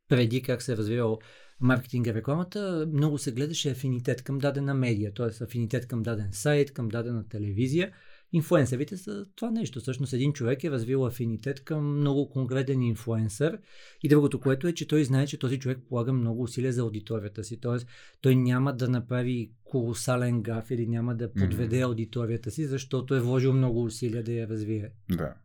преди 0.09 0.41
как 0.41 0.61
се 0.61 0.73
е 0.73 0.77
развивал 0.77 1.19
маркетинга 1.59 2.11
и 2.11 2.13
рекламата, 2.13 2.87
много 2.93 3.17
се 3.17 3.31
гледаше 3.31 3.69
афинитет 3.69 4.23
към 4.23 4.39
дадена 4.39 4.73
медия, 4.73 5.13
т.е. 5.13 5.43
афинитет 5.43 5.87
към 5.87 6.03
даден 6.03 6.29
сайт, 6.31 6.73
към 6.73 6.89
дадена 6.89 7.27
телевизия. 7.29 7.91
Инфлуенсърите 8.33 8.97
са 8.97 9.25
това 9.35 9.51
нещо. 9.51 9.79
Всъщност 9.79 10.13
един 10.13 10.33
човек 10.33 10.63
е 10.63 10.71
развил 10.71 11.05
афинитет 11.05 11.63
към 11.63 11.99
много 11.99 12.29
конкретен 12.29 12.81
инфлуенсър 12.81 13.59
и 14.03 14.09
другото, 14.09 14.39
което 14.39 14.67
е, 14.67 14.73
че 14.73 14.87
той 14.87 15.03
знае, 15.03 15.27
че 15.27 15.39
този 15.39 15.59
човек 15.59 15.79
полага 15.89 16.13
много 16.13 16.43
усилия 16.43 16.73
за 16.73 16.81
аудиторията 16.81 17.43
си. 17.43 17.59
Т.е. 17.59 17.85
той 18.21 18.35
няма 18.35 18.73
да 18.75 18.87
направи 18.87 19.51
колосален 19.63 20.41
гаф 20.41 20.71
или 20.71 20.87
няма 20.87 21.15
да 21.15 21.33
подведе 21.33 21.81
аудиторията 21.81 22.51
си, 22.51 22.65
защото 22.65 23.15
е 23.15 23.19
вложил 23.19 23.53
много 23.53 23.83
усилия 23.83 24.23
да 24.23 24.31
я 24.33 24.47
развие. 24.47 24.91
Да. 25.09 25.35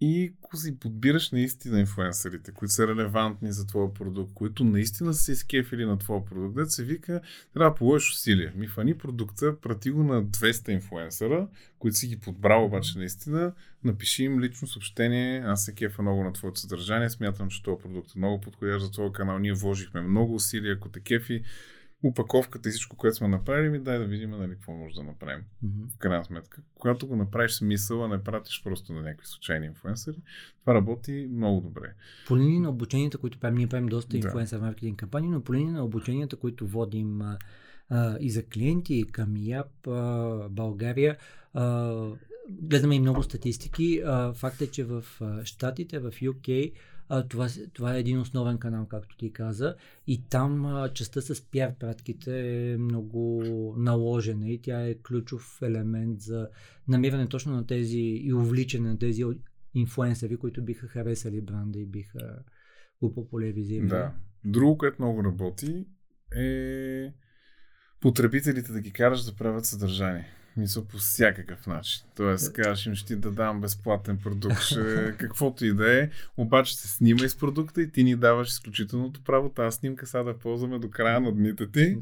И 0.00 0.34
ако 0.38 0.56
си 0.56 0.78
подбираш 0.78 1.30
наистина 1.30 1.80
инфлуенсърите, 1.80 2.52
които 2.52 2.74
са 2.74 2.86
релевантни 2.86 3.52
за 3.52 3.66
твоя 3.66 3.94
продукт, 3.94 4.34
които 4.34 4.64
наистина 4.64 5.14
са 5.14 5.32
изкефили 5.32 5.84
на 5.84 5.98
твоя 5.98 6.24
продукт, 6.24 6.54
да 6.54 6.70
се 6.70 6.84
вика, 6.84 7.20
трябва 7.54 7.70
да 7.70 7.74
положиш 7.74 8.12
усилия. 8.12 8.52
Ми 8.56 8.68
фани 8.68 8.98
продукта, 8.98 9.60
прати 9.60 9.90
го 9.90 10.02
на 10.02 10.24
200 10.24 10.70
инфлуенсъра, 10.70 11.48
които 11.78 11.96
си 11.96 12.06
ги 12.06 12.20
подбрал 12.20 12.64
обаче 12.64 12.98
наистина, 12.98 13.52
напиши 13.84 14.24
им 14.24 14.40
лично 14.40 14.68
съобщение, 14.68 15.42
аз 15.46 15.64
се 15.64 15.74
кефа 15.74 16.02
много 16.02 16.24
на 16.24 16.32
твоето 16.32 16.60
съдържание, 16.60 17.10
смятам, 17.10 17.50
че 17.50 17.62
този 17.62 17.82
продукт 17.82 18.10
е 18.16 18.18
много 18.18 18.40
подходящ 18.40 18.84
за 18.84 18.90
твоя 18.90 19.12
канал, 19.12 19.38
ние 19.38 19.52
вложихме 19.52 20.00
много 20.00 20.34
усилия, 20.34 20.74
ако 20.74 20.88
те 20.88 21.00
кефи, 21.00 21.42
упаковката 22.04 22.68
и 22.68 22.72
всичко, 22.72 22.96
което 22.96 23.16
сме 23.16 23.28
направили, 23.28 23.78
дай 23.78 23.98
да 23.98 24.04
видим 24.04 24.30
нали, 24.30 24.50
какво 24.50 24.72
може 24.72 24.94
да 24.94 25.02
направим. 25.02 25.44
Мгм. 25.62 25.88
В 25.94 25.98
крайна 25.98 26.24
сметка, 26.24 26.62
когато 26.74 27.06
го 27.06 27.16
направиш 27.16 27.52
с 27.52 27.60
мисъл, 27.60 28.04
а 28.04 28.08
не 28.08 28.24
пратиш 28.24 28.62
просто 28.64 28.92
на 28.92 29.02
някакви 29.02 29.26
случайни 29.26 29.66
инфуенсъри, 29.66 30.16
това 30.60 30.74
работи 30.74 31.28
много 31.32 31.60
добре. 31.60 31.94
По 32.26 32.36
линия 32.36 32.60
на 32.60 32.70
обученията, 32.70 33.18
които 33.18 33.38
правим, 33.38 33.56
ние 33.56 33.66
правим 33.66 33.86
доста 33.86 34.10
Да. 34.10 34.16
инфлуенсър 34.16 34.60
маркетинг 34.60 34.98
кампании, 34.98 35.30
но 35.30 35.40
по 35.44 35.54
линия 35.54 35.72
на 35.72 35.84
обученията, 35.84 36.36
които 36.36 36.66
водим 36.66 37.22
а, 37.22 37.38
и 38.20 38.30
за 38.30 38.46
клиенти, 38.46 38.94
и 38.94 39.06
към 39.06 39.36
ЯП 39.36 39.86
а, 39.86 40.48
България, 40.48 41.16
а, 41.54 41.94
гледаме 42.50 42.94
и 42.94 43.00
много 43.00 43.22
статистики. 43.22 44.02
А, 44.06 44.32
факт 44.32 44.60
е, 44.60 44.70
че 44.70 44.84
в 44.84 45.04
Штатите, 45.44 45.98
в 45.98 46.10
UK, 46.10 46.72
това, 47.28 47.48
това 47.72 47.96
е 47.96 48.00
един 48.00 48.20
основен 48.20 48.58
канал, 48.58 48.86
както 48.86 49.16
ти 49.16 49.32
каза, 49.32 49.74
и 50.06 50.24
там 50.28 50.84
частта 50.94 51.20
с 51.20 51.50
пиар 51.50 51.74
пратките 51.80 52.72
е 52.72 52.76
много 52.78 53.42
наложена 53.78 54.48
и 54.48 54.62
тя 54.62 54.86
е 54.86 54.94
ключов 54.94 55.58
елемент 55.62 56.20
за 56.20 56.48
намиране 56.88 57.28
точно 57.28 57.52
на 57.52 57.66
тези 57.66 57.98
и 57.98 58.32
увличане 58.32 58.88
на 58.88 58.98
тези 58.98 59.24
инфлуенсъри, 59.74 60.36
които 60.36 60.64
биха 60.64 60.86
харесали 60.86 61.40
бранда 61.40 61.78
и 61.78 61.86
биха 61.86 62.38
го 63.02 63.14
популяризирали. 63.14 63.88
Да. 63.88 64.12
Друго, 64.44 64.78
което 64.78 65.02
много 65.02 65.24
работи 65.24 65.86
е 66.36 67.12
потребителите 68.00 68.72
да 68.72 68.80
ги 68.80 68.92
караш 68.92 69.24
да 69.24 69.36
правят 69.36 69.66
съдържание. 69.66 70.26
Мисля 70.56 70.84
по 70.84 70.96
всякакъв 70.96 71.66
начин. 71.66 72.02
Тоест, 72.16 72.52
кажеш 72.52 72.86
им, 72.86 72.94
ще 72.94 73.06
ти 73.06 73.16
да 73.16 73.30
дам 73.30 73.60
безплатен 73.60 74.18
продукт, 74.18 74.60
ще, 74.60 75.14
каквото 75.18 75.64
и 75.64 75.72
да 75.72 76.02
е, 76.02 76.10
обаче 76.36 76.76
се 76.76 76.88
снимай 76.88 77.28
с 77.28 77.38
продукта 77.38 77.82
и 77.82 77.90
ти 77.90 78.04
ни 78.04 78.16
даваш 78.16 78.48
изключителното 78.48 79.20
право 79.24 79.48
тази 79.48 79.76
снимка 79.76 80.06
сега 80.06 80.22
да 80.22 80.38
ползваме 80.38 80.78
до 80.78 80.90
края 80.90 81.20
на 81.20 81.32
дните 81.32 81.70
ти. 81.70 81.96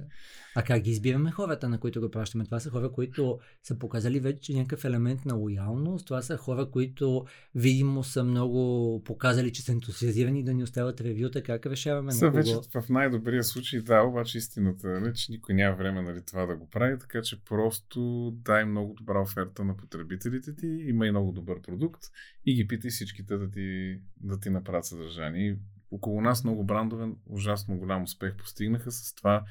А 0.54 0.62
как 0.62 0.82
ги 0.82 0.90
избираме 0.90 1.30
хората, 1.30 1.68
на 1.68 1.78
които 1.78 2.00
го 2.00 2.10
пращаме? 2.10 2.44
Това 2.44 2.60
са 2.60 2.70
хора, 2.70 2.92
които 2.92 3.38
са 3.62 3.78
показали 3.78 4.20
вече 4.20 4.54
някакъв 4.54 4.84
елемент 4.84 5.24
на 5.24 5.34
лоялност. 5.34 6.06
Това 6.06 6.22
са 6.22 6.36
хора, 6.36 6.70
които 6.70 7.24
видимо 7.54 8.04
са 8.04 8.24
много 8.24 9.02
показали, 9.04 9.52
че 9.52 9.62
са 9.62 9.72
ентусиазирани 9.72 10.44
да 10.44 10.54
ни 10.54 10.62
оставят 10.62 11.00
ревюта. 11.00 11.42
Как 11.42 11.66
решаваме 11.66 12.12
Са 12.12 12.24
на 12.24 12.30
кого? 12.30 12.36
вече 12.36 12.54
в 12.80 12.88
най-добрия 12.88 13.44
случай, 13.44 13.80
да, 13.80 14.02
обаче 14.02 14.38
истината 14.38 15.02
е, 15.06 15.12
че 15.12 15.32
никой 15.32 15.54
няма 15.54 15.76
време 15.76 16.02
нали, 16.02 16.22
това 16.26 16.46
да 16.46 16.56
го 16.56 16.70
прави, 16.70 16.98
така 16.98 17.22
че 17.22 17.44
просто 17.44 18.30
дай 18.34 18.64
много 18.64 18.94
добра 18.94 19.20
оферта 19.20 19.64
на 19.64 19.76
потребителите 19.76 20.56
ти, 20.56 20.66
има 20.66 21.06
и 21.06 21.10
много 21.10 21.32
добър 21.32 21.62
продукт 21.62 22.02
и 22.46 22.54
ги 22.54 22.66
питай 22.66 22.90
всичките 22.90 23.36
да 23.36 23.50
ти, 23.50 23.98
да 24.20 24.40
ти 24.40 24.50
направят 24.50 24.84
съдържание. 24.84 25.48
И 25.48 25.56
около 25.90 26.20
нас 26.20 26.44
много 26.44 26.64
брандове 26.64 27.08
ужасно 27.26 27.78
голям 27.78 28.02
успех 28.02 28.36
постигнаха 28.36 28.92
с 28.92 29.14
това, 29.14 29.44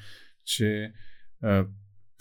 че 0.46 0.94
а, 1.44 1.66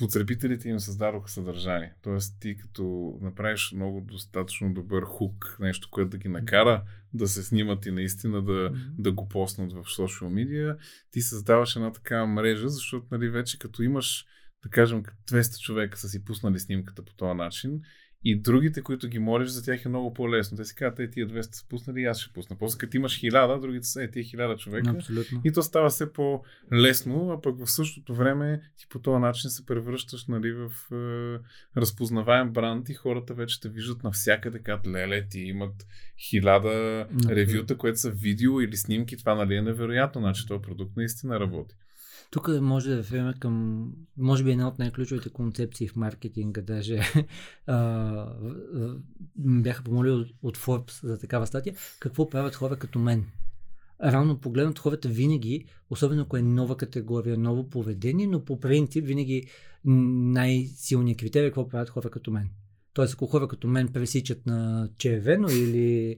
потребителите 0.00 0.68
им 0.68 0.80
създадоха 0.80 1.30
съдържание. 1.30 1.94
Тоест 2.02 2.40
ти 2.40 2.56
като 2.56 3.14
направиш 3.22 3.72
много 3.72 4.00
достатъчно 4.00 4.74
добър 4.74 5.02
хук, 5.02 5.56
нещо, 5.60 5.88
което 5.90 6.10
да 6.10 6.18
ги 6.18 6.28
накара 6.28 6.84
да 7.14 7.28
се 7.28 7.42
снимат 7.42 7.86
и 7.86 7.90
наистина 7.90 8.42
да, 8.44 8.72
да 8.98 9.12
го 9.12 9.28
поснат 9.28 9.72
в 9.72 9.84
социал 9.90 10.30
медиа, 10.30 10.76
ти 11.10 11.20
създаваш 11.20 11.76
една 11.76 11.92
такава 11.92 12.26
мрежа, 12.26 12.68
защото 12.68 13.06
нали, 13.10 13.28
вече 13.28 13.58
като 13.58 13.82
имаш, 13.82 14.24
да 14.62 14.70
кажем, 14.70 15.02
200 15.30 15.60
човека 15.60 15.98
са 15.98 16.08
си 16.08 16.24
пуснали 16.24 16.58
снимката 16.58 17.04
по 17.04 17.14
този 17.14 17.34
начин 17.36 17.80
и 18.24 18.40
другите, 18.40 18.82
които 18.82 19.08
ги 19.08 19.18
молиш, 19.18 19.48
за 19.48 19.64
тях 19.64 19.84
е 19.84 19.88
много 19.88 20.14
по-лесно. 20.14 20.56
Те 20.56 20.64
си 20.64 20.74
казват, 20.74 20.98
е, 20.98 21.10
тия 21.10 21.26
200 21.28 21.54
са 21.54 21.68
пуснали 21.68 22.04
аз 22.04 22.20
ще 22.20 22.32
пусна. 22.32 22.56
После 22.58 22.78
като 22.78 22.96
имаш 22.96 23.20
1000, 23.20 23.60
другите 23.60 23.86
са, 23.86 24.02
е, 24.02 24.10
тия 24.10 24.24
1000 24.24 24.58
човека. 24.58 24.90
Абсолютно. 24.90 25.40
И 25.44 25.52
то 25.52 25.62
става 25.62 25.88
все 25.88 26.12
по-лесно, 26.12 27.30
а 27.30 27.40
пък 27.40 27.58
в 27.58 27.70
същото 27.70 28.14
време 28.14 28.62
ти 28.76 28.86
по 28.88 28.98
този 28.98 29.20
начин 29.20 29.50
се 29.50 29.66
превръщаш 29.66 30.26
нали, 30.26 30.52
в 30.52 30.70
е, 30.92 31.38
разпознаваем 31.80 32.52
бранд 32.52 32.88
и 32.88 32.94
хората 32.94 33.34
вече 33.34 33.60
те 33.60 33.68
виждат 33.68 34.04
навсякъде, 34.04 34.58
казват, 34.58 34.86
леле, 34.86 35.26
ти 35.26 35.40
имат 35.40 35.86
хиляда 36.30 37.06
Например. 37.10 37.36
ревюта, 37.36 37.76
което 37.76 37.98
са 37.98 38.10
видео 38.10 38.60
или 38.60 38.76
снимки, 38.76 39.16
това 39.16 39.34
нали 39.34 39.54
е 39.54 39.62
невероятно, 39.62 40.20
значи 40.20 40.46
този 40.46 40.62
продукт 40.62 40.96
наистина 40.96 41.40
работи. 41.40 41.74
Тук 42.30 42.48
може 42.60 42.90
да 42.90 42.96
реферираме 42.96 43.34
към, 43.40 43.84
може 44.16 44.44
би 44.44 44.50
една 44.50 44.68
от 44.68 44.78
най-ключовите 44.78 45.30
концепции 45.30 45.88
в 45.88 45.96
маркетинга, 45.96 46.60
даже 46.60 47.00
бяха 49.36 49.82
помолили 49.84 50.34
от, 50.42 50.58
Forbes 50.58 51.06
за 51.06 51.18
такава 51.18 51.46
статия, 51.46 51.74
какво 52.00 52.30
правят 52.30 52.54
хора 52.54 52.76
като 52.76 52.98
мен. 52.98 53.26
Равно 54.02 54.40
погледнато 54.40 54.82
хората 54.82 55.08
винаги, 55.08 55.64
особено 55.90 56.22
ако 56.22 56.36
е 56.36 56.42
нова 56.42 56.76
категория, 56.76 57.38
ново 57.38 57.70
поведение, 57.70 58.26
но 58.26 58.44
по 58.44 58.60
принцип 58.60 59.06
винаги 59.06 59.46
най-силният 59.84 61.18
критерий 61.18 61.46
е 61.46 61.50
какво 61.50 61.68
правят 61.68 61.88
хора 61.88 62.10
като 62.10 62.30
мен. 62.30 62.48
Тоест, 62.92 63.14
ако 63.14 63.26
хора 63.26 63.48
като 63.48 63.68
мен 63.68 63.88
пресичат 63.88 64.46
на 64.46 64.88
червено 64.98 65.48
или 65.48 66.16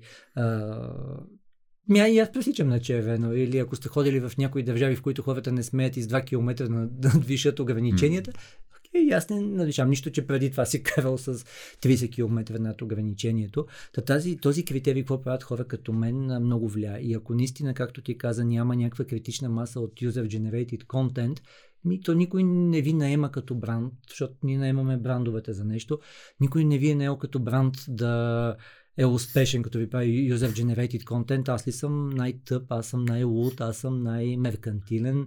Мя 1.89 2.09
и 2.09 2.19
аз 2.19 2.33
пресичам 2.33 2.69
на 2.69 2.81
червено. 2.81 3.35
Или 3.35 3.59
ако 3.59 3.77
сте 3.77 3.89
ходили 3.89 4.21
в 4.21 4.33
някои 4.39 4.63
държави, 4.63 4.97
в 4.97 5.03
които 5.03 5.23
хората 5.23 5.53
не 5.53 5.63
смеят 5.63 5.97
из 5.97 6.07
2 6.07 6.25
км 6.25 6.69
да 6.91 7.09
надвишат 7.09 7.61
ограниченията, 7.61 8.33
окей, 8.79 9.13
аз 9.15 9.29
не 9.29 9.41
надвишавам 9.41 9.91
нищо, 9.91 10.11
че 10.11 10.27
преди 10.27 10.51
това 10.51 10.65
си 10.65 10.83
карал 10.83 11.19
с 11.19 11.35
30 11.35 12.13
км 12.13 12.59
над 12.61 12.83
ограничението. 12.83 13.67
Та 13.93 14.01
тази, 14.01 14.37
този 14.37 14.65
критерий, 14.65 15.03
какво 15.03 15.23
правят 15.23 15.43
хора 15.43 15.65
като 15.65 15.93
мен, 15.93 16.45
много 16.45 16.69
влияе. 16.69 17.01
И 17.01 17.15
ако 17.15 17.35
наистина, 17.35 17.75
както 17.75 18.03
ти 18.03 18.19
каза, 18.19 18.45
няма 18.45 18.77
някаква 18.77 19.05
критична 19.05 19.49
маса 19.49 19.81
от 19.81 19.93
user-generated 19.93 20.85
content, 20.85 21.41
ми, 21.85 22.01
то 22.01 22.15
никой 22.15 22.43
не 22.43 22.81
ви 22.81 22.93
наема 22.93 23.33
като 23.33 23.55
бранд, 23.55 23.93
защото 24.09 24.35
ние 24.43 24.59
наемаме 24.59 24.97
брандовете 24.97 25.53
за 25.53 25.65
нещо. 25.65 25.99
Никой 26.41 26.65
не 26.65 26.79
ви 26.79 26.91
е 26.91 26.95
наел 26.95 27.17
като 27.17 27.39
бранд 27.39 27.75
да 27.89 28.57
е 28.99 29.05
успешен, 29.07 29.63
като 29.63 29.79
ви 29.79 29.91
прави 29.91 30.33
user-generated 30.33 31.05
content. 31.05 31.49
Аз 31.49 31.69
ли 31.69 31.73
съм 31.73 32.11
най-тъп, 32.11 32.73
аз 32.73 32.87
съм 32.87 33.05
най-луд, 33.05 33.61
аз 33.61 33.77
съм 33.77 34.03
най-меркантилен. 34.03 35.27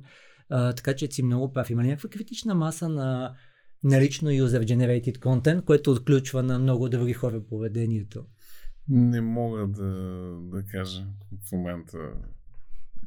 А, 0.50 0.74
така 0.74 0.96
че 0.96 1.12
си 1.12 1.24
много 1.24 1.54
прав. 1.54 1.70
Има 1.70 1.84
някаква 1.84 2.10
критична 2.10 2.56
маса 2.56 2.90
на 2.90 3.36
налично 3.84 4.30
user-generated 4.30 5.18
content, 5.18 5.64
което 5.64 5.92
отключва 5.92 6.44
на 6.44 6.60
много 6.60 6.90
други 6.90 7.14
хора 7.14 7.42
поведението? 7.50 8.26
Не 8.90 9.22
мога 9.22 9.68
да, 9.68 9.92
да 10.42 10.64
кажа 10.72 11.06
в 11.48 11.52
момента 11.52 11.98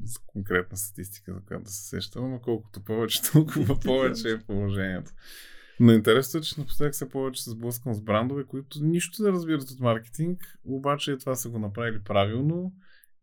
с 0.04 0.18
конкретна 0.26 0.76
статистика, 0.76 1.34
за 1.34 1.40
която 1.40 1.70
се 1.70 1.88
сещам, 1.88 2.30
но 2.30 2.40
колкото 2.40 2.84
повече, 2.84 3.22
толкова 3.32 3.80
повече 3.80 4.30
е 4.30 4.38
положението. 4.38 5.12
Но 5.80 5.92
интересно 5.92 6.38
е, 6.38 6.42
че 6.42 6.60
напоследък 6.60 6.94
се 6.94 7.08
повече 7.08 7.42
се 7.42 7.50
сблъскам 7.50 7.94
с 7.94 8.00
брандове, 8.00 8.44
които 8.44 8.84
нищо 8.84 9.22
не 9.22 9.28
разбират 9.28 9.70
от 9.70 9.80
маркетинг, 9.80 10.40
обаче 10.64 11.16
това 11.16 11.34
са 11.34 11.48
го 11.48 11.58
направили 11.58 12.02
правилно 12.04 12.72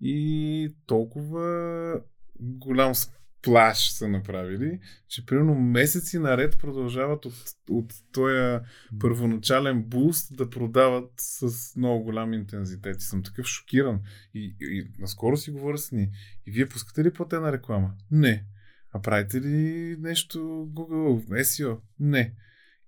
и 0.01 0.75
толкова 0.85 2.01
голям 2.39 2.95
сплаш 2.95 3.91
са 3.91 4.07
направили, 4.07 4.79
че 5.07 5.25
примерно 5.25 5.55
месеци 5.55 6.19
наред 6.19 6.57
продължават 6.59 7.25
от, 7.25 7.33
от 7.69 7.93
този 8.11 8.65
първоначален 8.99 9.83
буст 9.83 10.37
да 10.37 10.49
продават 10.49 11.11
с 11.17 11.75
много 11.75 12.03
голям 12.03 12.33
интензитет. 12.33 12.97
И 13.01 13.05
съм 13.05 13.23
такъв 13.23 13.45
шокиран. 13.45 13.99
И, 14.33 14.55
и, 14.61 14.77
и 14.77 15.01
наскоро 15.01 15.37
си 15.37 15.51
говоря 15.51 15.77
с 15.77 15.91
ни. 15.91 16.11
И 16.45 16.51
вие 16.51 16.69
пускате 16.69 17.03
ли 17.03 17.13
платена 17.13 17.51
реклама? 17.51 17.93
Не. 18.11 18.45
А 18.91 19.01
правите 19.01 19.41
ли 19.41 19.95
нещо 19.99 20.39
Google, 20.73 21.41
SEO? 21.41 21.79
Не. 21.99 22.33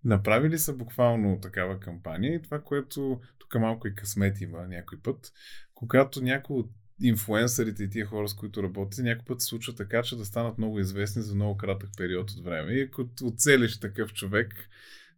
Направили 0.07 0.57
са 0.57 0.73
буквално 0.73 1.39
такава 1.41 1.79
кампания 1.79 2.35
и 2.35 2.41
това, 2.41 2.61
което 2.61 3.19
тук 3.39 3.55
малко 3.55 3.87
и 3.87 3.95
късмет 3.95 4.41
има 4.41 4.67
някой 4.67 4.99
път, 5.03 5.33
когато 5.73 6.21
някой 6.21 6.57
от 6.57 6.69
инфуенсърите 7.01 7.83
и 7.83 7.89
тия 7.89 8.05
хора, 8.05 8.27
с 8.27 8.33
които 8.33 8.63
работите, 8.63 9.03
някой 9.03 9.25
път 9.25 9.41
се 9.41 9.47
случва 9.47 9.75
така, 9.75 10.03
че 10.03 10.17
да 10.17 10.25
станат 10.25 10.57
много 10.57 10.79
известни 10.79 11.21
за 11.21 11.35
много 11.35 11.57
кратък 11.57 11.89
период 11.97 12.31
от 12.31 12.43
време. 12.43 12.73
И 12.73 12.81
ако 12.81 13.05
оцелиш 13.23 13.79
такъв 13.79 14.13
човек, 14.13 14.69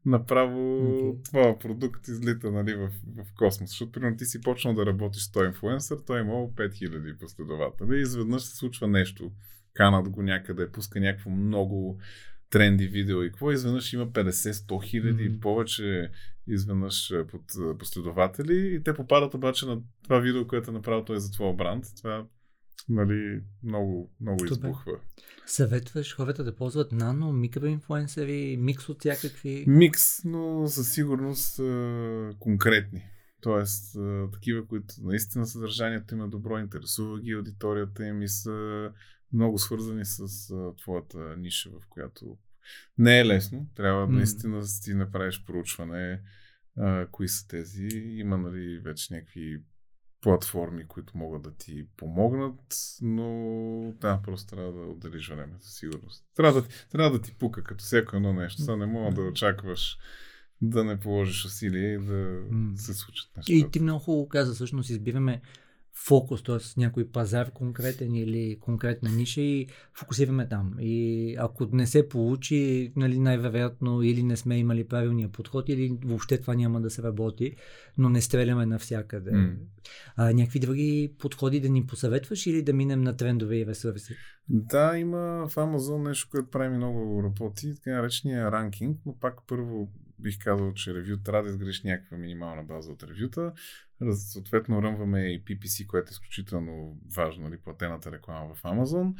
направо 0.06 0.78
Окей. 1.10 1.24
това 1.24 1.60
продукт 1.60 2.08
излита 2.08 2.52
нали, 2.52 2.76
в, 2.76 2.90
в 3.18 3.34
космос. 3.38 3.70
Защото, 3.70 3.92
примерно, 3.92 4.18
ти 4.18 4.26
си 4.26 4.42
почнал 4.42 4.74
да 4.74 4.86
работиш 4.86 5.22
с 5.22 5.32
този 5.32 5.48
инфуенсър, 5.48 5.98
той 6.08 6.20
е 6.20 6.22
имал 6.22 6.54
5000 6.56 7.20
последователи 7.20 7.98
и 7.98 8.02
изведнъж 8.02 8.44
се 8.44 8.56
случва 8.56 8.88
нещо. 8.88 9.32
Канат 9.74 10.10
го 10.10 10.22
някъде, 10.22 10.72
пуска 10.72 11.00
някакво 11.00 11.30
много 11.30 12.00
тренди 12.50 12.88
видео 12.88 13.24
и 13.24 13.30
какво, 13.30 13.52
изведнъж 13.52 13.93
има 13.93 14.08
50-100 14.08 14.84
хиляди 14.84 15.24
и 15.24 15.30
Мгм. 15.30 15.39
повече 15.39 16.12
изведнъж 16.47 17.12
е, 17.12 17.28
под 17.28 17.41
е, 17.41 17.78
последователи 17.78 18.76
и 18.76 18.84
те 18.84 18.93
попадат 18.93 19.34
обаче 19.34 19.66
на 19.66 19.82
това 20.04 20.20
видео, 20.20 20.47
което 20.47 20.72
е 20.72 20.74
направил 20.74 21.06
той 21.06 21.20
за 21.20 21.32
твоя 21.32 21.54
бранд. 21.54 21.86
Това 21.97 22.26
нали, 22.89 23.41
много, 23.64 24.12
много 24.22 24.38
Добре. 24.38 24.52
избухва. 24.52 24.91
Съветваш 25.45 26.16
хората 26.16 26.43
да 26.43 26.56
ползват 26.56 26.91
нано, 26.91 27.34
микроинфлуенсъри, 27.34 28.58
микс 28.60 28.89
от 28.89 29.00
всякакви... 29.00 29.66
Микс, 29.68 30.24
но 30.26 30.68
със 30.68 30.93
сигурност 30.93 31.60
е, 31.60 32.30
конкретни. 32.39 33.04
Тоест, 33.41 33.95
а, 33.95 34.28
такива, 34.34 34.68
които 34.68 34.93
наистина 35.02 35.45
съдържанието 35.47 36.16
им 36.16 36.22
е 36.22 36.28
добро, 36.28 36.58
интересува 36.58 37.20
ги 37.20 37.32
аудиторията 37.32 38.06
им 38.06 38.22
и 38.22 38.28
са 38.28 38.89
много 39.34 39.60
свързани 39.60 40.06
с 40.06 40.50
а, 40.50 40.76
твоята 40.76 41.38
ниша, 41.38 41.70
в 41.70 41.88
която 41.90 42.38
не 42.98 43.20
е 43.20 43.26
лесно. 43.26 43.68
Трябва 43.76 44.08
М. 44.08 44.14
наистина 44.14 44.60
да 44.60 44.68
си 44.68 44.94
направиш 44.94 45.44
проучване 45.46 46.22
а, 46.78 47.08
кои 47.12 47.28
са 47.28 47.48
тези. 47.48 47.88
Има 47.94 48.38
нали, 48.38 48.80
вече 48.80 49.14
някакви 49.14 49.64
платформи, 50.22 50.88
които 50.88 51.18
могат 51.18 51.42
да 51.42 51.56
ти 51.56 51.88
помогнат, 51.98 52.76
но 53.02 53.94
да, 54.02 54.22
просто 54.24 54.56
трябва 54.56 54.72
да 54.74 54.80
отделиш 54.80 55.30
време, 55.30 55.54
със 55.60 55.76
сигурност. 55.76 56.26
Трябва 56.36 56.62
да, 56.62 56.68
трябва 56.92 57.12
да 57.12 57.22
ти 57.22 57.34
пука, 57.34 57.64
като 57.64 57.84
всяко 57.84 58.16
едно 58.16 58.34
нещо. 58.34 58.62
Сега 58.62 58.76
не 58.76 58.86
мога 58.86 59.16
да 59.16 59.22
очакваш 59.22 59.98
да 60.62 60.84
не 60.84 61.00
положиш 61.00 61.46
усилие 61.46 61.94
и 61.94 61.98
да 61.98 62.42
М. 62.52 62.78
се 62.78 62.94
случат 62.94 63.38
нещата. 63.38 63.54
И 63.54 63.72
ти 63.72 63.80
много 63.80 64.00
хубаво 64.00 64.30
каза, 64.30 64.54
всъщност 64.54 64.90
избираме 64.90 65.42
фокус, 65.94 66.44
т.е. 66.44 66.80
някой 66.80 67.08
пазар 67.08 67.52
конкретен 67.52 68.16
или 68.16 68.58
конкретна 68.60 69.10
ниша 69.10 69.42
и 69.42 69.68
фокусираме 69.94 70.50
там. 70.50 70.74
И 70.80 71.36
ако 71.40 71.66
не 71.72 71.88
се 71.88 72.10
получи, 72.10 72.94
нали, 72.96 73.20
най-вероятно 73.20 74.02
или 74.02 74.24
не 74.24 74.38
сме 74.38 74.58
имали 74.58 74.88
правилния 74.88 75.30
подход, 75.30 75.70
или 75.70 75.98
въобще 76.06 76.42
това 76.42 76.56
няма 76.56 76.82
да 76.82 76.90
се 76.90 77.04
работи, 77.04 77.56
но 77.98 78.10
не 78.10 78.22
стреляме 78.22 78.66
навсякъде. 78.66 79.32
М. 79.32 79.54
А, 80.16 80.34
някакви 80.34 80.60
други 80.60 81.14
подходи 81.20 81.60
да 81.60 81.70
ни 81.70 81.86
посъветваш 81.86 82.46
или 82.46 82.62
да 82.62 82.74
минем 82.74 83.02
на 83.02 83.18
трендове 83.18 83.58
и 83.58 83.66
ресурси? 83.66 84.16
Да, 84.50 84.98
има 84.98 85.48
в 85.50 85.56
Amazon 85.56 86.08
нещо, 86.08 86.28
което 86.32 86.50
прави 86.50 86.78
много 86.78 87.24
работи, 87.24 87.76
така 87.76 87.96
наречения 87.96 88.52
ранкинг, 88.52 88.98
но 89.06 89.16
пак 89.20 89.48
първо 89.48 89.92
бих 90.20 90.40
казал, 90.40 90.74
че 90.74 90.94
ревю 90.94 91.18
трябва 91.18 91.44
да 91.44 91.50
изградиш 91.50 91.84
някаква 91.84 92.18
минимална 92.18 92.64
база 92.64 92.92
от 92.92 93.04
ревюта. 93.04 93.54
Съответно, 94.14 94.84
ръмваме 94.84 95.22
и 95.22 95.46
PPC, 95.46 95.88
което 95.88 96.10
е 96.10 96.12
изключително 96.12 96.98
важно, 97.16 97.44
нали, 97.44 97.58
платената 97.58 98.12
реклама 98.12 98.56
в 98.56 98.62
Amazon. 98.62 99.14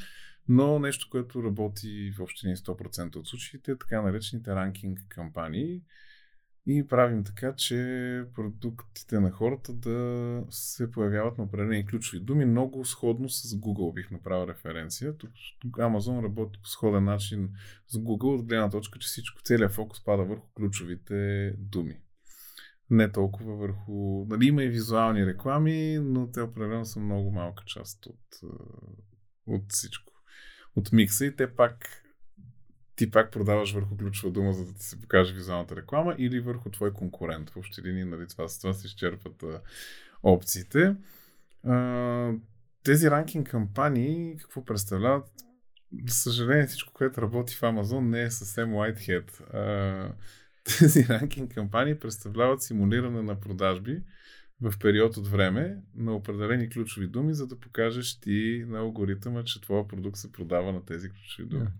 Но 0.48 0.80
нещо, 0.80 1.08
което 1.12 1.44
работи 1.44 2.14
в 2.18 2.22
общини 2.22 2.56
100% 2.56 3.16
от 3.16 3.28
случаите, 3.28 3.72
е 3.72 3.78
така 3.78 4.02
наречените 4.02 4.56
ранкинг 4.56 5.00
кампании. 5.10 5.82
И 6.66 6.88
правим 6.88 7.24
така, 7.24 7.56
че 7.56 7.76
продуктите 8.36 9.20
на 9.20 9.32
хората 9.32 9.74
да 9.74 10.44
се 10.50 10.92
появяват 10.92 11.38
на 11.38 11.44
определени 11.44 11.86
ключови 11.86 12.20
думи, 12.24 12.46
много 12.46 12.86
сходно 12.86 13.30
с 13.30 13.42
Google 13.42 13.94
бих 13.94 14.12
направил 14.12 14.48
референция. 14.48 15.18
Тук 15.18 15.32
Amazon 15.72 16.24
работи 16.24 16.60
по 16.62 16.68
сходен 16.68 17.04
начин 17.04 17.50
с 17.88 17.98
Google, 17.98 18.40
от 18.40 18.46
гледна 18.46 18.70
точка, 18.70 19.00
че 19.00 19.08
всичко, 19.08 19.42
целият 19.44 19.72
фокус 19.72 20.04
пада 20.04 20.24
върху 20.24 20.48
ключовите 20.54 21.52
думи. 21.58 22.02
Не 22.90 23.12
толкова 23.12 23.56
върху... 23.56 24.26
Нали, 24.30 24.46
има 24.46 24.64
и 24.64 24.70
визуални 24.70 25.26
реклами, 25.26 26.00
но 26.02 26.32
те 26.32 26.42
определено 26.42 26.86
са 26.86 27.00
много 27.00 27.32
малка 27.32 27.64
част 27.68 28.06
от, 28.06 28.20
е, 28.44 28.48
от 29.48 29.64
всичко. 29.70 30.14
От 30.76 30.92
микса 30.92 31.26
и 31.26 31.36
те 31.36 31.56
пак 31.56 32.04
ти 33.00 33.12
пак 33.12 33.32
продаваш 33.32 33.74
върху 33.74 33.98
ключова 33.98 34.34
дума, 34.34 34.54
за 34.54 34.66
да 34.66 34.74
ти 34.74 34.84
се 34.84 35.02
покаже 35.02 35.34
визуалната 35.34 35.76
реклама 35.76 36.16
или 36.18 36.40
върху 36.40 36.70
твой 36.70 36.94
конкурент. 36.94 37.50
В 37.50 37.58
общи 37.58 37.82
линии, 37.82 38.04
нали, 38.04 38.28
това, 38.28 38.48
с 38.48 38.60
това 38.60 38.74
се 38.74 38.88
изчерпват 38.88 39.44
а, 39.44 39.62
опциите. 40.24 40.96
А, 41.64 42.34
тези 42.84 43.12
ранкинг 43.12 43.50
кампании, 43.50 44.38
какво 44.38 44.66
представляват? 44.66 45.26
За 46.08 46.16
съжаление, 46.16 46.68
всичко, 46.68 46.94
което 46.94 47.22
работи 47.22 47.56
в 47.56 47.62
Amazon, 47.62 48.00
не 48.00 48.22
е 48.22 48.32
съвсем 48.32 48.70
whitehead. 48.70 49.54
А, 49.54 50.14
тези 50.80 51.08
ранкинг 51.10 51.54
кампании 51.54 52.00
представляват 52.00 52.64
симулиране 52.64 53.22
на 53.22 53.40
продажби 53.40 54.02
в 54.62 54.74
период 54.80 55.18
от 55.18 55.28
време 55.28 55.78
на 55.96 56.16
определени 56.16 56.70
ключови 56.70 57.08
думи, 57.08 57.34
за 57.34 57.48
да 57.48 57.60
покажеш 57.60 58.20
ти 58.20 58.66
на 58.68 58.80
алгоритъма, 58.80 59.44
че 59.44 59.62
твоя 59.62 59.88
продукт 59.88 60.18
се 60.18 60.32
продава 60.32 60.74
на 60.74 60.86
тези 60.86 61.10
ключови 61.10 61.50
думи. 61.50 61.66
Да. 61.66 61.72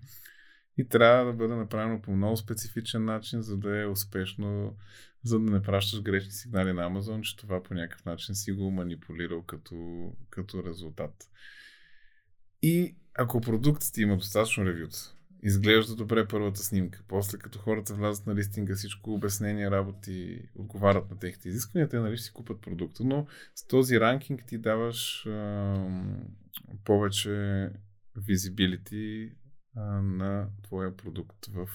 И 0.80 0.88
трябва 0.88 1.26
да 1.26 1.34
бъде 1.34 1.56
направено 1.56 2.02
по 2.02 2.12
много 2.12 2.38
специфичен 2.38 3.06
начин, 3.06 3.42
за 3.42 3.58
да 3.58 3.82
е 3.82 3.86
успешно, 3.86 4.78
за 5.24 5.40
да 5.40 5.52
не 5.52 5.62
пращаш 5.62 6.02
грешни 6.02 6.32
сигнали 6.32 6.74
на 6.74 6.90
Amazon, 6.90 7.22
че 7.22 7.38
това 7.38 7.64
по 7.64 7.74
някакъв 7.74 8.06
начин 8.06 8.36
си 8.36 8.52
го 8.52 8.72
манипулирал 8.72 9.42
като, 9.42 9.76
като 10.30 10.64
резултат. 10.64 11.30
И 12.62 12.96
ако 13.14 13.42
продуктът 13.42 13.98
има 13.98 14.18
достатъчно 14.18 14.66
ревюта, 14.66 14.98
изглежда 15.44 15.96
добре 15.96 16.28
първата 16.28 16.60
снимка, 16.60 17.04
после 17.08 17.38
като 17.38 17.60
хората 17.60 17.94
влязат 17.94 18.28
на 18.28 18.36
листинга, 18.36 18.76
всичко 18.76 19.14
обяснение, 19.14 19.72
работи, 19.72 20.42
отговарят 20.56 21.10
на 21.10 21.20
техните 21.20 21.50
изисквания, 21.50 21.90
те 21.90 22.00
нали 22.00 22.18
си 22.18 22.34
купат 22.34 22.62
продукта, 22.62 23.04
но 23.04 23.28
с 23.56 23.68
този 23.68 24.00
ранкинг 24.00 24.46
ти 24.48 24.58
даваш 24.58 25.26
ам, 25.26 26.24
повече 26.84 27.70
visibility 28.18 29.32
а, 29.76 29.82
на 30.02 30.48
твоя 30.64 30.98
продукт 30.98 31.46
в 31.46 31.70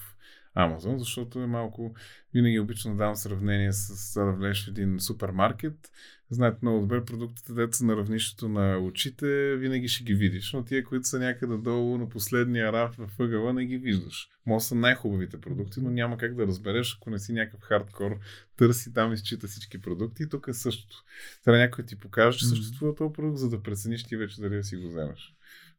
Amazon, 0.57 0.97
защото 0.97 1.41
е 1.41 1.47
малко, 1.47 1.95
винаги 2.35 2.61
обичам 2.61 2.93
да 2.93 2.99
давам 2.99 3.17
сравнение 3.17 3.73
с 3.73 4.15
това 4.15 4.27
да 4.27 4.33
влезеш 4.33 4.65
в 4.65 4.69
един 4.69 5.01
супермаркет, 5.01 5.91
знаете 6.31 6.59
много 6.63 6.81
добре, 6.81 7.05
продуктите, 7.05 7.53
дето 7.53 7.77
са 7.77 7.85
на 7.85 7.97
равнището 7.97 8.49
на 8.49 8.79
очите, 8.79 9.57
винаги 9.57 9.89
ще 9.89 10.05
ги 10.05 10.15
видиш, 10.15 10.53
но 10.53 10.65
тия, 10.65 10.85
които 10.85 11.09
са 11.09 11.19
някъде 11.19 11.57
долу 11.57 11.99
на 11.99 12.09
последния 12.09 12.73
раф 12.73 12.95
в 12.99 13.21
ъгъла, 13.21 13.53
не 13.53 13.67
ги 13.67 13.79
виждаш. 13.79 14.29
Може 14.47 14.65
са 14.65 14.75
най-хубавите 14.75 15.41
продукти, 15.41 15.81
но 15.81 15.91
няма 15.91 16.19
как 16.19 16.35
да 16.35 16.47
разбереш, 16.47 16.97
ако 17.01 17.11
не 17.11 17.19
си 17.19 17.33
някакъв 17.33 17.61
хардкор, 17.61 18.19
търси 18.57 18.93
там 18.93 19.13
изчита 19.13 19.49
всички 19.49 19.83
продукти 19.83 20.23
и 20.23 20.29
тук 20.29 20.49
е 20.49 20.55
същото. 20.55 21.05
Трябва 21.45 21.61
някой 21.61 21.85
ти 21.85 21.97
покаже, 21.97 22.39
че 22.39 22.47
съществува 22.47 22.95
този 22.95 23.13
продукт, 23.13 23.39
за 23.39 23.51
да 23.51 23.63
прецениш 23.63 24.05
ти 24.05 24.17
вече 24.17 24.41
дали 24.41 24.57
да 24.57 24.65
си 24.65 24.77
го 24.77 24.89
вземеш 24.89 25.35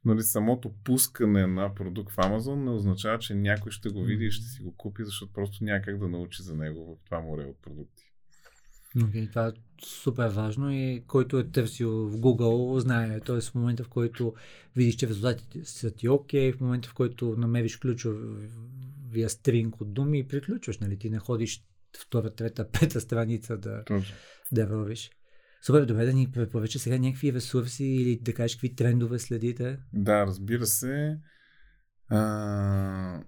нали, 0.05 0.23
самото 0.23 0.73
пускане 0.83 1.47
на 1.47 1.75
продукт 1.75 2.11
в 2.11 2.17
Amazon 2.17 2.63
не 2.63 2.69
означава, 2.69 3.19
че 3.19 3.35
някой 3.35 3.71
ще 3.71 3.89
го 3.89 4.03
види 4.03 4.25
и 4.25 4.31
ще 4.31 4.45
си 4.45 4.61
го 4.61 4.75
купи, 4.77 5.03
защото 5.05 5.33
просто 5.33 5.63
няма 5.63 5.81
как 5.81 5.97
да 5.97 6.07
научи 6.07 6.43
за 6.43 6.55
него 6.55 6.85
в 6.85 7.05
това 7.05 7.19
море 7.19 7.43
от 7.43 7.61
продукти. 7.61 8.03
Okay, 8.97 9.29
това 9.29 9.47
е 9.47 9.51
супер 9.83 10.27
важно 10.27 10.71
и 10.71 11.03
който 11.07 11.39
е 11.39 11.51
търсил 11.51 11.89
в 11.89 12.17
Google 12.17 12.79
знае. 12.79 13.19
Т.е. 13.19 13.41
в 13.41 13.55
момента 13.55 13.83
в 13.83 13.89
който 13.89 14.33
видиш, 14.75 14.95
че 14.95 15.07
резултатите 15.07 15.65
са 15.65 15.91
ти 15.91 16.09
окей, 16.09 16.51
в 16.51 16.61
момента 16.61 16.89
в 16.89 16.93
който 16.93 17.35
намериш 17.37 17.77
ключовия 17.77 19.29
стринг 19.29 19.81
от 19.81 19.93
думи 19.93 20.19
и 20.19 20.27
приключваш. 20.27 20.79
Нали? 20.79 20.97
Ти 20.97 21.09
не 21.09 21.19
ходиш 21.19 21.63
втора, 21.97 22.29
трета, 22.29 22.69
пета 22.71 23.01
страница 23.01 23.57
да, 23.57 23.83
Точно. 23.83 24.15
да 24.51 24.67
вървиш. 24.67 25.11
Супер, 25.65 25.85
добре 25.85 26.05
да 26.05 26.13
ни 26.13 26.31
препоръча 26.31 26.79
сега 26.79 26.97
някакви 26.97 27.33
ресурси 27.33 27.85
или 27.85 28.19
да 28.21 28.33
кажеш 28.33 28.55
какви 28.55 28.75
трендове 28.75 29.19
следите. 29.19 29.77
Да, 29.93 30.25
разбира 30.25 30.65
се. 30.65 31.19
А, 32.09 33.23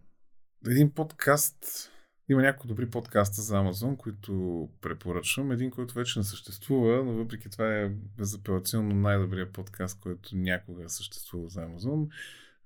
един 0.68 0.92
подкаст. 0.92 1.92
Има 2.30 2.42
няколко 2.42 2.68
добри 2.68 2.90
подкаста 2.90 3.42
за 3.42 3.56
Amazon, 3.56 3.98
които 3.98 4.70
препоръчвам. 4.82 5.52
Един, 5.52 5.72
който 5.72 5.94
вече 5.94 6.20
не 6.20 6.26
съществува, 6.26 7.04
но 7.04 7.14
въпреки 7.14 7.50
това 7.50 7.76
е 7.76 7.90
безапелационно 8.18 8.96
най-добрият 8.96 9.54
подкаст, 9.54 10.00
който 10.00 10.30
някога 10.34 10.84
е 10.84 10.90
съществувал 10.90 11.50
за. 11.50 11.62
Uh, 11.62 12.08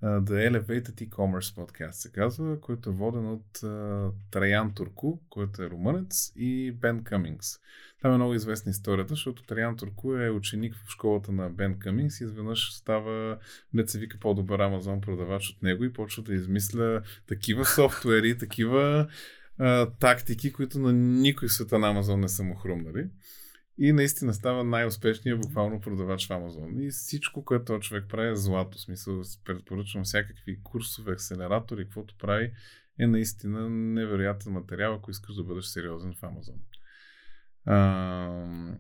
The 0.04 0.52
Elevated 0.52 1.10
E-Commerce 1.10 1.56
Podcast 1.56 1.92
се 1.92 2.12
казва, 2.12 2.62
който 2.62 2.90
е 2.90 2.94
воден 2.94 3.28
от 3.32 3.58
uh, 3.58 4.12
Траян 4.32 4.74
Турку, 4.74 5.20
който 5.30 5.64
е 5.64 5.70
румънец, 5.70 6.32
и 6.36 6.72
Бен 6.72 7.04
Къмингс. 7.04 7.60
Там 8.02 8.14
е 8.14 8.16
много 8.16 8.34
известна 8.34 8.70
историята, 8.70 9.14
защото 9.14 9.44
Траян 9.44 9.78
Турку 9.78 10.16
е 10.16 10.30
ученик 10.30 10.76
в 10.76 10.90
школата 10.90 11.32
на 11.32 11.50
Бен 11.50 11.80
Къмингс 11.80 12.22
и 12.22 12.24
изведнъж 12.24 12.74
става, 12.74 13.38
не 13.74 13.88
се 13.88 14.00
вика 14.00 14.18
по-добър 14.20 14.60
Амазон 14.60 15.02
продавач 15.02 15.50
от 15.50 15.64
него 15.64 15.84
и 15.84 15.94
почва 15.94 16.24
да 16.24 16.34
измисля 16.34 17.02
такива 17.28 17.66
софтуери, 17.66 18.38
такива 18.40 19.08
uh, 19.60 19.92
тактики, 20.00 20.54
които 20.54 20.80
на 20.80 20.94
никой 20.94 21.50
света 21.50 21.80
на 21.80 21.90
Амазон 21.90 22.20
не 22.20 22.28
са 22.28 22.44
му 22.44 22.56
хрумнали. 22.56 23.08
И 23.78 23.92
наистина 23.92 24.34
става 24.34 24.64
най-успешният 24.64 25.42
буквално 25.42 25.82
продавач 25.82 26.28
в 26.28 26.32
Амазон. 26.32 26.82
И 26.82 26.90
всичко, 26.90 27.46
което 27.46 27.66
този 27.66 27.82
човек 27.82 28.06
прави 28.10 28.32
е 28.32 28.36
злато. 28.36 28.78
В 28.78 28.82
смисъл, 28.82 29.22
предпоръчвам 29.46 30.04
всякакви 30.04 30.60
курсове, 30.64 31.12
акселератори, 31.12 31.84
каквото 31.84 32.16
прави, 32.20 32.52
е 33.00 33.08
наистина 33.08 33.70
невероятен 33.70 34.54
материал, 34.54 34.94
ако 34.94 35.12
искаш 35.12 35.36
да 35.36 35.44
бъдеш 35.44 35.66
сериозен 35.66 36.14
в 36.14 36.24
Амазон. 36.24 36.56
А, 37.66 38.76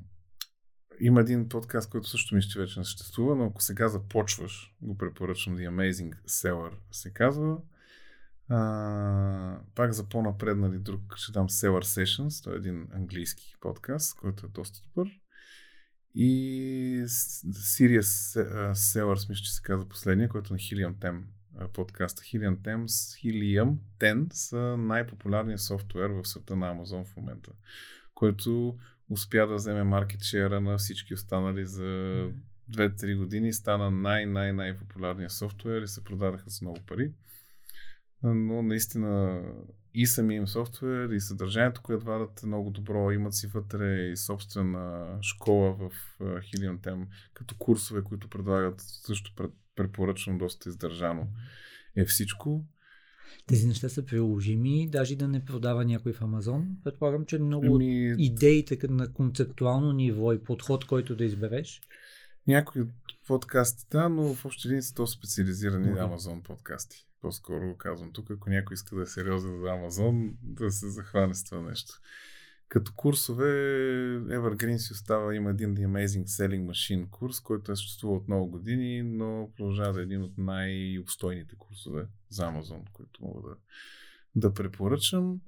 има 0.99 1.21
един 1.21 1.49
подкаст, 1.49 1.89
който 1.89 2.09
също 2.09 2.35
мисля, 2.35 2.49
че 2.49 2.59
вече 2.59 2.79
не 2.79 2.85
съществува, 2.85 3.35
но 3.35 3.45
ако 3.45 3.61
сега 3.61 3.87
започваш, 3.87 4.75
го 4.81 4.97
препоръчвам 4.97 5.57
The 5.57 5.69
Amazing 5.69 6.23
Seller 6.23 6.73
се 6.91 7.13
казва. 7.13 7.57
А, 8.49 9.59
пак 9.75 9.91
за 9.91 10.09
по-напред, 10.09 10.57
нали, 10.57 10.79
друг 10.79 11.15
ще 11.15 11.31
дам 11.31 11.49
Seller 11.49 12.03
Sessions, 12.03 12.43
той 12.43 12.53
е 12.53 12.57
един 12.57 12.87
английски 12.93 13.55
подкаст, 13.59 14.15
който 14.15 14.45
е 14.45 14.49
доста 14.49 14.79
добър. 14.87 15.09
И 16.15 17.03
Sirius 17.05 18.41
Sellers, 18.73 19.29
мисля, 19.29 19.43
че 19.43 19.53
се 19.53 19.61
казва 19.61 19.89
последния, 19.89 20.29
който 20.29 20.53
е 20.53 20.55
на 20.55 20.59
Helium 20.59 20.93
10 20.93 21.23
подкаста 21.73 22.21
Helium 22.21 22.57
10, 22.57 22.85
Helium 22.85 23.75
10 23.99 24.33
са 24.33 24.77
най-популярният 24.77 25.61
софтуер 25.61 26.09
в 26.09 26.25
света 26.25 26.55
на 26.55 26.75
Amazon 26.75 27.05
в 27.05 27.15
момента, 27.17 27.51
който 28.21 28.77
успя 29.09 29.47
да 29.47 29.55
вземе 29.55 29.83
маркет 29.83 30.23
шера 30.23 30.61
на 30.61 30.77
всички 30.77 31.13
останали 31.13 31.65
за 31.65 31.83
2-3 32.71 33.17
години. 33.17 33.53
Стана 33.53 33.91
най-най-най-популярният 33.91 35.31
софтуер 35.31 35.81
и 35.81 35.87
се 35.87 36.03
продадаха 36.03 36.49
с 36.49 36.61
много 36.61 36.79
пари. 36.87 37.11
Но 38.23 38.61
наистина 38.61 39.41
и 39.93 40.07
самия 40.07 40.37
им 40.37 40.47
софтуер, 40.47 41.09
и 41.09 41.19
съдържанието, 41.19 41.81
което 41.81 42.05
вадат 42.05 42.43
е 42.43 42.47
много 42.47 42.69
добро. 42.69 43.11
Имат 43.11 43.33
си 43.33 43.47
вътре 43.47 43.95
и 43.95 44.17
собствена 44.17 45.17
школа 45.21 45.73
в 45.73 45.91
Helium 46.19 46.77
Tem, 46.79 47.07
като 47.33 47.55
курсове, 47.55 48.03
които 48.03 48.29
предлагат 48.29 48.81
също 48.81 49.49
препоръчвам 49.75 50.37
доста 50.37 50.69
издържано 50.69 51.27
е 51.95 52.05
всичко. 52.05 52.65
Тези 53.47 53.67
неща 53.67 53.89
са 53.89 54.05
приложими, 54.05 54.89
даже 54.89 55.15
да 55.15 55.27
не 55.27 55.45
продава 55.45 55.85
някой 55.85 56.13
в 56.13 56.21
Амазон. 56.21 56.67
Предполагам, 56.83 57.25
че 57.25 57.39
много 57.39 57.65
Еми... 57.65 58.15
идеите 58.17 58.87
на 58.89 59.13
концептуално 59.13 59.91
ниво 59.91 60.33
и 60.33 60.43
подход, 60.43 60.85
който 60.85 61.15
да 61.15 61.25
избереш. 61.25 61.81
Някои 62.47 62.83
подкасти, 63.27 63.85
да, 63.91 64.09
но 64.09 64.33
в 64.33 64.45
общи 64.45 64.67
линии 64.69 64.81
са 64.81 64.93
то 64.93 65.07
специализирани 65.07 65.87
okay. 65.87 66.03
Амазон 66.03 66.41
подкасти. 66.43 67.07
По-скоро 67.21 67.75
казвам 67.77 68.11
тук, 68.13 68.31
ако 68.31 68.49
някой 68.49 68.73
иска 68.73 68.95
да 68.95 69.01
е 69.01 69.05
сериозен 69.05 69.59
за 69.59 69.69
Амазон, 69.69 70.33
да 70.43 70.71
се 70.71 70.89
захване 70.89 71.33
с 71.33 71.43
това 71.43 71.61
нещо. 71.61 71.93
Като 72.71 72.93
курсове, 72.95 73.45
Evergreen 74.29 74.77
си 74.77 74.93
остава, 74.93 75.35
има 75.35 75.49
един 75.49 75.75
The 75.75 75.87
Amazing 75.87 76.25
Selling 76.25 76.65
Machine 76.65 77.09
курс, 77.09 77.39
който 77.39 77.71
е 77.71 77.75
съществува 77.75 78.15
от 78.15 78.27
много 78.27 78.47
години, 78.47 79.03
но 79.03 79.49
продължава 79.57 79.93
да 79.93 79.99
е 79.99 80.03
един 80.03 80.21
от 80.23 80.37
най-обстойните 80.37 81.55
курсове 81.55 82.05
за 82.29 82.43
Amazon, 82.43 82.91
които 82.93 83.23
мога 83.23 83.49
да, 83.49 83.55
да 84.35 84.53
препоръчам. 84.53 85.41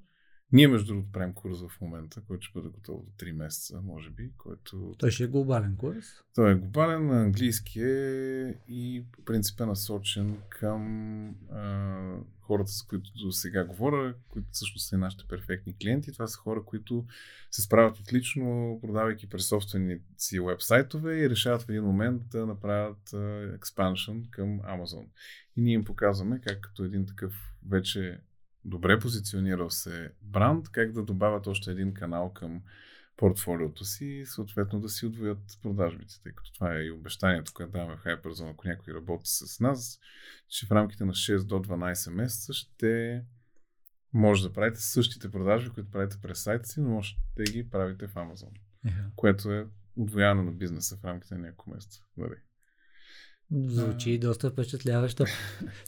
Ние, 0.52 0.68
между 0.68 0.86
другото, 0.86 1.12
правим 1.12 1.34
курс 1.34 1.60
в 1.60 1.80
момента, 1.80 2.22
който 2.26 2.46
ще 2.46 2.58
бъде 2.58 2.68
готов 2.68 3.04
до 3.04 3.24
3 3.24 3.32
месеца, 3.32 3.80
може 3.80 4.10
би. 4.10 4.30
Който... 4.36 4.94
Той 4.98 5.10
ще 5.10 5.24
е 5.24 5.26
глобален 5.26 5.76
курс? 5.76 6.04
Той 6.34 6.52
е 6.52 6.54
глобален, 6.54 7.06
на 7.06 7.22
английски 7.22 7.80
е 7.80 8.54
и 8.68 9.04
по 9.12 9.24
принцип 9.24 9.60
е 9.60 9.66
насочен 9.66 10.36
към 10.48 11.28
а, 11.50 12.18
хората, 12.40 12.70
с 12.70 12.82
които 12.82 13.10
до 13.24 13.32
сега 13.32 13.64
говоря, 13.64 14.14
които 14.28 14.48
всъщност 14.52 14.88
са 14.88 14.96
и 14.96 14.98
нашите 14.98 15.24
перфектни 15.28 15.76
клиенти. 15.76 16.12
Това 16.12 16.26
са 16.26 16.38
хора, 16.38 16.64
които 16.64 17.06
се 17.50 17.62
справят 17.62 17.98
отлично, 17.98 18.78
продавайки 18.82 19.28
през 19.28 19.48
собствените 19.48 20.04
си 20.18 20.40
вебсайтове 20.40 21.16
и 21.16 21.30
решават 21.30 21.62
в 21.62 21.68
един 21.68 21.84
момент 21.84 22.22
да 22.30 22.46
направят 22.46 23.14
експаншън 23.54 24.24
към 24.30 24.60
Amazon. 24.60 25.06
И 25.56 25.62
ние 25.62 25.74
им 25.74 25.84
показваме 25.84 26.40
как 26.40 26.60
като 26.60 26.84
един 26.84 27.06
такъв 27.06 27.32
вече 27.68 28.20
добре 28.64 28.98
позиционирал 28.98 29.70
се 29.70 30.12
бранд, 30.22 30.68
как 30.68 30.92
да 30.92 31.02
добавят 31.02 31.46
още 31.46 31.70
един 31.70 31.94
канал 31.94 32.32
към 32.32 32.62
портфолиото 33.16 33.84
си 33.84 34.06
и 34.06 34.26
съответно 34.26 34.80
да 34.80 34.88
си 34.88 35.06
отвоят 35.06 35.58
продажбите, 35.62 36.14
тъй 36.22 36.32
като 36.32 36.52
това 36.52 36.76
е 36.76 36.82
и 36.82 36.90
обещанието, 36.90 37.52
което 37.54 37.72
даваме 37.72 37.96
в 37.96 38.04
Hyperzone, 38.04 38.50
ако 38.50 38.68
някой 38.68 38.94
работи 38.94 39.30
с 39.30 39.60
нас, 39.60 40.00
че 40.48 40.66
в 40.66 40.72
рамките 40.72 41.04
на 41.04 41.12
6 41.12 41.44
до 41.44 41.54
12 41.54 42.10
месеца 42.10 42.52
ще 42.52 43.22
може 44.12 44.42
да 44.42 44.52
правите 44.52 44.80
същите 44.80 45.30
продажби, 45.30 45.70
които 45.70 45.90
правите 45.90 46.16
през 46.22 46.42
сайта 46.42 46.68
си, 46.68 46.80
но 46.80 46.88
може 46.88 47.16
да 47.36 47.44
ги 47.44 47.70
правите 47.70 48.06
в 48.06 48.14
Amazon, 48.14 48.50
yeah. 48.86 49.14
което 49.16 49.52
е 49.52 49.66
отвояване 49.96 50.42
на 50.42 50.52
бизнеса 50.52 50.96
в 50.96 51.04
рамките 51.04 51.34
на 51.34 51.40
няколко 51.40 51.70
месеца. 51.70 52.02
Нали? 52.16 52.34
Звучи 53.52 54.18
доста 54.18 54.50
впечатляващо. 54.50 55.24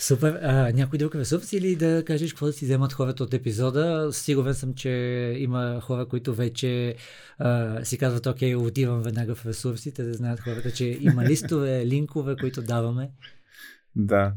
Супер. 0.01 0.39
А, 0.43 0.73
някой 0.73 0.99
друг 0.99 1.15
ресурс 1.15 1.53
или 1.53 1.77
да 1.77 2.05
кажеш 2.07 2.33
какво 2.33 2.47
да 2.47 2.53
си 2.53 2.65
вземат 2.65 2.93
хората 2.93 3.25
от 3.25 3.35
епизода? 3.35 4.09
Сигурен 4.13 4.55
съм, 4.55 4.75
че 4.75 4.91
има 5.39 5.81
хора, 5.81 6.07
които 6.07 6.35
вече 6.35 6.97
а, 7.39 7.85
си 7.85 7.99
казват, 7.99 8.27
окей, 8.27 8.55
отивам 8.55 9.03
веднага 9.03 9.35
в 9.35 9.47
ресурсите, 9.47 10.03
да 10.03 10.15
знаят 10.15 10.41
хората, 10.41 10.71
че 10.71 10.99
има 11.01 11.25
листове, 11.29 11.87
линкове, 11.87 12.37
които 12.37 12.63
даваме. 12.63 13.11
Да. 13.97 14.35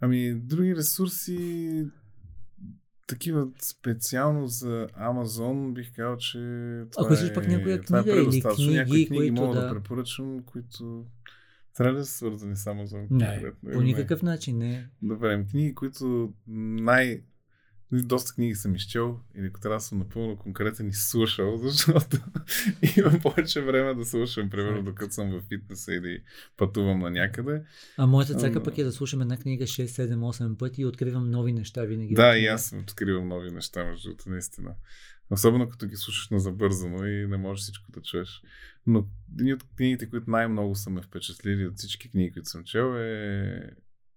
Ами, 0.00 0.34
други 0.34 0.76
ресурси, 0.76 1.86
такива 3.06 3.48
специално 3.62 4.46
за 4.46 4.86
Амазон, 4.94 5.74
бих 5.74 5.94
казал, 5.96 6.16
че 6.16 6.38
това 6.92 7.06
Ако 7.06 7.16
си 7.16 7.26
е, 7.26 7.34
пък 7.34 7.48
някоя 7.48 7.80
книга 7.80 8.12
е 8.12 8.22
или 8.22 8.42
книги, 8.42 8.74
някои 8.74 9.06
книги 9.06 9.28
които 9.28 9.42
мога 9.42 9.60
да... 9.60 9.66
да 9.66 9.74
препоръчам, 9.74 10.42
които 10.42 11.04
трябва 11.76 11.98
да 11.98 12.04
са 12.04 12.12
свързани 12.12 12.56
само 12.56 12.86
за 12.86 12.98
Не, 13.10 13.52
по 13.72 13.80
никакъв 13.80 14.22
начин 14.22 14.58
не. 14.58 14.88
Добре, 15.02 15.44
книги, 15.50 15.74
които 15.74 16.32
най... 16.48 17.22
Доста 17.92 18.34
книги 18.34 18.54
съм 18.54 18.74
изчел 18.74 19.20
или 19.38 19.46
ако 19.46 19.60
трябва 19.60 19.76
да 19.76 19.80
съм 19.80 19.98
напълно 19.98 20.36
конкретен 20.36 20.88
и 20.88 20.92
слушал, 20.92 21.56
защото 21.62 22.16
имам 22.96 23.20
повече 23.20 23.60
време 23.60 23.94
да 23.94 24.04
слушам, 24.04 24.50
примерно 24.50 24.82
докато 24.82 25.14
съм 25.14 25.30
в 25.30 25.42
фитнеса 25.48 25.94
или 25.94 26.22
пътувам 26.56 26.98
на 26.98 27.10
някъде. 27.10 27.62
А 27.96 28.06
моята 28.06 28.34
цека 28.34 28.62
пък 28.62 28.78
е 28.78 28.84
да 28.84 28.92
слушам 28.92 29.20
една 29.20 29.36
книга 29.36 29.64
6, 29.64 29.86
7, 29.86 30.14
8 30.14 30.56
пъти 30.56 30.82
и 30.82 30.86
откривам 30.86 31.30
нови 31.30 31.52
неща 31.52 31.84
винаги. 31.84 32.14
Да, 32.14 32.38
и 32.38 32.46
аз 32.46 32.64
съм 32.64 32.78
откривам 32.78 33.28
нови 33.28 33.50
неща, 33.50 33.84
между 33.84 34.08
другото, 34.08 34.30
наистина. 34.30 34.74
Особено 35.30 35.68
като 35.68 35.86
ги 35.86 35.96
слушаш 35.96 36.30
на 36.30 36.40
забързано 36.40 37.06
и 37.06 37.26
не 37.26 37.36
можеш 37.36 37.62
всичко 37.62 37.92
да 37.92 38.00
чуеш. 38.00 38.42
Но 38.86 39.06
един 39.40 39.54
от 39.54 39.64
книгите, 39.76 40.10
които 40.10 40.30
най-много 40.30 40.74
са 40.74 40.90
ме 40.90 41.02
впечатлили 41.02 41.66
от 41.66 41.76
всички 41.76 42.10
книги, 42.10 42.32
които 42.32 42.48
съм 42.48 42.64
чел 42.64 42.96
е 42.98 43.70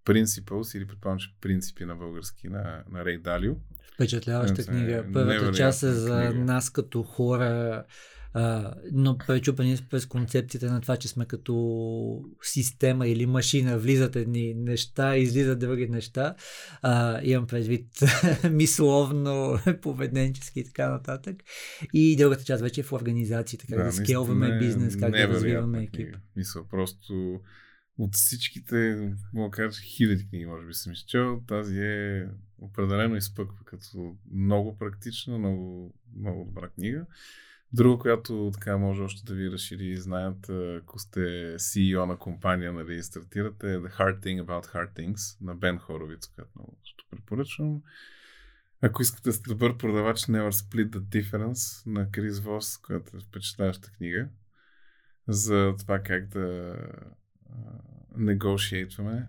Principles 0.10 0.78
или 0.78 0.86
предполагам, 0.86 1.20
че 1.20 1.36
принципи 1.42 1.86
на 1.86 1.96
български 1.96 2.50
на, 2.50 2.84
на 2.92 3.06
Рей 3.06 3.18
Далио. 3.18 3.56
Впечатляваща 3.94 4.66
книга. 4.66 5.06
Първата 5.14 5.52
част 5.52 5.84
е 5.84 5.92
за 5.92 6.28
книга. 6.30 6.46
нас 6.46 6.70
като 6.70 7.04
хора, 7.04 7.84
а, 8.34 8.74
но 8.92 9.18
пречупени 9.18 9.78
през 9.90 10.06
концепцията 10.06 10.72
на 10.72 10.82
това, 10.82 10.98
че 10.98 11.08
сме 11.08 11.26
като 11.26 12.26
система 12.42 13.08
или 13.08 13.26
машина, 13.26 13.78
влизат 13.78 14.16
едни 14.16 14.54
неща, 14.54 15.18
излизат 15.18 15.60
други 15.60 15.88
неща. 15.88 16.36
А, 16.82 17.20
имам 17.24 17.48
предвид 17.48 17.88
мисловно, 18.52 19.60
поведенчески 19.82 20.60
и 20.60 20.64
така 20.64 20.90
нататък. 20.90 21.36
И 21.94 22.16
другата 22.16 22.44
част 22.44 22.62
вече 22.62 22.82
е 22.82 22.84
в 22.84 22.94
организацията, 22.94 23.66
как 23.68 23.78
да, 23.78 23.84
да 23.84 23.92
скелваме 23.92 24.58
бизнес, 24.60 24.98
как 24.98 25.12
да 25.12 25.28
развиваме 25.28 25.84
екип. 25.84 26.16
Мисля, 26.36 26.62
просто 26.70 27.40
от 28.00 28.16
всичките, 28.16 29.10
мога 29.34 29.52
кажа, 29.52 29.82
хиляди 29.82 30.28
книги, 30.28 30.46
може 30.46 30.68
би 30.68 30.74
съм 30.74 30.94
изчел, 30.94 31.44
тази 31.48 31.80
е 31.80 32.30
определено 32.58 33.16
изпъква 33.16 33.66
като 33.66 34.18
много 34.32 34.78
практична, 34.78 35.38
много, 35.38 35.94
много 36.16 36.46
добра 36.46 36.70
книга. 36.70 37.06
Друга, 37.74 38.02
която 38.02 38.52
така 38.54 38.78
може 38.78 39.02
още 39.02 39.26
да 39.26 39.34
ви 39.34 39.52
разшири 39.52 39.98
знаят, 39.98 40.50
ако 40.82 41.00
сте 41.00 41.20
CEO 41.58 42.06
на 42.06 42.18
компания, 42.18 42.74
нали, 42.74 43.04
стартирате, 43.04 43.74
е 43.74 43.78
The 43.78 43.98
Hard 44.00 44.20
Thing 44.20 44.44
About 44.44 44.66
Hard 44.66 44.96
Things 45.00 45.42
на 45.42 45.56
Бен 45.56 45.78
Хоровиц, 45.78 46.28
която 46.28 46.52
много 46.56 46.78
ще 46.84 47.04
препоръчвам. 47.12 47.82
Ако 48.82 49.02
искате 49.02 49.32
сте 49.32 49.50
добър 49.50 49.78
продавач, 49.78 50.20
Never 50.20 50.52
Split 50.52 50.90
the 50.90 51.00
Difference 51.00 51.88
на 51.88 52.12
Крис 52.12 52.40
Вос, 52.40 52.78
която 52.78 53.18
е 53.18 53.20
впечатляваща 53.20 53.92
книга 53.92 54.30
за 55.28 55.74
това 55.80 56.00
как 56.00 56.28
да 56.28 56.76
негошиейтваме 58.18 59.28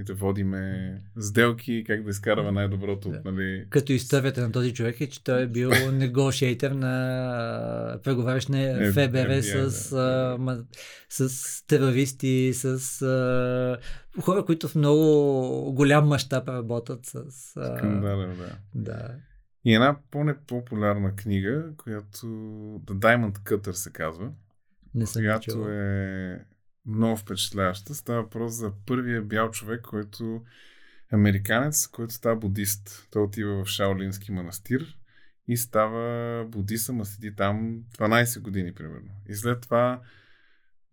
и 0.00 0.04
да 0.04 0.14
водиме 0.14 0.96
сделки, 1.18 1.84
как 1.86 2.02
да 2.02 2.10
изкараме 2.10 2.52
най-доброто. 2.52 3.10
Да. 3.10 3.22
Нали... 3.24 3.66
Като 3.70 3.92
историята 3.92 4.40
на 4.40 4.52
този 4.52 4.74
човек 4.74 5.00
е, 5.00 5.06
че 5.06 5.24
той 5.24 5.42
е 5.42 5.46
бил 5.46 5.70
негошиейтър 5.92 6.70
на 6.70 7.98
преговарящ 8.04 8.48
на 8.48 8.92
ФБР 8.92 9.40
с, 9.40 9.92
а, 9.92 10.64
с 11.08 11.66
терористи, 11.66 12.52
с 12.54 13.02
а, 13.02 13.78
хора, 14.20 14.44
които 14.44 14.68
в 14.68 14.74
много 14.74 15.72
голям 15.72 16.08
мащаб 16.08 16.48
работят 16.48 17.06
с... 17.06 17.16
А... 17.56 17.76
Скандален, 17.76 18.36
да. 18.36 18.58
да. 18.74 19.14
И 19.64 19.74
една 19.74 19.96
по-непопулярна 20.10 21.16
книга, 21.16 21.64
която 21.76 22.26
The 22.86 22.92
Diamond 22.92 23.38
Cutter 23.38 23.72
се 23.72 23.92
казва, 23.92 24.30
Не 24.94 25.06
съм 25.06 25.22
която 25.22 25.68
е 25.68 26.44
много 26.86 27.16
впечатляваща. 27.16 27.94
Става 27.94 28.22
въпрос 28.22 28.52
за 28.52 28.72
първия 28.86 29.22
бял 29.22 29.50
човек, 29.50 29.80
който 29.82 30.44
е 31.12 31.14
американец, 31.16 31.86
който 31.86 32.14
става 32.14 32.36
будист. 32.36 33.08
Той 33.10 33.22
отива 33.22 33.64
в 33.64 33.68
Шаолински 33.68 34.32
манастир 34.32 34.96
и 35.48 35.56
става 35.56 36.44
будист, 36.44 36.88
ама 36.88 37.04
седи 37.04 37.34
там 37.34 37.82
12 37.98 38.40
години, 38.40 38.74
примерно. 38.74 39.10
И 39.28 39.34
след 39.34 39.60
това 39.60 40.00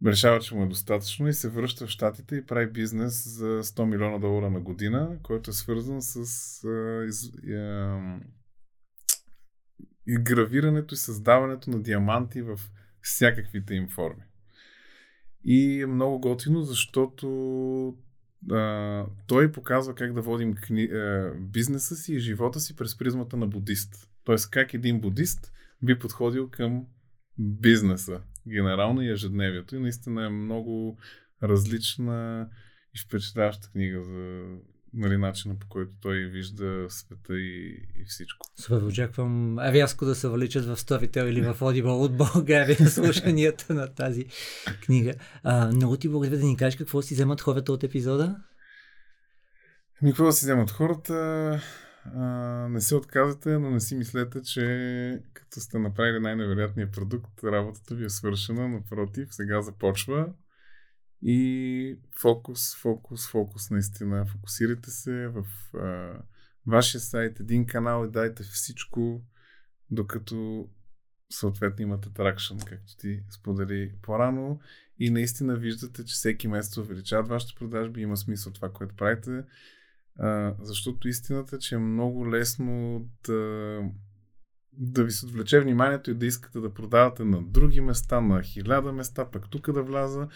решава, 0.06 0.40
че 0.40 0.56
му 0.56 0.64
е 0.64 0.68
достатъчно 0.68 1.28
и 1.28 1.34
се 1.34 1.50
връща 1.50 1.88
в 1.88 1.90
Штатите 1.90 2.36
и 2.36 2.46
прави 2.46 2.72
бизнес 2.72 3.28
за 3.28 3.64
100 3.64 3.86
милиона 3.86 4.18
долара 4.18 4.50
на 4.50 4.60
година, 4.60 5.18
който 5.24 5.50
е 5.50 5.54
свързан 5.54 6.02
с 6.02 6.18
а, 6.66 7.06
из, 7.06 7.32
а, 7.50 8.20
и 10.08 10.18
гравирането 10.18 10.94
и 10.94 10.98
създаването 10.98 11.70
на 11.70 11.82
диаманти 11.82 12.42
в 12.42 12.60
всякаквите 13.02 13.74
им 13.74 13.90
форми. 13.90 14.24
И 15.44 15.82
е 15.82 15.86
много 15.86 16.20
готино, 16.20 16.62
защото 16.62 17.28
а, 18.52 19.06
той 19.28 19.52
показва 19.52 19.96
как 19.96 20.14
да 20.14 20.22
водим 20.22 20.56
кни... 20.56 20.84
а, 20.84 21.34
бизнеса 21.40 21.96
си 21.96 22.14
и 22.14 22.20
живота 22.20 22.60
си 22.60 22.76
през 22.76 22.98
призмата 22.98 23.38
на 23.38 23.48
будист. 23.48 24.10
Тоест 24.24 24.50
как 24.50 24.74
един 24.74 25.02
будист 25.02 25.52
би 25.82 26.00
подходил 26.00 26.50
към 26.50 26.86
бизнеса, 27.40 28.22
генерално 28.48 29.02
и 29.02 29.12
ежедневието. 29.12 29.76
И 29.76 29.80
наистина 29.80 30.26
е 30.26 30.30
много 30.30 30.98
различна 31.44 32.50
и 32.96 33.00
впечатляваща 33.00 33.72
книга 33.72 34.02
за 34.02 34.46
нали, 34.94 35.18
начина 35.18 35.56
по 35.60 35.68
който 35.68 35.92
той 36.02 36.18
вижда 36.18 36.86
света 36.90 37.34
и, 37.34 37.68
и 38.00 38.06
всичко. 38.08 38.48
Супер, 38.56 38.82
очаквам 38.82 39.60
рязко 39.60 40.06
да 40.06 40.16
се 40.16 40.28
валичат 40.28 40.66
в 40.66 40.76
Storytel 40.76 41.26
или 41.26 41.42
в 41.42 41.56
Audible 41.60 42.06
от 42.06 42.18
България 42.18 42.90
слушанията 42.90 43.74
на 43.74 43.88
тази 43.94 44.26
книга. 44.86 45.14
А, 45.44 45.72
много 45.72 45.98
ти 45.98 46.10
благодаря 46.10 46.38
да 46.38 46.46
ни 46.46 46.58
кажеш 46.58 46.78
какво 46.78 47.02
си 47.02 47.14
вземат 47.14 47.42
хората 47.42 47.74
от 47.74 47.84
епизода. 47.84 48.36
Ами, 50.02 50.12
какво 50.12 50.32
си 50.32 50.46
вземат 50.46 50.72
хората? 50.72 51.14
А, 52.16 52.24
не 52.70 52.82
се 52.82 52.96
отказвате, 52.96 53.50
но 53.50 53.72
не 53.72 53.80
си 53.80 53.96
мислете, 53.96 54.42
че 54.42 55.20
като 55.34 55.60
сте 55.60 55.80
направили 55.80 56.20
най-невероятния 56.20 56.92
продукт, 56.92 57.44
работата 57.44 57.96
ви 57.96 58.06
е 58.06 58.10
свършена. 58.10 58.70
Напротив, 58.70 59.28
сега 59.32 59.62
започва 59.62 60.28
и 61.22 62.00
фокус, 62.20 62.76
фокус, 62.76 63.30
фокус 63.30 63.70
наистина. 63.70 64.26
Фокусирайте 64.26 64.92
се 64.92 65.28
в 65.28 65.46
а, 65.78 66.20
вашия 66.68 67.02
сайт, 67.02 67.40
един 67.40 67.66
канал 67.66 68.06
и 68.06 68.12
дайте 68.12 68.44
всичко, 68.44 69.22
докато 69.92 70.70
съответно 71.30 71.84
имате 71.84 72.14
тракшн, 72.14 72.58
както 72.58 72.98
ти 72.98 73.24
сподели 73.30 73.94
по-рано. 74.02 74.60
И 75.00 75.10
наистина 75.10 75.56
виждате, 75.56 76.06
че 76.06 76.14
всеки 76.14 76.48
месец 76.48 76.78
увеличават 76.78 77.28
вашите 77.28 77.60
продажби, 77.60 78.02
има 78.02 78.18
смисъл 78.18 78.54
това, 78.54 78.70
което 78.74 78.96
правите, 78.96 79.44
а, 80.20 80.56
защото 80.62 81.08
истината 81.08 81.60
че 81.60 81.76
е 81.76 81.80
много 81.80 82.32
лесно 82.32 83.06
да 83.28 83.82
да 84.80 85.04
ви 85.04 85.12
се 85.12 85.26
отвлече 85.26 85.60
вниманието 85.60 86.12
и 86.12 86.14
да 86.14 86.26
искате 86.26 86.60
да 86.60 86.74
продавате 86.74 87.24
на 87.24 87.42
други 87.44 87.82
места, 87.82 88.22
на 88.22 88.44
хиляда 88.44 88.94
места, 88.94 89.26
пък 89.32 89.50
тук 89.50 89.72
да 89.72 89.84
вляза. 89.84 90.28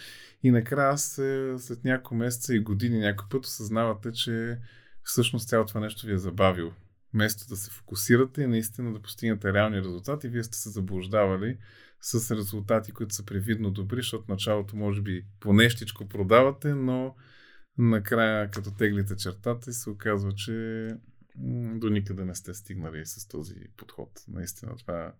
И 0.43 0.51
накрая 0.51 0.97
се, 0.97 1.55
след 1.57 1.83
няколко 1.83 2.15
месеца 2.15 2.55
и 2.55 2.59
години 2.59 2.99
някой 2.99 3.27
път 3.29 3.45
осъзнавате, 3.45 4.11
че 4.11 4.59
всъщност 5.03 5.49
цялото 5.49 5.67
това 5.67 5.81
нещо 5.81 6.07
ви 6.07 6.13
е 6.13 6.17
забавило. 6.17 6.71
Вместо 7.13 7.47
да 7.47 7.55
се 7.55 7.71
фокусирате 7.71 8.41
и 8.41 8.47
наистина 8.47 8.93
да 8.93 9.01
постигнете 9.01 9.53
реални 9.53 9.77
резултати, 9.77 10.27
вие 10.27 10.43
сте 10.43 10.57
се 10.57 10.69
заблуждавали 10.69 11.57
с 12.01 12.35
резултати, 12.35 12.91
които 12.91 13.15
са 13.15 13.25
привидно 13.25 13.71
добри, 13.71 13.97
защото 13.97 14.25
началото 14.29 14.75
може 14.75 15.01
би 15.01 15.25
по 15.39 15.53
нещичко 15.53 16.07
продавате, 16.07 16.75
но 16.75 17.15
накрая 17.77 18.51
като 18.51 18.71
теглите 18.71 19.15
чертата 19.15 19.69
и 19.69 19.73
се 19.73 19.89
оказва, 19.89 20.31
че 20.31 20.87
до 21.75 21.89
никъде 21.89 22.25
не 22.25 22.35
сте 22.35 22.53
стигнали 22.53 23.05
с 23.05 23.27
този 23.27 23.55
подход. 23.77 24.23
Наистина 24.27 24.75
това 24.77 25.05
е 25.05 25.11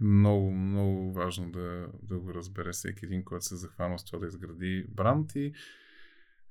много, 0.00 0.50
много 0.50 1.12
важно 1.12 1.50
да, 1.50 1.88
да 2.02 2.18
го 2.18 2.34
разбере 2.34 2.72
всеки 2.72 3.04
един, 3.04 3.24
който 3.24 3.44
се 3.44 3.56
захвана 3.56 3.98
с 3.98 4.04
това 4.04 4.18
да 4.18 4.26
изгради 4.26 4.86
бранд 4.88 5.36
и 5.36 5.52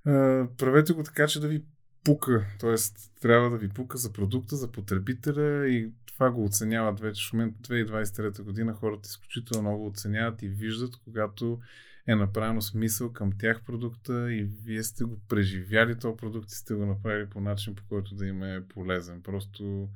а, 0.06 0.48
правете 0.58 0.94
го 0.94 1.04
така, 1.04 1.28
че 1.28 1.40
да 1.40 1.48
ви 1.48 1.64
пука. 2.04 2.46
Тоест, 2.60 3.12
трябва 3.22 3.50
да 3.50 3.58
ви 3.58 3.70
пука 3.70 3.98
за 3.98 4.14
продукта, 4.14 4.56
за 4.56 4.72
потребителя 4.72 5.68
и 5.68 5.92
това 6.06 6.32
го 6.32 6.46
оценяват 6.46 7.00
вече 7.00 7.30
в 7.30 7.34
момента 7.34 7.74
2023 7.74 8.42
година. 8.42 8.74
Хората 8.74 9.08
изключително 9.08 9.70
много 9.70 9.88
оценяват 9.88 10.42
и 10.42 10.50
виждат, 10.50 10.96
когато 11.04 11.60
е 12.08 12.16
направено 12.16 12.62
смисъл 12.62 13.14
към 13.14 13.32
тях 13.40 13.64
продукта 13.66 14.34
и 14.34 14.44
вие 14.44 14.84
сте 14.84 15.04
го 15.04 15.20
преживяли 15.30 16.00
този 16.00 16.18
продукт 16.18 16.52
и 16.52 16.56
сте 16.56 16.74
го 16.74 16.86
направили 16.86 17.30
по 17.30 17.42
начин, 17.42 17.76
по 17.76 17.84
който 17.90 18.16
да 18.16 18.26
им 18.26 18.44
е 18.44 18.68
полезен. 18.68 19.22
Просто, 19.24 19.90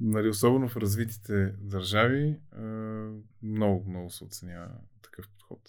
нали, 0.00 0.28
особено 0.28 0.68
в 0.68 0.76
развитите 0.76 1.54
държави, 1.60 2.36
много, 3.42 3.90
много 3.90 4.10
се 4.10 4.24
оценява 4.24 4.68
такъв 5.02 5.28
подход. 5.28 5.60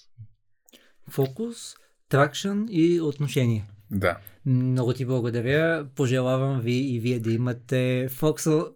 Фокус, 1.10 1.76
тракшн 2.10 2.66
и 2.70 3.01
отношение. 3.01 3.70
Да. 3.91 4.20
Много 4.45 4.93
ти 4.93 5.05
благодаря. 5.05 5.89
Пожелавам 5.95 6.62
ви 6.62 6.95
и 6.95 6.99
вие 6.99 7.20
да 7.20 7.32
имате 7.32 8.07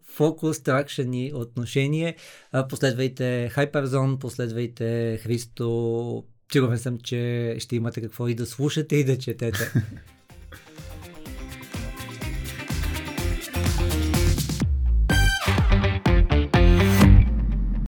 фокус, 0.04 0.64
тракшн 0.64 1.14
и 1.14 1.32
отношение. 1.34 2.16
Последвайте 2.70 3.52
Hyperzone, 3.56 4.20
последвайте 4.20 5.20
Христо 5.24 6.26
Сигурен 6.54 6.78
съм, 6.78 6.98
че 6.98 7.56
ще 7.60 7.76
имате 7.76 8.02
какво 8.02 8.28
и 8.28 8.36
да 8.36 8.46
слушате 8.46 8.96
и 8.96 9.04
да 9.04 9.18
четете. 9.18 9.74